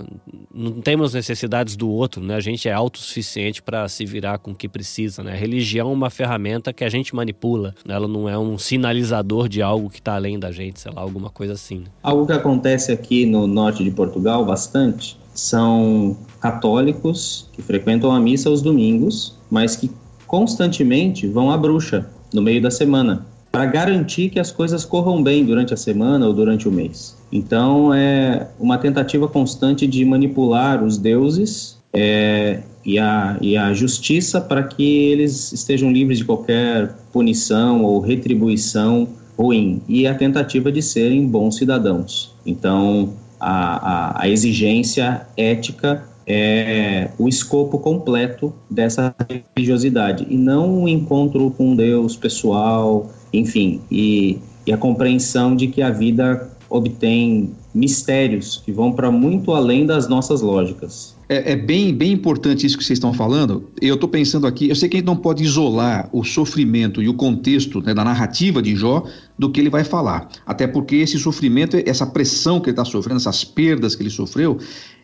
não 0.53 0.81
temos 0.81 1.13
necessidades 1.13 1.77
do 1.77 1.89
outro, 1.91 2.23
né? 2.23 2.35
A 2.35 2.41
gente 2.41 2.69
é 2.69 2.73
autossuficiente 2.73 3.63
para 3.63 3.87
se 3.89 4.07
virar 4.07 4.39
com 4.39 4.53
o 4.53 4.55
que 4.55 4.69
precisa, 4.69 5.23
né? 5.23 5.33
A 5.33 5.37
religião 5.37 5.91
é 5.91 5.93
uma 5.93 6.09
ferramenta 6.09 6.73
que 6.73 6.85
a 6.85 6.89
gente 6.89 7.15
manipula, 7.15 7.75
né? 7.85 7.95
ela 7.95 8.09
não 8.09 8.29
é 8.29 8.39
um 8.39 8.57
sinalizador 8.57 9.49
de 9.49 9.61
algo 9.61 9.91
que 9.91 9.99
está 9.99 10.15
além 10.15 10.39
da 10.39 10.51
gente, 10.51 10.81
sei 10.81 10.93
lá, 10.93 11.03
alguma 11.03 11.29
coisa 11.31 11.53
assim. 11.53 11.81
Né? 11.81 11.87
Algo 12.03 12.27
que 12.27 12.33
acontece 12.33 12.91
aqui 12.93 13.27
no 13.27 13.47
norte 13.47 13.85
de 13.85 13.91
Portugal 13.91 14.45
bastante 14.45 15.19
são 15.35 16.17
católicos 16.41 17.49
que 17.53 17.63
frequentam 17.63 18.13
a 18.13 18.21
missa 18.21 18.49
aos 18.49 18.63
domingos, 18.63 19.37
mas 19.51 19.77
que 19.77 19.91
constantemente 20.27 21.27
vão 21.27 21.51
à 21.51 21.57
bruxa 21.57 22.09
no 22.33 22.41
meio 22.41 22.63
da 22.63 22.71
semana 22.71 23.27
para 23.51 23.67
garantir 23.67 24.31
que 24.31 24.39
as 24.39 24.53
coisas 24.53 24.85
corram 24.85 25.23
bem 25.23 25.45
durante 25.45 25.75
a 25.75 25.77
semana 25.77 26.27
ou 26.27 26.33
durante 26.33 26.69
o 26.69 26.73
mês. 26.73 27.17
Então, 27.33 27.93
é 27.93 28.49
uma 28.59 28.79
tentativa 28.79 29.27
constante 29.27 29.87
de 29.87 30.05
manipular 30.05 30.83
os 30.85 30.97
deuses 30.97 31.79
é, 31.93 32.61
e, 32.85 32.99
a, 32.99 33.37
e 33.41 33.57
a 33.57 33.73
justiça 33.73 34.41
para 34.41 34.63
que 34.63 35.11
eles 35.11 35.53
estejam 35.53 35.91
livres 35.91 36.19
de 36.19 36.25
qualquer 36.25 36.95
punição 37.13 37.85
ou 37.85 38.01
retribuição 38.01 39.09
ruim 39.37 39.81
e 39.89 40.07
a 40.07 40.15
tentativa 40.15 40.71
de 40.71 40.83
serem 40.83 41.27
bons 41.27 41.57
cidadãos. 41.57 42.35
Então, 42.47 43.15
a, 43.41 44.19
a, 44.21 44.23
a 44.23 44.29
exigência 44.29 45.27
ética 45.37 46.05
é 46.27 47.11
o 47.19 47.29
escopo 47.29 47.79
completo 47.79 48.53
dessa 48.71 49.15
religiosidade 49.57 50.27
e 50.31 50.37
não 50.37 50.85
o 50.85 50.89
encontro 50.89 51.51
com 51.51 51.75
Deus 51.75 52.17
pessoal, 52.17 53.11
enfim, 53.33 53.81
e, 53.91 54.39
e 54.67 54.73
a 54.73 54.77
compreensão 54.77 55.55
de 55.55 55.69
que 55.69 55.83
a 55.83 55.91
vida 55.91 56.51
obtém 56.69 57.53
mistérios 57.75 58.63
que 58.65 58.73
vão 58.73 58.93
para 58.93 59.11
muito 59.11 59.53
além 59.53 59.87
das 59.87 60.09
nossas 60.09 60.41
lógicas. 60.41 61.17
É, 61.29 61.53
é, 61.53 61.57
bem, 61.57 61.95
bem 61.95 62.13
importante 62.13 62.67
isso 62.67 62.77
que 62.77 62.83
vocês 62.83 62.97
estão 62.97 63.13
falando. 63.13 63.71
Eu 63.81 63.95
estou 63.95 64.09
pensando 64.09 64.47
aqui, 64.47 64.69
eu 64.69 64.75
sei 64.75 64.89
que 64.89 64.97
a 64.97 64.99
gente 65.01 65.07
não 65.07 65.17
pode 65.17 65.45
isolar 65.45 66.09
o 66.13 66.25
sofrimento 66.25 67.01
e 67.01 67.09
o 67.09 67.15
contexto 67.15 67.81
né, 67.81 67.95
da 67.95 68.05
narrativa 68.05 68.61
de 68.61 68.75
Jó 68.75 69.05
do 69.39 69.51
que 69.51 69.61
ele 69.61 69.71
vai 69.71 69.85
falar. 69.85 70.29
Até 70.45 70.67
porque 70.67 70.97
esse 70.97 71.19
sofrimento, 71.19 71.77
essa 71.87 72.07
pressão 72.07 72.61
que 72.61 72.71
ele 72.71 72.73
está 72.73 72.85
sofrendo, 72.85 73.19
essas 73.19 73.45
perdas 73.45 73.95
que 73.95 74.03
ele 74.03 74.11
sofreu, 74.11 74.59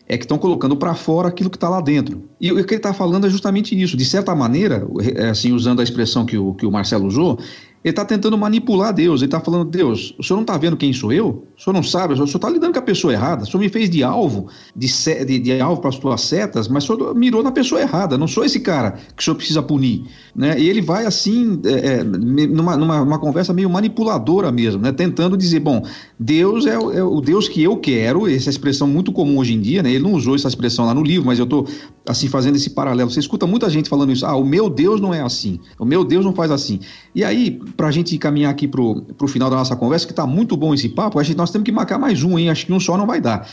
é 0.09 0.17
que 0.17 0.23
estão 0.23 0.37
colocando 0.37 0.75
para 0.75 0.95
fora 0.95 1.27
aquilo 1.27 1.49
que 1.49 1.57
está 1.57 1.67
lá 1.67 1.81
dentro. 1.81 2.23
E 2.39 2.51
o 2.51 2.55
que 2.63 2.73
ele 2.73 2.79
está 2.79 2.93
falando 2.93 3.27
é 3.27 3.29
justamente 3.29 3.79
isso. 3.79 3.97
De 3.97 4.05
certa 4.05 4.33
maneira, 4.33 4.87
é, 5.15 5.29
assim, 5.29 5.51
usando 5.51 5.81
a 5.81 5.83
expressão 5.83 6.25
que 6.25 6.37
o, 6.37 6.53
que 6.53 6.65
o 6.65 6.71
Marcelo 6.71 7.07
usou, 7.07 7.37
ele 7.87 7.93
está 7.93 8.03
tentando 8.03 8.37
manipular 8.37 8.93
Deus. 8.93 9.21
Ele 9.21 9.27
está 9.27 9.39
falando: 9.39 9.65
Deus, 9.65 10.13
o 10.17 10.23
senhor 10.23 10.37
não 10.37 10.43
está 10.43 10.57
vendo 10.57 10.75
quem 10.75 10.91
sou 10.91 11.11
eu? 11.11 11.47
O 11.57 11.61
senhor 11.61 11.73
não 11.73 11.83
sabe? 11.83 12.13
O 12.13 12.15
senhor 12.17 12.27
está 12.27 12.49
lidando 12.49 12.73
com 12.73 12.79
a 12.79 12.81
pessoa 12.81 13.13
errada. 13.13 13.43
O 13.43 13.45
senhor 13.45 13.59
me 13.59 13.69
fez 13.69 13.89
de 13.89 14.03
alvo, 14.03 14.47
de, 14.75 14.87
de, 15.25 15.39
de 15.39 15.61
alvo 15.61 15.79
para 15.79 15.89
as 15.89 15.95
suas 15.95 16.21
setas, 16.21 16.67
mas 16.67 16.83
o 16.83 16.95
senhor 16.95 17.15
mirou 17.15 17.41
na 17.41 17.51
pessoa 17.51 17.79
errada. 17.79 18.17
Não 18.17 18.27
sou 18.27 18.43
esse 18.43 18.59
cara 18.59 18.91
que 19.15 19.21
o 19.21 19.23
senhor 19.23 19.35
precisa 19.35 19.61
punir. 19.61 20.03
Né? 20.35 20.59
E 20.59 20.69
ele 20.69 20.81
vai 20.81 21.05
assim, 21.05 21.59
é, 21.65 21.71
é 21.71 22.03
numa, 22.03 22.75
numa, 22.75 22.99
numa, 23.05 23.19
conversa 23.19 23.53
meio 23.53 23.69
manipuladora 23.69 24.51
mesmo, 24.51 24.81
né? 24.81 24.91
tentando 24.91 25.37
dizer: 25.37 25.61
bom, 25.61 25.83
Deus 26.19 26.65
é, 26.65 26.73
é, 26.73 27.03
o 27.03 27.21
Deus 27.21 27.47
que 27.47 27.63
eu 27.63 27.77
quero, 27.77 28.27
essa 28.27 28.49
expressão 28.49 28.87
muito 28.87 29.11
comum 29.11 29.37
hoje 29.37 29.53
em 29.53 29.61
dia, 29.61 29.81
né? 29.81 29.91
ele 29.91 30.03
não 30.03 30.13
usou 30.13 30.35
essa 30.35 30.47
expressão 30.47 30.85
lá 30.85 30.93
no 30.93 31.03
livro, 31.03 31.25
mas 31.25 31.39
eu 31.39 31.45
estou 31.45 31.65
assim 32.07 32.27
fazendo 32.27 32.55
esse 32.55 32.69
paralelo. 32.69 33.09
Você 33.09 33.19
escuta 33.19 33.47
muita 33.47 33.69
gente 33.69 33.89
falando 33.89 34.11
isso: 34.11 34.25
ah, 34.25 34.35
o 34.35 34.45
meu 34.45 34.69
Deus 34.69 34.99
não 34.99 35.13
é 35.13 35.21
assim, 35.21 35.59
o 35.79 35.85
meu 35.85 36.03
Deus 36.03 36.25
não 36.25 36.33
faz 36.33 36.51
assim. 36.51 36.81
E 37.15 37.23
aí 37.23 37.59
para 37.77 37.87
a 37.87 37.91
gente 37.91 38.17
caminhar 38.17 38.51
aqui 38.51 38.67
para 38.67 38.81
o 38.81 39.27
final 39.27 39.49
da 39.49 39.55
nossa 39.55 39.75
conversa, 39.75 40.05
que 40.05 40.11
está 40.11 40.25
muito 40.25 40.57
bom 40.57 40.73
esse 40.73 40.89
papo, 40.89 41.19
a 41.19 41.23
gente, 41.23 41.37
nós 41.37 41.51
temos 41.51 41.63
que 41.65 41.71
marcar 41.71 41.99
mais 41.99 42.23
um, 42.23 42.37
hein? 42.37 42.49
Acho 42.49 42.65
que 42.65 42.73
um 42.73 42.79
só 42.79 42.97
não 42.97 43.05
vai 43.05 43.21
dar. 43.21 43.47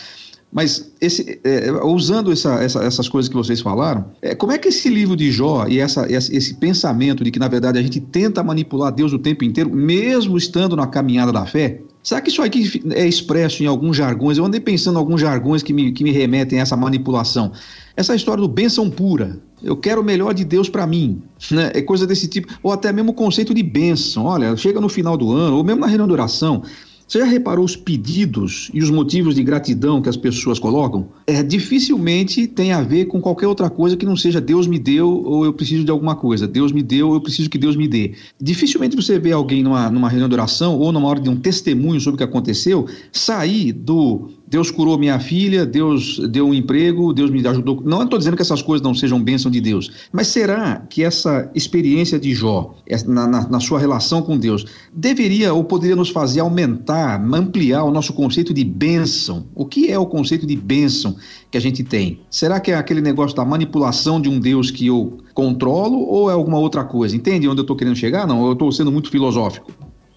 Mas 0.51 0.93
esse, 1.01 1.41
é, 1.43 1.71
usando 1.85 2.33
essa, 2.33 2.63
essa, 2.63 2.83
essas 2.83 3.09
coisas 3.09 3.29
que 3.29 3.35
vocês 3.35 3.61
falaram, 3.61 4.07
é, 4.23 4.35
como 4.35 4.53
é 4.53 4.59
que 4.59 4.69
esse 4.69 4.89
livro 4.89 5.17
de 5.17 5.31
Jó 5.31 5.67
e 5.69 5.81
essa, 5.81 6.07
esse 6.11 6.55
pensamento 6.55 7.25
de 7.25 7.31
que, 7.31 7.39
na 7.39 7.49
verdade, 7.49 7.79
a 7.79 7.83
gente 7.83 8.01
tenta 8.01 8.43
manipular 8.43 8.93
Deus 8.93 9.13
o 9.13 9.19
tempo 9.19 9.45
inteiro, 9.45 9.69
mesmo 9.69 10.39
estando 10.39 10.77
na 10.77 10.87
caminhada 10.87 11.33
da 11.33 11.45
fé, 11.45 11.81
Será 12.05 12.21
que 12.21 12.29
isso 12.29 12.43
aqui 12.43 12.83
é 12.93 13.09
expresso 13.09 13.63
em 13.63 13.67
alguns 13.67 13.97
jargões? 13.97 14.37
Eu 14.37 14.45
andei 14.45 14.61
pensando 14.61 14.97
em 14.97 14.99
alguns 14.99 15.23
jargões 15.23 15.63
que 15.63 15.73
me, 15.73 15.91
que 15.91 16.05
me 16.05 16.11
remetem 16.11 16.59
a 16.59 16.63
essa 16.63 16.77
manipulação. 16.77 17.51
Essa 17.97 18.15
história 18.15 18.43
do 18.43 18.49
bênção 18.49 18.91
pura. 18.91 19.41
Eu 19.65 19.77
quero 19.77 20.01
o 20.01 20.05
melhor 20.05 20.33
de 20.35 20.45
Deus 20.45 20.69
para 20.69 20.87
mim. 20.87 21.23
Né? 21.51 21.73
É 21.75 21.83
coisa 21.83 22.07
desse 22.07 22.29
tipo. 22.29 22.53
Ou 22.63 22.73
até 22.73 22.93
mesmo 22.93 23.13
o 23.13 23.15
conceito 23.15 23.55
de 23.55 23.63
bênção. 23.63 24.25
Olha, 24.25 24.57
chega 24.57 24.81
no 24.81 24.89
final 24.89 25.17
do 25.17 25.33
ano, 25.33 25.57
ou 25.57 25.65
mesmo 25.65 25.81
na 25.81 25.87
reunião 25.87 26.07
de 26.07 26.13
oração. 26.13 26.63
Você 27.07 27.19
já 27.19 27.27
reparou 27.27 27.65
os 27.65 27.77
pedidos 27.77 28.71
e 28.73 28.83
os 28.83 28.91
motivos 28.91 29.35
de 29.35 29.43
gratidão 29.43 30.01
que 30.01 30.09
as 30.09 30.17
pessoas 30.17 30.59
colocam? 30.59 31.09
É, 31.27 31.43
dificilmente 31.43 32.47
tem 32.47 32.73
a 32.73 32.81
ver 32.81 33.05
com 33.07 33.21
qualquer 33.21 33.47
outra 33.47 33.69
coisa 33.69 33.97
que 33.97 34.07
não 34.07 34.17
seja 34.17 34.41
Deus 34.41 34.67
me 34.67 34.79
deu 34.79 35.23
ou 35.25 35.45
eu 35.45 35.53
preciso 35.53 35.85
de 35.85 35.91
alguma 35.91 36.17
coisa. 36.17 36.49
Deus 36.49 36.73
me 36.73 36.83
deu 36.83 37.09
ou 37.09 37.15
eu 37.15 37.21
preciso 37.21 37.51
que 37.51 37.59
Deus 37.59 37.77
me 37.77 37.87
dê. 37.87 38.15
Dificilmente 38.41 38.97
você 38.97 39.19
vê 39.19 39.33
alguém 39.33 39.63
numa, 39.63 39.91
numa 39.91 40.09
reunião 40.09 40.29
de 40.29 40.35
oração 40.35 40.79
ou 40.79 40.91
numa 40.93 41.07
hora 41.07 41.21
de 41.21 41.29
um 41.29 41.37
testemunho 41.37 42.01
sobre 42.01 42.15
o 42.15 42.19
que 42.19 42.25
aconteceu 42.25 42.87
sair 43.13 43.73
do 43.73 44.31
Deus 44.55 44.71
curou 44.71 44.97
minha 44.97 45.19
filha, 45.19 45.67
Deus 45.67 46.17
deu 46.29 46.47
um 46.47 46.55
emprego, 46.55 47.13
Deus 47.13 47.29
me 47.29 47.45
ajudou. 47.45 47.83
Não 47.85 48.05
estou 48.05 48.17
dizendo 48.17 48.37
que 48.37 48.43
essas 48.43 48.63
coisas 48.63 48.85
não 48.85 48.95
sejam 48.95 49.21
bênção 49.21 49.51
de 49.51 49.61
Deus, 49.61 49.91
mas 50.13 50.29
será 50.29 50.77
que 50.89 51.03
essa 51.03 51.51
experiência 51.57 52.21
de 52.21 52.33
Jó, 52.33 52.73
na, 53.05 53.27
na, 53.27 53.49
na, 53.49 53.59
sua 53.59 53.81
relação 53.81 54.23
com 54.23 54.39
Deus, 54.39 54.65
deveria 54.93 55.53
ou 55.53 55.65
poderia 55.65 55.97
nos 55.97 56.09
fazer 56.09 56.39
aumentar, 56.39 57.21
ampliar 57.35 57.83
o 57.83 57.91
nosso 57.91 58.13
conceito 58.13 58.55
de 58.55 58.63
bênção? 58.63 59.45
O 59.57 59.67
que 59.67 59.91
é 59.91 59.99
o 59.99 60.07
conceito 60.07 60.47
de 60.47 60.55
bênção 60.55 61.17
que 61.51 61.59
a 61.59 61.61
gente 61.61 61.83
tem? 61.83 62.21
Será 62.31 62.61
que 62.61 62.71
é 62.71 62.77
aquele 62.77 63.01
negócio 63.01 63.37
da 63.37 63.45
manipulação 63.45 64.21
de 64.21 64.29
um 64.29 64.39
Deus 64.39 64.71
que 64.71 64.87
eu 64.87 65.19
controlo 65.35 65.99
ou 65.99 66.31
é 66.31 66.33
alguma 66.33 66.61
outra 66.61 66.85
coisa? 66.85 67.17
Entende 67.17 67.49
onde 67.49 67.59
eu 67.59 67.65
estou 67.65 67.75
querendo 67.75 67.97
chegar? 67.97 68.25
Não, 68.25 68.47
eu 68.47 68.53
estou 68.53 68.71
sendo 68.71 68.93
muito 68.93 69.11
filosófico. 69.11 69.73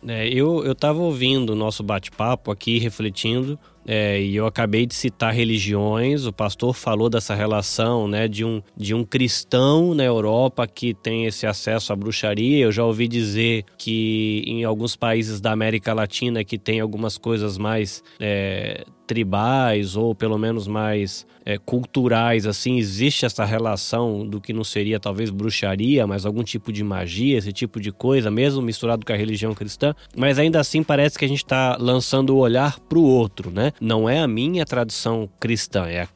É, 0.08 0.28
eu 0.30 0.72
estava 0.72 1.00
ouvindo 1.00 1.54
o 1.54 1.56
nosso 1.56 1.82
bate-papo 1.82 2.52
aqui, 2.52 2.78
refletindo 2.78 3.60
é, 3.88 4.22
e 4.22 4.36
eu 4.36 4.46
acabei 4.46 4.86
de 4.86 4.94
citar 4.94 5.34
religiões, 5.34 6.26
o 6.26 6.34
pastor 6.34 6.74
falou 6.74 7.10
dessa 7.10 7.34
relação 7.34 8.06
né, 8.06 8.28
de, 8.28 8.44
um, 8.44 8.62
de 8.76 8.94
um 8.94 9.06
cristão 9.06 9.94
na 9.94 10.04
Europa 10.04 10.68
que 10.68 10.94
tem 10.94 11.26
esse 11.26 11.48
acesso 11.48 11.94
à 11.94 11.96
bruxaria. 11.96 12.66
Eu 12.66 12.72
já 12.72 12.84
ouvi 12.84 13.08
dizer 13.08 13.64
que 13.78 14.44
em 14.46 14.66
alguns 14.66 14.98
países 14.98 15.40
da 15.40 15.54
América 15.54 15.94
Latina 15.94 16.44
que 16.44 16.58
tem 16.58 16.82
algumas 16.82 17.18
coisas 17.18 17.58
mais 17.58 18.04
é, 18.20 18.84
tribais 19.08 19.96
ou 19.96 20.14
pelo 20.14 20.38
menos 20.38 20.68
mais 20.68 21.26
é, 21.46 21.58
culturais, 21.58 22.46
assim, 22.46 22.78
existe 22.78 23.26
essa 23.26 23.46
relação 23.46 24.28
do 24.28 24.42
que 24.42 24.52
não 24.52 24.66
seria 24.66 25.00
talvez 25.00 25.30
bruxaria, 25.30 26.06
mas 26.06 26.26
algum 26.26 26.44
tipo 26.44 26.74
de 26.74 26.84
magia, 26.84 27.38
esse 27.38 27.54
tipo 27.54 27.80
de 27.80 27.90
coisa, 27.90 28.30
mesmo 28.30 28.62
misturado 28.62 29.06
com 29.06 29.14
a 29.14 29.16
religião 29.16 29.56
cristã, 29.56 29.96
mas 30.16 30.38
ainda 30.38 30.60
assim 30.60 30.84
parece 30.84 31.18
que 31.18 31.24
a 31.24 31.28
gente 31.28 31.44
está 31.44 31.78
lançando 31.80 32.36
o 32.36 32.38
olhar 32.38 32.78
para 32.82 33.00
o 33.00 33.04
outro, 33.04 33.50
né? 33.50 33.72
Não 33.80 34.10
é 34.10 34.20
a 34.20 34.28
minha 34.28 34.66
tradição 34.66 35.30
cristã, 35.40 35.86
é 35.86 36.02
a 36.02 36.08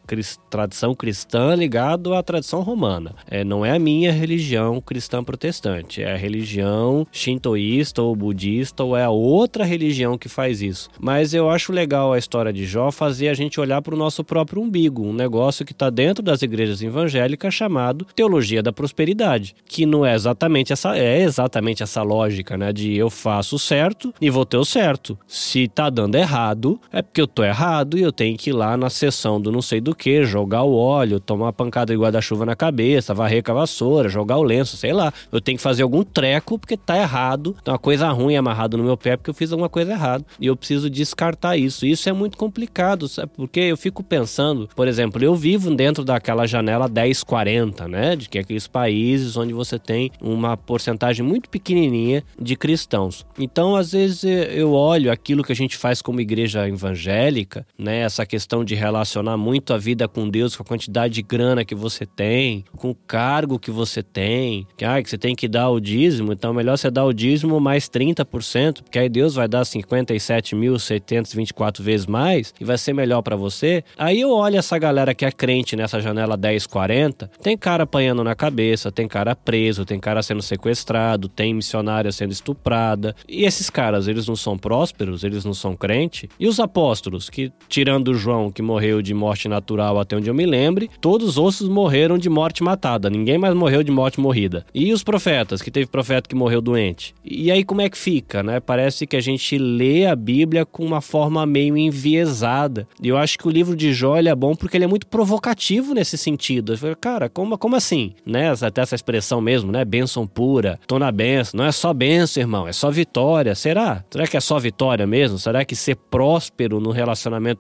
tradição 0.50 0.94
cristã 0.94 1.56
ligado 1.56 2.14
à 2.14 2.24
tradição 2.24 2.62
romana. 2.62 3.16
É, 3.30 3.44
não 3.44 3.66
é 3.66 3.72
a 3.72 3.80
minha 3.80 4.12
religião 4.12 4.82
cristã 4.82 5.24
protestante, 5.24 6.02
é 6.02 6.14
a 6.14 6.18
religião 6.18 7.06
shintoísta 7.12 8.02
ou 8.02 8.16
budista 8.16 8.84
ou 8.84 8.98
é 8.98 9.04
a 9.04 9.10
outra 9.10 9.64
religião 9.64 10.18
que 10.18 10.28
faz 10.28 10.62
isso. 10.62 10.90
Mas 11.00 11.34
eu 11.34 11.50
acho 11.50 11.72
legal 11.72 12.14
a 12.14 12.18
história 12.18 12.52
de 12.52 12.66
Jó 12.66 12.92
fazer 12.92 13.30
a 13.30 13.34
gente 13.34 13.60
olhar 13.60 13.82
para 13.82 13.96
o 13.96 13.98
nosso 13.98 14.24
próprio 14.24 14.62
umbigo, 14.62 15.06
um 15.06 15.14
negócio 15.14 15.66
que 15.66 15.72
está 15.72 15.90
dentro 15.90 16.24
das 16.24 16.42
igrejas 16.42 16.82
evangélicas 16.82 17.54
chamado 17.54 18.06
teologia 18.16 18.62
da 18.62 18.74
prosperidade, 18.74 19.56
que 19.66 19.86
não 19.86 20.06
é 20.06 20.14
exatamente 20.14 20.74
essa 20.74 20.98
é 20.98 21.22
exatamente 21.22 21.84
essa 21.84 22.02
lógica, 22.04 22.58
né, 22.58 22.74
de 22.74 22.96
eu 22.96 23.10
faço 23.10 23.58
certo 23.58 24.14
e 24.20 24.30
vou 24.30 24.46
ter 24.46 24.58
o 24.58 24.66
certo. 24.66 25.18
Se 25.28 25.68
tá 25.68 25.90
dando 25.90 26.16
errado, 26.16 26.80
é 26.92 27.02
porque 27.02 27.22
eu 27.22 27.28
tô 27.28 27.44
errado 27.52 27.98
e 27.98 28.02
eu 28.02 28.12
tenho 28.12 28.38
que 28.38 28.50
ir 28.50 28.54
lá 28.54 28.76
na 28.76 28.90
sessão 28.90 29.40
do 29.40 29.52
não 29.52 29.62
sei 29.62 29.80
do 29.80 29.96
que, 29.96 30.24
jogar 30.24 30.64
o 30.64 30.76
óleo, 30.76 31.20
tomar 31.20 31.46
uma 31.46 31.54
pancada 31.54 31.94
de 31.94 32.00
guarda-chuva 32.00 32.46
na 32.46 32.56
cabeça, 32.56 33.14
varrer 33.14 33.44
com 33.44 33.52
a 33.52 33.56
vassoura, 33.56 34.10
jogar 34.10 34.38
o 34.38 34.44
lenço, 34.44 34.78
sei 34.78 34.94
lá. 34.94 35.14
Eu 35.32 35.40
tenho 35.40 35.58
que 35.58 35.64
fazer 35.64 35.84
algum 35.84 36.04
treco 36.04 36.58
porque 36.58 36.76
tá 36.76 36.98
errado, 36.98 37.56
tem 37.64 37.72
uma 37.72 37.80
coisa 37.80 38.10
ruim 38.10 38.36
amarrado 38.36 38.78
no 38.78 38.84
meu 38.84 38.98
pé 38.98 39.16
porque 39.16 39.30
eu 39.30 39.34
fiz 39.34 39.52
alguma 39.52 39.70
coisa 39.70 39.92
errada. 39.92 40.26
E 40.40 40.48
eu 40.48 40.56
preciso 40.56 40.90
descartar 40.90 41.58
isso. 41.58 41.86
Isso 41.86 42.10
é 42.10 42.14
muito 42.14 42.38
complicado, 42.38 43.08
sabe? 43.08 43.32
Porque 43.36 43.60
eu 43.60 43.78
fico 43.78 44.04
pensando, 44.04 44.70
por 44.76 44.88
exemplo, 44.88 45.24
eu 45.24 45.36
vivo 45.36 45.74
dentro 45.76 46.04
daquela 46.04 46.48
janela 46.48 46.88
1040, 46.88 47.88
né? 47.88 48.16
De 48.16 48.30
que 48.30 48.38
é 48.38 48.42
aqueles 48.42 48.68
países 48.68 49.38
onde 49.38 49.54
você 49.54 49.78
tem 49.78 50.12
uma 50.22 50.56
porcentagem 50.58 51.26
muito 51.26 51.50
pequenininha 51.50 52.24
de 52.40 52.56
cristãos. 52.56 53.26
Então, 53.38 53.76
às 53.76 53.92
vezes 53.92 54.24
eu 54.24 54.74
olho 54.74 55.12
aquilo 55.12 55.44
que 55.44 55.52
a 55.52 55.56
gente 55.56 55.78
faz 55.78 56.02
como 56.02 56.22
igreja 56.22 56.68
evangélica, 56.68 57.41
né? 57.78 58.00
Essa 58.00 58.26
questão 58.26 58.64
de 58.64 58.74
relacionar 58.76 59.36
muito 59.38 59.74
a 59.74 59.78
vida 59.78 60.08
com 60.08 60.30
Deus 60.30 60.56
com 60.56 60.64
a 60.64 60.66
quantidade 60.66 61.14
de 61.14 61.22
grana 61.22 61.66
que 61.66 61.76
você 61.76 62.06
tem, 62.06 62.64
com 62.78 62.92
o 62.92 62.96
cargo 62.96 63.60
que 63.60 63.72
você 63.72 64.02
tem, 64.04 64.68
que, 64.78 64.86
ah, 64.86 65.02
que 65.02 65.10
você 65.10 65.18
tem 65.18 65.36
que 65.36 65.48
dar 65.48 65.70
o 65.70 65.80
dízimo, 65.80 66.34
então 66.34 66.52
é 66.52 66.54
melhor 66.54 66.78
você 66.78 66.92
dar 66.92 67.06
o 67.06 67.14
dízimo 67.14 67.60
mais 67.60 67.90
30%, 67.90 68.84
porque 68.84 69.00
aí 69.00 69.10
Deus 69.10 69.34
vai 69.36 69.48
dar 69.48 69.64
57.724 69.64 71.82
vezes 71.82 72.06
mais 72.06 72.54
e 72.60 72.66
vai 72.66 72.78
ser 72.78 72.94
melhor 72.94 73.22
para 73.22 73.36
você. 73.36 73.84
Aí 73.98 74.22
eu 74.22 74.32
olho 74.32 74.58
essa 74.58 74.78
galera 74.78 75.14
que 75.14 75.26
é 75.26 75.32
crente 75.32 75.76
nessa 75.76 76.00
janela 76.00 76.38
1040, 76.38 77.30
tem 77.42 77.58
cara 77.58 77.84
apanhando 77.84 78.24
na 78.24 78.36
cabeça, 78.36 78.92
tem 78.92 79.08
cara 79.08 79.36
preso, 79.36 79.86
tem 79.86 80.00
cara 80.00 80.24
sendo 80.24 80.42
sequestrado, 80.42 81.28
tem 81.28 81.54
missionária 81.54 82.12
sendo 82.12 82.32
estuprada. 82.32 83.16
E 83.28 83.44
esses 83.44 83.70
caras, 83.70 84.08
eles 84.08 84.28
não 84.28 84.36
são 84.36 84.58
prósperos, 84.58 85.24
eles 85.24 85.46
não 85.46 85.54
são 85.54 85.76
crente. 85.76 86.30
E 86.40 86.48
os 86.48 86.60
apóstolos, 86.60 87.30
que 87.32 87.52
tirando 87.68 88.14
João, 88.14 88.52
que 88.52 88.62
morreu 88.62 89.02
de 89.02 89.14
morte 89.14 89.48
natural 89.48 90.00
até 90.00 90.16
onde 90.16 90.30
eu 90.30 90.34
me 90.34 90.46
lembre, 90.46 90.90
todos 91.00 91.30
os 91.30 91.38
ossos 91.38 91.70
morreram 91.70 92.18
de 92.18 92.30
morte 92.30 92.62
matada, 92.62 93.10
ninguém 93.10 93.38
mais 93.38 93.56
morreu 93.56 93.82
de 93.82 93.92
morte 93.92 94.20
morrida. 94.20 94.66
E 94.74 94.92
os 94.92 95.04
profetas, 95.04 95.62
que 95.62 95.72
teve 95.72 95.88
profeta 95.88 96.28
que 96.28 96.36
morreu 96.36 96.62
doente. 96.62 97.16
E 97.24 97.50
aí 97.50 97.64
como 97.64 97.82
é 97.82 97.90
que 97.90 97.98
fica, 97.98 98.44
né? 98.44 98.60
Parece 98.60 99.08
que 99.08 99.16
a 99.16 99.22
gente 99.22 99.58
lê 99.58 100.06
a 100.06 100.16
Bíblia 100.16 100.66
com 100.66 100.86
uma 100.86 101.02
forma 101.02 101.46
meio 101.46 101.78
enviesada. 101.78 102.88
E 103.02 103.08
eu 103.08 103.18
acho 103.18 103.38
que 103.38 103.48
o 103.48 103.52
livro 103.52 103.76
de 103.76 103.94
Jó 103.94 104.18
é 104.18 104.36
bom 104.36 104.54
porque 104.54 104.78
ele 104.78 104.84
é 104.84 104.88
muito 104.88 105.08
provocativo 105.08 105.94
nesse 105.94 106.18
sentido. 106.18 106.78
Falo, 106.78 106.96
cara, 106.96 107.30
como, 107.30 107.58
como 107.58 107.76
assim? 107.76 108.14
Né? 108.26 108.52
Até 108.62 108.82
essa 108.82 108.96
expressão 108.96 109.40
mesmo, 109.40 109.72
né? 109.72 109.86
Bênção 109.86 110.28
pura, 110.28 110.80
tô 110.86 111.00
na 111.00 111.12
benção. 111.12 111.58
Não 111.58 111.66
é 111.66 111.72
só 111.72 111.94
benção, 111.94 112.42
irmão, 112.42 112.68
é 112.68 112.74
só 112.74 112.92
vitória. 112.92 113.56
Será? 113.56 114.04
Será 114.10 114.28
que 114.28 114.36
é 114.36 114.42
só 114.42 114.60
vitória 114.60 115.08
mesmo? 115.08 115.38
Será 115.38 115.64
que 115.64 115.76
ser 115.76 115.96
próspero 115.96 116.80
no 116.80 116.92
relacionamento 116.92 117.11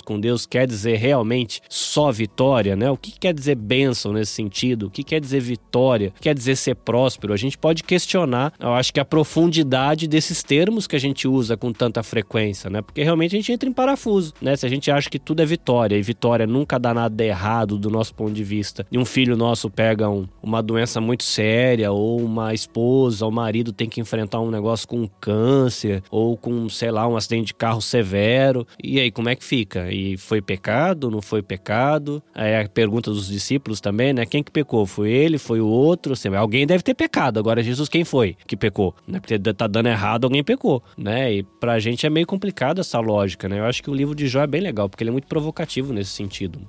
com 0.05 0.19
Deus 0.19 0.45
quer 0.45 0.67
dizer 0.67 0.97
realmente 0.97 1.61
só 1.69 2.11
vitória, 2.11 2.75
né? 2.75 2.89
O 2.89 2.97
que 2.97 3.11
quer 3.17 3.33
dizer 3.33 3.55
bênção 3.55 4.13
nesse 4.13 4.31
sentido? 4.31 4.87
O 4.87 4.89
que 4.89 5.03
quer 5.03 5.19
dizer 5.19 5.39
vitória? 5.39 6.13
Quer 6.19 6.33
dizer 6.33 6.55
ser 6.55 6.75
próspero? 6.75 7.33
A 7.33 7.37
gente 7.37 7.57
pode 7.57 7.83
questionar, 7.83 8.53
eu 8.59 8.73
acho 8.73 8.93
que 8.93 8.99
a 8.99 9.05
profundidade 9.05 10.07
desses 10.07 10.43
termos 10.43 10.87
que 10.87 10.95
a 10.95 10.99
gente 10.99 11.27
usa 11.27 11.57
com 11.57 11.71
tanta 11.71 12.03
frequência, 12.03 12.69
né? 12.69 12.81
Porque 12.81 13.03
realmente 13.03 13.35
a 13.35 13.39
gente 13.39 13.51
entra 13.51 13.69
em 13.69 13.73
parafuso, 13.73 14.33
né? 14.41 14.55
Se 14.55 14.65
a 14.65 14.69
gente 14.69 14.89
acha 14.91 15.09
que 15.09 15.19
tudo 15.19 15.41
é 15.41 15.45
vitória 15.45 15.95
e 15.95 16.01
vitória 16.01 16.47
nunca 16.47 16.79
dá 16.79 16.93
nada 16.93 17.23
errado 17.23 17.77
do 17.77 17.89
nosso 17.89 18.13
ponto 18.13 18.33
de 18.33 18.43
vista, 18.43 18.85
e 18.91 18.97
um 18.97 19.05
filho 19.05 19.35
nosso 19.35 19.69
pega 19.69 20.09
um, 20.09 20.27
uma 20.41 20.61
doença 20.61 20.99
muito 20.99 21.23
séria, 21.23 21.91
ou 21.91 22.19
uma 22.21 22.53
esposa, 22.53 23.25
ou 23.25 23.31
marido 23.31 23.71
tem 23.71 23.89
que 23.89 24.01
enfrentar 24.01 24.39
um 24.39 24.51
negócio 24.51 24.87
com 24.87 25.07
câncer, 25.19 26.03
ou 26.09 26.37
com, 26.37 26.67
sei 26.69 26.91
lá, 26.91 27.07
um 27.07 27.15
acidente 27.15 27.47
de 27.47 27.53
carro 27.53 27.81
severo, 27.81 28.65
e 28.81 28.99
aí 28.99 29.11
como 29.11 29.29
é 29.29 29.35
que 29.35 29.40
fica? 29.43 29.91
E 29.91 30.17
foi 30.17 30.41
pecado? 30.41 31.09
Não 31.09 31.21
foi 31.21 31.41
pecado? 31.41 32.21
Aí 32.33 32.55
a 32.55 32.67
pergunta 32.67 33.11
dos 33.11 33.27
discípulos 33.27 33.79
também, 33.79 34.13
né? 34.13 34.25
Quem 34.25 34.43
que 34.43 34.51
pecou? 34.51 34.85
Foi 34.85 35.11
ele? 35.11 35.37
Foi 35.37 35.59
o 35.59 35.67
outro? 35.67 36.13
Assim, 36.13 36.29
alguém 36.35 36.65
deve 36.65 36.83
ter 36.83 36.93
pecado. 36.93 37.39
Agora, 37.39 37.63
Jesus, 37.63 37.89
quem 37.89 38.03
foi 38.03 38.35
que 38.47 38.55
pecou? 38.55 38.95
Né? 39.07 39.19
Porque 39.19 39.37
tá 39.53 39.67
dando 39.67 39.87
errado, 39.87 40.25
alguém 40.25 40.43
pecou, 40.43 40.83
né? 40.97 41.33
E 41.33 41.43
pra 41.43 41.79
gente 41.79 42.05
é 42.05 42.09
meio 42.09 42.27
complicado 42.27 42.79
essa 42.79 42.99
lógica, 42.99 43.47
né? 43.49 43.59
Eu 43.59 43.65
acho 43.65 43.81
que 43.83 43.89
o 43.89 43.93
livro 43.93 44.15
de 44.15 44.27
Jó 44.27 44.41
é 44.41 44.47
bem 44.47 44.61
legal, 44.61 44.89
porque 44.89 45.03
ele 45.03 45.09
é 45.09 45.13
muito 45.13 45.27
provocativo 45.27 45.93
nesse 45.93 46.11
sentido. 46.11 46.59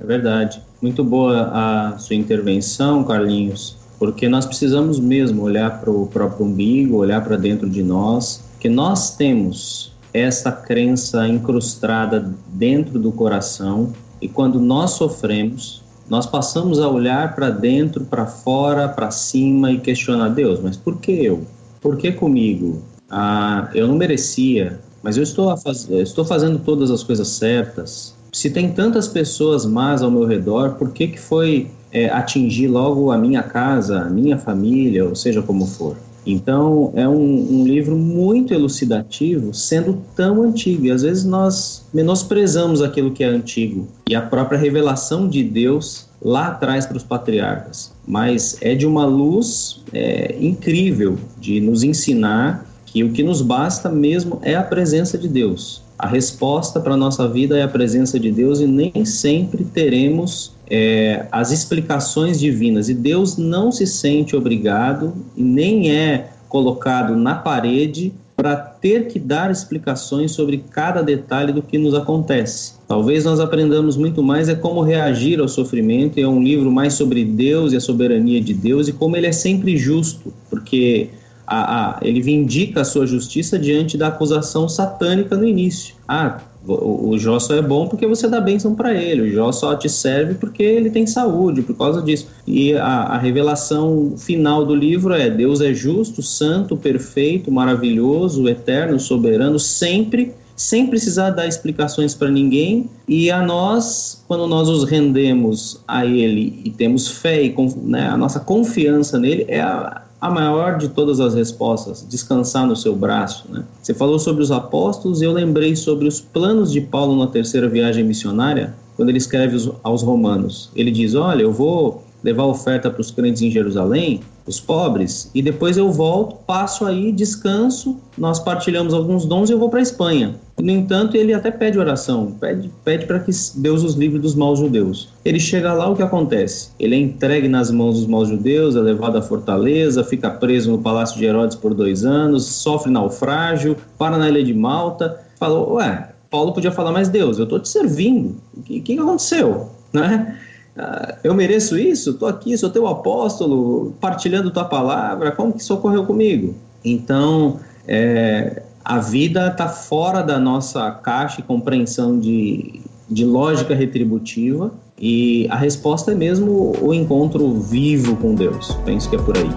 É 0.00 0.04
verdade. 0.04 0.60
Muito 0.82 1.04
boa 1.04 1.50
a 1.52 1.98
sua 1.98 2.16
intervenção, 2.16 3.04
Carlinhos, 3.04 3.76
porque 3.98 4.28
nós 4.28 4.44
precisamos 4.44 4.98
mesmo 4.98 5.42
olhar 5.42 5.80
para 5.80 5.90
o 5.90 6.06
próprio 6.06 6.46
umbigo, 6.46 6.96
olhar 6.96 7.22
para 7.22 7.36
dentro 7.36 7.68
de 7.70 7.82
nós, 7.82 8.44
que 8.58 8.68
nós 8.68 9.16
temos 9.16 9.93
essa 10.14 10.50
crença 10.52 11.28
incrustada 11.28 12.32
dentro 12.48 12.98
do 12.98 13.12
coração 13.12 13.92
e 14.22 14.28
quando 14.28 14.60
nós 14.60 14.92
sofremos, 14.92 15.82
nós 16.08 16.24
passamos 16.24 16.78
a 16.78 16.88
olhar 16.88 17.34
para 17.34 17.50
dentro, 17.50 18.04
para 18.04 18.24
fora, 18.24 18.88
para 18.88 19.10
cima 19.10 19.72
e 19.72 19.80
questionar 19.80 20.28
Deus, 20.28 20.60
mas 20.60 20.76
por 20.76 20.98
que 20.98 21.12
eu? 21.12 21.44
por 21.84 21.98
que 21.98 22.10
comigo? 22.10 22.82
Ah, 23.10 23.68
eu 23.74 23.86
não 23.86 23.94
merecia, 23.94 24.80
mas 25.02 25.18
eu 25.18 25.22
estou, 25.22 25.54
faz... 25.58 25.86
estou 25.90 26.24
fazendo 26.24 26.58
todas 26.58 26.90
as 26.90 27.02
coisas 27.02 27.28
certas. 27.28 28.14
Se 28.32 28.48
tem 28.48 28.72
tantas 28.72 29.06
pessoas 29.06 29.66
más 29.66 30.02
ao 30.02 30.10
meu 30.10 30.24
redor, 30.24 30.76
por 30.76 30.92
que, 30.92 31.08
que 31.08 31.20
foi 31.20 31.70
é, 31.92 32.08
atingir 32.08 32.68
logo 32.68 33.10
a 33.12 33.18
minha 33.18 33.42
casa, 33.42 34.00
a 34.00 34.08
minha 34.08 34.38
família, 34.38 35.04
ou 35.04 35.14
seja 35.14 35.42
como 35.42 35.66
for? 35.66 35.94
Então, 36.26 36.92
é 36.94 37.06
um, 37.06 37.60
um, 37.60 37.64
livro 37.64 37.96
muito 37.96 38.54
elucidativo, 38.54 39.52
sendo 39.52 40.02
tão 40.16 40.42
antigo. 40.42 40.86
E 40.86 40.90
às 40.90 41.02
vezes 41.02 41.24
nós 41.24 41.84
menosprezamos 41.92 42.80
aquilo 42.80 43.10
que 43.10 43.22
é 43.22 43.26
antigo 43.26 43.86
e 44.08 44.14
a 44.14 44.22
própria 44.22 44.58
revelação 44.58 45.28
de 45.28 45.42
Deus 45.42 46.06
lá 46.22 46.48
atrás 46.48 46.86
para 46.86 46.96
os 46.96 47.02
patriarcas. 47.02 47.92
Mas 48.06 48.56
é 48.62 48.74
de 48.74 48.86
uma 48.86 49.04
luz 49.04 49.82
é, 49.92 50.36
incrível 50.40 51.18
de 51.38 51.60
nos 51.60 51.82
ensinar 51.82 52.66
que 52.86 53.04
o 53.04 53.12
que 53.12 53.22
nos 53.22 53.42
basta 53.42 53.90
mesmo 53.90 54.38
é 54.42 54.54
a 54.54 54.62
presença 54.62 55.18
de 55.18 55.28
Deus. 55.28 55.82
A 55.98 56.06
resposta 56.06 56.80
para 56.80 56.94
a 56.94 56.96
nossa 56.96 57.28
vida 57.28 57.58
é 57.58 57.62
a 57.62 57.68
presença 57.68 58.18
de 58.18 58.30
Deus 58.30 58.60
e 58.60 58.66
nem 58.66 59.04
sempre 59.04 59.64
teremos 59.64 60.53
é, 60.70 61.26
as 61.30 61.50
explicações 61.50 62.38
divinas. 62.38 62.88
E 62.88 62.94
Deus 62.94 63.36
não 63.36 63.70
se 63.70 63.86
sente 63.86 64.36
obrigado 64.36 65.14
e 65.36 65.42
nem 65.42 65.90
é 65.90 66.30
colocado 66.48 67.16
na 67.16 67.34
parede 67.34 68.12
para 68.36 68.56
ter 68.56 69.06
que 69.06 69.18
dar 69.18 69.50
explicações 69.50 70.32
sobre 70.32 70.58
cada 70.70 71.02
detalhe 71.02 71.52
do 71.52 71.62
que 71.62 71.78
nos 71.78 71.94
acontece. 71.94 72.74
Talvez 72.88 73.24
nós 73.24 73.38
aprendamos 73.38 73.96
muito 73.96 74.22
mais 74.22 74.48
é 74.48 74.54
como 74.54 74.82
reagir 74.82 75.38
ao 75.40 75.48
sofrimento, 75.48 76.18
é 76.18 76.26
um 76.26 76.42
livro 76.42 76.70
mais 76.70 76.94
sobre 76.94 77.24
Deus 77.24 77.72
e 77.72 77.76
a 77.76 77.80
soberania 77.80 78.40
de 78.40 78.52
Deus 78.52 78.88
e 78.88 78.92
como 78.92 79.16
ele 79.16 79.26
é 79.26 79.32
sempre 79.32 79.76
justo, 79.76 80.32
porque 80.50 81.10
a, 81.46 81.96
a, 81.96 81.98
ele 82.02 82.20
vindica 82.20 82.80
a 82.80 82.84
sua 82.84 83.06
justiça 83.06 83.58
diante 83.58 83.96
da 83.96 84.08
acusação 84.08 84.68
satânica 84.68 85.36
no 85.36 85.46
início. 85.46 85.94
Ah, 86.08 86.40
o, 86.66 87.18
Jó 87.18 87.38
só 87.38 87.54
é 87.54 87.62
bom 87.62 87.86
porque 87.86 88.06
você 88.06 88.26
dá 88.26 88.40
bênção 88.40 88.74
para 88.74 88.94
ele, 88.94 89.22
o 89.22 89.32
Jó 89.32 89.52
só 89.52 89.74
te 89.74 89.88
serve 89.88 90.34
porque 90.34 90.62
ele 90.62 90.90
tem 90.90 91.06
saúde, 91.06 91.62
por 91.62 91.76
causa 91.76 92.00
disso. 92.00 92.26
E 92.46 92.74
a, 92.74 92.86
a 92.86 93.18
revelação 93.18 94.14
final 94.16 94.64
do 94.64 94.74
livro 94.74 95.12
é: 95.12 95.28
Deus 95.28 95.60
é 95.60 95.74
justo, 95.74 96.22
santo, 96.22 96.76
perfeito, 96.76 97.50
maravilhoso, 97.50 98.48
eterno, 98.48 98.98
soberano, 98.98 99.58
sempre 99.58 100.32
sem 100.56 100.86
precisar 100.86 101.30
dar 101.30 101.46
explicações 101.46 102.14
para 102.14 102.30
ninguém, 102.30 102.88
e 103.08 103.30
a 103.30 103.42
nós, 103.42 104.22
quando 104.28 104.46
nós 104.46 104.68
nos 104.68 104.84
rendemos 104.84 105.80
a 105.86 106.06
Ele 106.06 106.60
e 106.64 106.70
temos 106.70 107.08
fé 107.08 107.42
e 107.42 107.54
né, 107.82 108.08
a 108.08 108.16
nossa 108.16 108.38
confiança 108.38 109.18
nele, 109.18 109.44
é 109.48 109.60
a, 109.60 110.02
a 110.20 110.30
maior 110.30 110.78
de 110.78 110.88
todas 110.88 111.20
as 111.20 111.34
respostas, 111.34 112.06
descansar 112.08 112.66
no 112.66 112.74
seu 112.74 112.94
braço. 112.94 113.44
Né? 113.50 113.64
Você 113.82 113.92
falou 113.92 114.18
sobre 114.18 114.42
os 114.42 114.50
apóstolos 114.50 115.20
e 115.20 115.24
eu 115.24 115.32
lembrei 115.32 115.76
sobre 115.76 116.08
os 116.08 116.20
planos 116.20 116.72
de 116.72 116.80
Paulo 116.80 117.16
na 117.16 117.26
terceira 117.26 117.68
viagem 117.68 118.04
missionária, 118.04 118.74
quando 118.96 119.08
ele 119.10 119.18
escreve 119.18 119.56
aos 119.82 120.02
romanos. 120.02 120.70
Ele 120.74 120.90
diz: 120.90 121.14
Olha, 121.14 121.42
eu 121.42 121.52
vou 121.52 122.02
levar 122.22 122.44
oferta 122.44 122.90
para 122.90 123.00
os 123.00 123.10
crentes 123.10 123.42
em 123.42 123.50
Jerusalém, 123.50 124.20
os 124.46 124.60
pobres, 124.60 125.30
e 125.34 125.40
depois 125.40 125.76
eu 125.76 125.90
volto, 125.90 126.36
passo 126.46 126.84
aí, 126.84 127.10
descanso, 127.10 127.98
nós 128.16 128.38
partilhamos 128.38 128.92
alguns 128.92 129.24
dons 129.24 129.48
e 129.48 129.52
eu 129.54 129.58
vou 129.58 129.70
para 129.70 129.78
a 129.78 129.82
Espanha. 129.82 130.34
No 130.60 130.70
entanto, 130.70 131.16
ele 131.16 131.32
até 131.32 131.50
pede 131.50 131.78
oração, 131.78 132.36
pede, 132.40 132.70
para 133.06 133.20
que 133.20 133.30
Deus 133.56 133.82
os 133.82 133.94
livre 133.94 134.18
dos 134.18 134.34
maus 134.34 134.58
judeus. 134.58 135.08
Ele 135.24 135.40
chega 135.40 135.72
lá, 135.72 135.88
o 135.88 135.96
que 135.96 136.02
acontece? 136.02 136.70
Ele 136.78 136.94
é 136.94 136.98
entregue 136.98 137.48
nas 137.48 137.70
mãos 137.70 137.98
dos 137.98 138.06
maus 138.06 138.28
judeus, 138.28 138.76
é 138.76 138.80
levado 138.80 139.16
à 139.16 139.22
fortaleza, 139.22 140.04
fica 140.04 140.30
preso 140.30 140.70
no 140.70 140.78
palácio 140.78 141.18
de 141.18 141.24
Herodes 141.24 141.56
por 141.56 141.74
dois 141.74 142.04
anos, 142.04 142.44
sofre 142.44 142.92
naufrágio, 142.92 143.76
para 143.98 144.18
na 144.18 144.28
ilha 144.28 144.44
de 144.44 144.54
Malta. 144.54 145.20
Falou, 145.38 145.74
ué, 145.74 146.10
Paulo 146.30 146.52
podia 146.52 146.70
falar, 146.70 146.92
mas 146.92 147.08
Deus, 147.08 147.38
eu 147.38 147.44
estou 147.44 147.58
te 147.58 147.68
servindo, 147.68 148.36
o 148.56 148.62
que, 148.62 148.80
que 148.80 148.98
aconteceu? 148.98 149.70
Né? 149.94 150.36
Ah, 150.76 151.16
eu 151.22 151.34
mereço 151.34 151.78
isso? 151.78 152.10
Estou 152.10 152.28
aqui, 152.28 152.56
sou 152.58 152.70
teu 152.70 152.86
apóstolo, 152.86 153.94
partilhando 154.00 154.50
tua 154.50 154.64
palavra, 154.64 155.32
como 155.32 155.52
que 155.52 155.60
isso 155.60 155.74
ocorreu 155.74 156.04
comigo? 156.04 156.54
Então, 156.84 157.60
é, 157.86 158.62
a 158.84 158.98
vida 158.98 159.48
está 159.48 159.68
fora 159.68 160.22
da 160.22 160.38
nossa 160.38 160.90
caixa 160.90 161.40
e 161.40 161.42
compreensão 161.42 162.18
de, 162.18 162.80
de 163.08 163.24
lógica 163.24 163.74
retributiva 163.74 164.72
e 164.98 165.46
a 165.50 165.56
resposta 165.56 166.12
é 166.12 166.14
mesmo 166.14 166.72
o 166.80 166.92
encontro 166.92 167.54
vivo 167.60 168.16
com 168.16 168.34
Deus. 168.34 168.76
Penso 168.84 169.08
que 169.08 169.16
é 169.16 169.18
por 169.18 169.36
aí. 169.36 169.50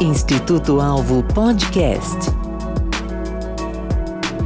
Instituto 0.00 0.80
Alvo 0.80 1.22
Podcast. 1.34 2.16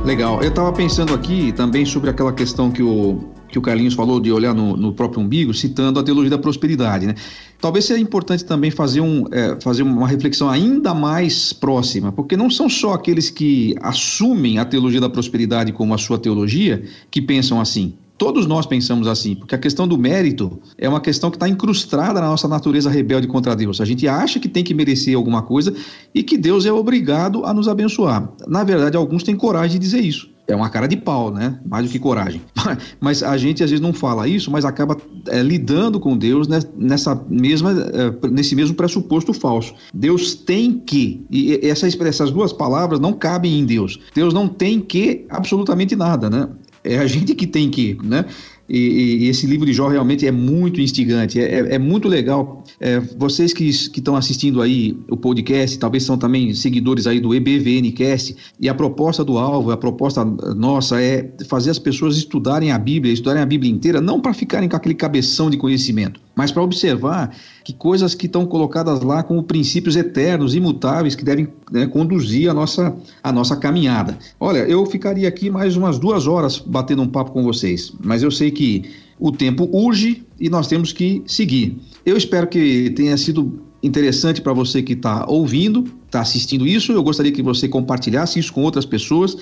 Legal. 0.04 0.42
Eu 0.42 0.48
estava 0.48 0.72
pensando 0.72 1.14
aqui 1.14 1.52
também 1.52 1.86
sobre 1.86 2.10
aquela 2.10 2.32
questão 2.32 2.70
que 2.70 2.82
o 2.82 3.24
que 3.54 3.58
o 3.60 3.62
Carlinhos 3.62 3.94
falou 3.94 4.18
de 4.18 4.32
olhar 4.32 4.52
no, 4.52 4.76
no, 4.76 4.92
próprio 4.92 5.22
umbigo, 5.22 5.54
citando 5.54 6.00
a 6.00 6.02
teologia 6.02 6.30
da 6.30 6.38
prosperidade, 6.38 7.06
né? 7.06 7.14
Talvez 7.60 7.84
seja 7.84 8.00
importante 8.00 8.44
também 8.44 8.68
fazer, 8.68 9.00
um, 9.00 9.26
é, 9.30 9.56
fazer 9.60 9.84
uma 9.84 10.08
reflexão 10.08 10.50
ainda 10.50 10.92
mais 10.92 11.52
próxima, 11.52 12.10
porque 12.10 12.36
não 12.36 12.50
são 12.50 12.68
só 12.68 12.94
aqueles 12.94 13.30
que 13.30 13.76
assumem 13.80 14.58
a 14.58 14.64
teologia 14.64 15.00
da 15.00 15.08
prosperidade 15.08 15.72
como 15.72 15.94
a 15.94 15.98
sua 15.98 16.18
teologia 16.18 16.82
que 17.12 17.22
pensam 17.22 17.60
assim. 17.60 17.94
Todos 18.18 18.44
nós 18.44 18.66
pensamos 18.66 19.06
assim, 19.06 19.36
porque 19.36 19.54
a 19.54 19.58
questão 19.58 19.86
do 19.86 19.96
mérito 19.96 20.58
é 20.76 20.88
uma 20.88 21.00
questão 21.00 21.30
que 21.30 21.36
está 21.36 21.48
incrustada 21.48 22.20
na 22.20 22.26
nossa 22.26 22.48
natureza 22.48 22.90
rebelde 22.90 23.28
contra 23.28 23.54
Deus. 23.54 23.80
A 23.80 23.84
gente 23.84 24.08
acha 24.08 24.40
que 24.40 24.48
tem 24.48 24.64
que 24.64 24.74
merecer 24.74 25.14
alguma 25.14 25.42
coisa 25.42 25.72
e 26.12 26.24
que 26.24 26.36
Deus 26.36 26.66
é 26.66 26.72
obrigado 26.72 27.44
a 27.44 27.54
nos 27.54 27.68
abençoar. 27.68 28.32
Na 28.48 28.64
verdade, 28.64 28.96
alguns 28.96 29.22
têm 29.22 29.36
coragem 29.36 29.78
de 29.78 29.86
dizer 29.86 30.00
isso 30.00 30.33
é 30.46 30.54
uma 30.54 30.68
cara 30.68 30.86
de 30.86 30.96
pau, 30.96 31.30
né? 31.30 31.58
Mais 31.66 31.86
do 31.86 31.92
que 31.92 31.98
coragem. 31.98 32.42
Mas 33.00 33.22
a 33.22 33.36
gente 33.36 33.62
às 33.64 33.70
vezes 33.70 33.82
não 33.82 33.92
fala 33.92 34.28
isso, 34.28 34.50
mas 34.50 34.64
acaba 34.64 34.96
é, 35.28 35.42
lidando 35.42 35.98
com 35.98 36.16
Deus 36.16 36.46
nessa 36.76 37.14
mesma, 37.28 37.72
é, 37.72 38.28
nesse 38.28 38.54
mesmo 38.54 38.74
pressuposto 38.74 39.32
falso. 39.32 39.74
Deus 39.92 40.34
tem 40.34 40.78
que, 40.78 41.24
e 41.30 41.60
essas, 41.62 41.98
essas 42.00 42.30
duas 42.30 42.52
palavras 42.52 43.00
não 43.00 43.12
cabem 43.12 43.58
em 43.58 43.64
Deus. 43.64 43.98
Deus 44.14 44.34
não 44.34 44.48
tem 44.48 44.80
que 44.80 45.26
absolutamente 45.30 45.96
nada, 45.96 46.28
né? 46.28 46.48
É 46.82 46.98
a 46.98 47.06
gente 47.06 47.34
que 47.34 47.46
tem 47.46 47.70
que, 47.70 47.96
né? 48.02 48.26
E, 48.68 49.24
e, 49.24 49.28
esse 49.28 49.46
livro 49.46 49.66
de 49.66 49.72
Jó 49.72 49.88
realmente 49.88 50.26
é 50.26 50.32
muito 50.32 50.80
instigante, 50.80 51.38
é, 51.38 51.60
é, 51.60 51.74
é 51.74 51.78
muito 51.78 52.08
legal. 52.08 52.64
É, 52.80 52.98
vocês 52.98 53.52
que 53.52 53.68
estão 53.68 54.16
assistindo 54.16 54.62
aí 54.62 54.96
o 55.10 55.16
podcast, 55.16 55.78
talvez 55.78 56.02
são 56.02 56.16
também 56.16 56.54
seguidores 56.54 57.06
aí 57.06 57.20
do 57.20 57.34
EBVNcast, 57.34 58.34
e 58.58 58.68
a 58.68 58.74
proposta 58.74 59.22
do 59.24 59.38
Alvo, 59.38 59.70
a 59.70 59.76
proposta 59.76 60.24
nossa 60.24 61.00
é 61.00 61.30
fazer 61.46 61.70
as 61.70 61.78
pessoas 61.78 62.16
estudarem 62.16 62.70
a 62.70 62.78
Bíblia, 62.78 63.12
estudarem 63.12 63.42
a 63.42 63.46
Bíblia 63.46 63.70
inteira, 63.70 64.00
não 64.00 64.20
para 64.20 64.32
ficarem 64.32 64.68
com 64.68 64.76
aquele 64.76 64.94
cabeção 64.94 65.50
de 65.50 65.58
conhecimento, 65.58 66.20
mas 66.34 66.50
para 66.50 66.62
observar 66.62 67.34
que 67.62 67.72
coisas 67.72 68.14
que 68.14 68.26
estão 68.26 68.46
colocadas 68.46 69.00
lá 69.02 69.22
como 69.22 69.42
princípios 69.42 69.96
eternos, 69.96 70.54
imutáveis, 70.54 71.14
que 71.14 71.24
devem 71.24 71.48
né, 71.70 71.86
conduzir 71.86 72.50
a 72.50 72.54
nossa, 72.54 72.94
a 73.22 73.32
nossa 73.32 73.56
caminhada. 73.56 74.18
Olha, 74.38 74.60
eu 74.60 74.84
ficaria 74.86 75.28
aqui 75.28 75.50
mais 75.50 75.76
umas 75.76 75.98
duas 75.98 76.26
horas 76.26 76.58
batendo 76.58 77.02
um 77.02 77.08
papo 77.08 77.32
com 77.32 77.42
vocês, 77.42 77.92
mas 78.02 78.22
eu 78.22 78.30
sei 78.30 78.50
que 78.50 78.90
o 79.18 79.30
tempo 79.30 79.68
urge 79.72 80.24
e 80.40 80.50
nós 80.50 80.66
temos 80.66 80.92
que 80.92 81.22
seguir. 81.26 81.78
Eu 82.04 82.16
espero 82.16 82.46
que 82.46 82.90
tenha 82.90 83.16
sido 83.16 83.62
interessante 83.82 84.40
para 84.40 84.52
você 84.52 84.82
que 84.82 84.94
está 84.94 85.26
ouvindo, 85.28 85.84
está 86.06 86.20
assistindo 86.20 86.66
isso. 86.66 86.92
Eu 86.92 87.02
gostaria 87.02 87.30
que 87.30 87.42
você 87.42 87.68
compartilhasse 87.68 88.38
isso 88.38 88.52
com 88.52 88.62
outras 88.62 88.86
pessoas. 88.86 89.36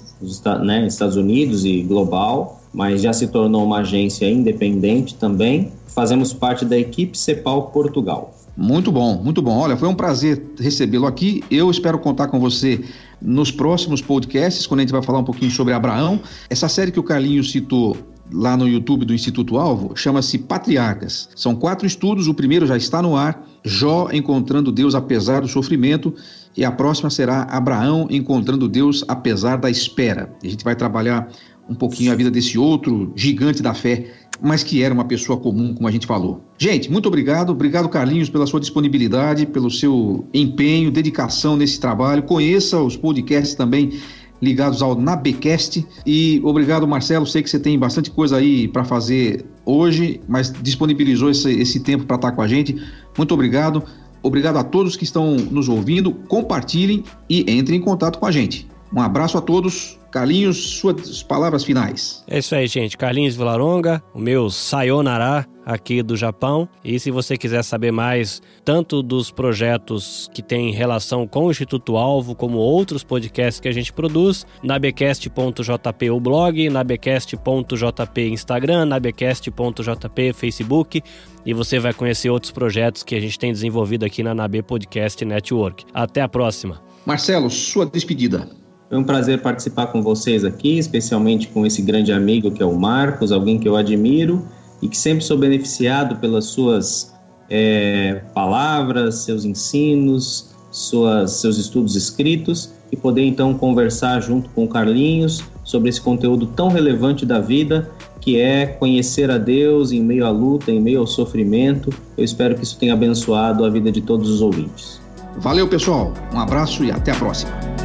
né, 0.64 0.86
Estados 0.86 1.16
Unidos 1.16 1.66
e 1.66 1.82
global, 1.82 2.62
mas 2.72 3.02
já 3.02 3.12
se 3.12 3.26
tornou 3.26 3.64
uma 3.64 3.80
agência 3.80 4.30
independente 4.30 5.14
também. 5.16 5.70
Fazemos 5.88 6.32
parte 6.32 6.64
da 6.64 6.78
equipe 6.78 7.18
CEPAL 7.18 7.64
Portugal. 7.64 8.35
Muito 8.56 8.90
bom, 8.90 9.22
muito 9.22 9.42
bom. 9.42 9.58
Olha, 9.58 9.76
foi 9.76 9.88
um 9.88 9.94
prazer 9.94 10.42
recebê-lo 10.58 11.06
aqui. 11.06 11.44
Eu 11.50 11.70
espero 11.70 11.98
contar 11.98 12.28
com 12.28 12.40
você 12.40 12.82
nos 13.20 13.50
próximos 13.50 14.00
podcasts, 14.00 14.66
quando 14.66 14.80
a 14.80 14.82
gente 14.82 14.92
vai 14.92 15.02
falar 15.02 15.18
um 15.18 15.24
pouquinho 15.24 15.50
sobre 15.50 15.74
Abraão. 15.74 16.20
Essa 16.48 16.68
série 16.68 16.90
que 16.90 17.00
o 17.00 17.02
Carlinhos 17.02 17.50
citou 17.50 17.96
lá 18.32 18.56
no 18.56 18.66
YouTube 18.66 19.04
do 19.04 19.14
Instituto 19.14 19.56
Alvo 19.58 19.94
chama-se 19.94 20.38
Patriarcas. 20.38 21.28
São 21.36 21.54
quatro 21.54 21.86
estudos, 21.86 22.28
o 22.28 22.34
primeiro 22.34 22.66
já 22.66 22.76
está 22.76 23.02
no 23.02 23.14
ar, 23.14 23.46
Jó 23.64 24.08
encontrando 24.12 24.72
Deus 24.72 24.94
apesar 24.94 25.40
do 25.40 25.48
sofrimento, 25.48 26.14
e 26.56 26.64
a 26.64 26.72
próxima 26.72 27.10
será 27.10 27.42
Abraão 27.42 28.06
encontrando 28.10 28.68
Deus 28.68 29.04
apesar 29.06 29.56
da 29.56 29.68
espera. 29.68 30.34
A 30.42 30.48
gente 30.48 30.64
vai 30.64 30.74
trabalhar 30.74 31.28
um 31.68 31.74
pouquinho 31.74 32.12
a 32.12 32.14
vida 32.14 32.30
desse 32.30 32.58
outro 32.58 33.12
gigante 33.16 33.62
da 33.62 33.74
fé 33.74 34.06
mas 34.40 34.62
que 34.62 34.82
era 34.82 34.92
uma 34.92 35.04
pessoa 35.04 35.38
comum, 35.38 35.74
como 35.74 35.88
a 35.88 35.90
gente 35.90 36.06
falou. 36.06 36.42
Gente, 36.58 36.90
muito 36.90 37.06
obrigado. 37.06 37.50
Obrigado, 37.50 37.88
Carlinhos, 37.88 38.28
pela 38.28 38.46
sua 38.46 38.60
disponibilidade, 38.60 39.46
pelo 39.46 39.70
seu 39.70 40.26
empenho, 40.32 40.90
dedicação 40.90 41.56
nesse 41.56 41.80
trabalho. 41.80 42.22
Conheça 42.22 42.80
os 42.80 42.96
podcasts 42.96 43.54
também 43.54 43.98
ligados 44.40 44.82
ao 44.82 44.94
Nabecast. 44.94 45.86
E 46.04 46.40
obrigado, 46.44 46.86
Marcelo. 46.86 47.26
Sei 47.26 47.42
que 47.42 47.50
você 47.50 47.58
tem 47.58 47.78
bastante 47.78 48.10
coisa 48.10 48.36
aí 48.36 48.68
para 48.68 48.84
fazer 48.84 49.44
hoje, 49.64 50.20
mas 50.28 50.52
disponibilizou 50.62 51.30
esse, 51.30 51.50
esse 51.50 51.80
tempo 51.80 52.04
para 52.04 52.16
estar 52.16 52.32
com 52.32 52.42
a 52.42 52.48
gente. 52.48 52.76
Muito 53.16 53.32
obrigado. 53.32 53.82
Obrigado 54.22 54.56
a 54.56 54.64
todos 54.64 54.96
que 54.96 55.04
estão 55.04 55.36
nos 55.36 55.68
ouvindo. 55.68 56.12
Compartilhem 56.12 57.04
e 57.28 57.40
entrem 57.50 57.78
em 57.78 57.82
contato 57.82 58.18
com 58.18 58.26
a 58.26 58.32
gente. 58.32 58.68
Um 58.92 59.00
abraço 59.00 59.38
a 59.38 59.40
todos. 59.40 59.98
Carlinhos, 60.16 60.78
suas 60.78 61.22
palavras 61.22 61.62
finais. 61.62 62.24
É 62.26 62.38
isso 62.38 62.54
aí, 62.54 62.66
gente. 62.66 62.96
Carlinhos 62.96 63.36
Vilaronga, 63.36 64.02
o 64.14 64.18
meu 64.18 64.48
Sayonara 64.48 65.46
aqui 65.62 66.02
do 66.02 66.16
Japão. 66.16 66.66
E 66.82 66.98
se 66.98 67.10
você 67.10 67.36
quiser 67.36 67.62
saber 67.62 67.92
mais, 67.92 68.40
tanto 68.64 69.02
dos 69.02 69.30
projetos 69.30 70.30
que 70.32 70.42
têm 70.42 70.72
relação 70.72 71.26
com 71.26 71.44
o 71.44 71.50
Instituto 71.50 71.98
Alvo, 71.98 72.34
como 72.34 72.56
outros 72.56 73.04
podcasts 73.04 73.60
que 73.60 73.68
a 73.68 73.72
gente 73.72 73.92
produz, 73.92 74.46
nabecast.jp 74.62 76.10
o 76.10 76.18
blog, 76.18 76.70
nabecast.jp 76.70 78.28
Instagram, 78.30 78.86
nabecast.jp 78.86 80.32
Facebook. 80.32 81.02
E 81.44 81.52
você 81.52 81.78
vai 81.78 81.92
conhecer 81.92 82.30
outros 82.30 82.52
projetos 82.52 83.02
que 83.02 83.14
a 83.14 83.20
gente 83.20 83.38
tem 83.38 83.52
desenvolvido 83.52 84.06
aqui 84.06 84.22
na 84.22 84.34
NAB 84.34 84.62
Podcast 84.62 85.22
Network. 85.26 85.84
Até 85.92 86.22
a 86.22 86.28
próxima. 86.28 86.80
Marcelo, 87.04 87.50
sua 87.50 87.84
despedida. 87.84 88.48
Foi 88.88 88.98
um 88.98 89.04
prazer 89.04 89.42
participar 89.42 89.88
com 89.88 90.00
vocês 90.00 90.44
aqui, 90.44 90.78
especialmente 90.78 91.48
com 91.48 91.66
esse 91.66 91.82
grande 91.82 92.12
amigo 92.12 92.50
que 92.50 92.62
é 92.62 92.66
o 92.66 92.78
Marcos, 92.78 93.32
alguém 93.32 93.58
que 93.58 93.68
eu 93.68 93.76
admiro 93.76 94.46
e 94.80 94.88
que 94.88 94.96
sempre 94.96 95.24
sou 95.24 95.36
beneficiado 95.36 96.16
pelas 96.16 96.46
suas 96.46 97.14
é, 97.50 98.22
palavras, 98.32 99.16
seus 99.16 99.44
ensinos, 99.44 100.54
suas, 100.70 101.32
seus 101.32 101.58
estudos 101.58 101.96
escritos 101.96 102.70
e 102.92 102.96
poder 102.96 103.24
então 103.24 103.54
conversar 103.54 104.20
junto 104.20 104.48
com 104.50 104.64
o 104.64 104.68
Carlinhos 104.68 105.42
sobre 105.64 105.88
esse 105.88 106.00
conteúdo 106.00 106.46
tão 106.46 106.68
relevante 106.68 107.26
da 107.26 107.40
vida 107.40 107.90
que 108.20 108.40
é 108.40 108.66
conhecer 108.66 109.30
a 109.30 109.38
Deus 109.38 109.90
em 109.90 110.00
meio 110.00 110.26
à 110.26 110.30
luta, 110.30 110.70
em 110.70 110.80
meio 110.80 111.00
ao 111.00 111.06
sofrimento. 111.06 111.90
Eu 112.16 112.24
espero 112.24 112.54
que 112.54 112.62
isso 112.62 112.78
tenha 112.78 112.92
abençoado 112.92 113.64
a 113.64 113.70
vida 113.70 113.90
de 113.90 114.00
todos 114.00 114.28
os 114.30 114.40
ouvintes. 114.40 115.00
Valeu, 115.38 115.68
pessoal. 115.68 116.12
Um 116.32 116.38
abraço 116.38 116.84
e 116.84 116.90
até 116.90 117.12
a 117.12 117.16
próxima. 117.16 117.75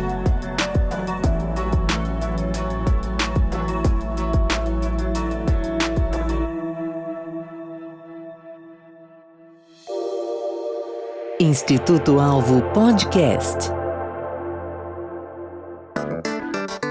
Instituto 11.52 12.18
Alvo 12.18 12.62
Podcast. 12.74 13.70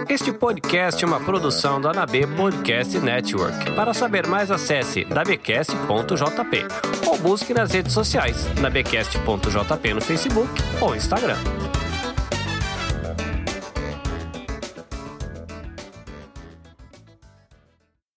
Este 0.06 0.34
podcast 0.34 1.02
é 1.02 1.06
uma 1.06 1.18
produção 1.18 1.80
da 1.80 1.94
NAB 1.94 2.26
Podcast 2.36 2.98
Network. 2.98 3.70
Para 3.74 3.94
saber 3.94 4.26
mais, 4.26 4.50
acesse 4.50 5.06
nabcast.jp 5.06 6.66
ou 7.06 7.16
busque 7.16 7.54
nas 7.54 7.72
redes 7.72 7.94
sociais 7.94 8.36
nabcast.jp 8.60 9.94
no 9.94 10.00
Facebook 10.02 10.50
ou 10.78 10.94
Instagram. 10.94 11.38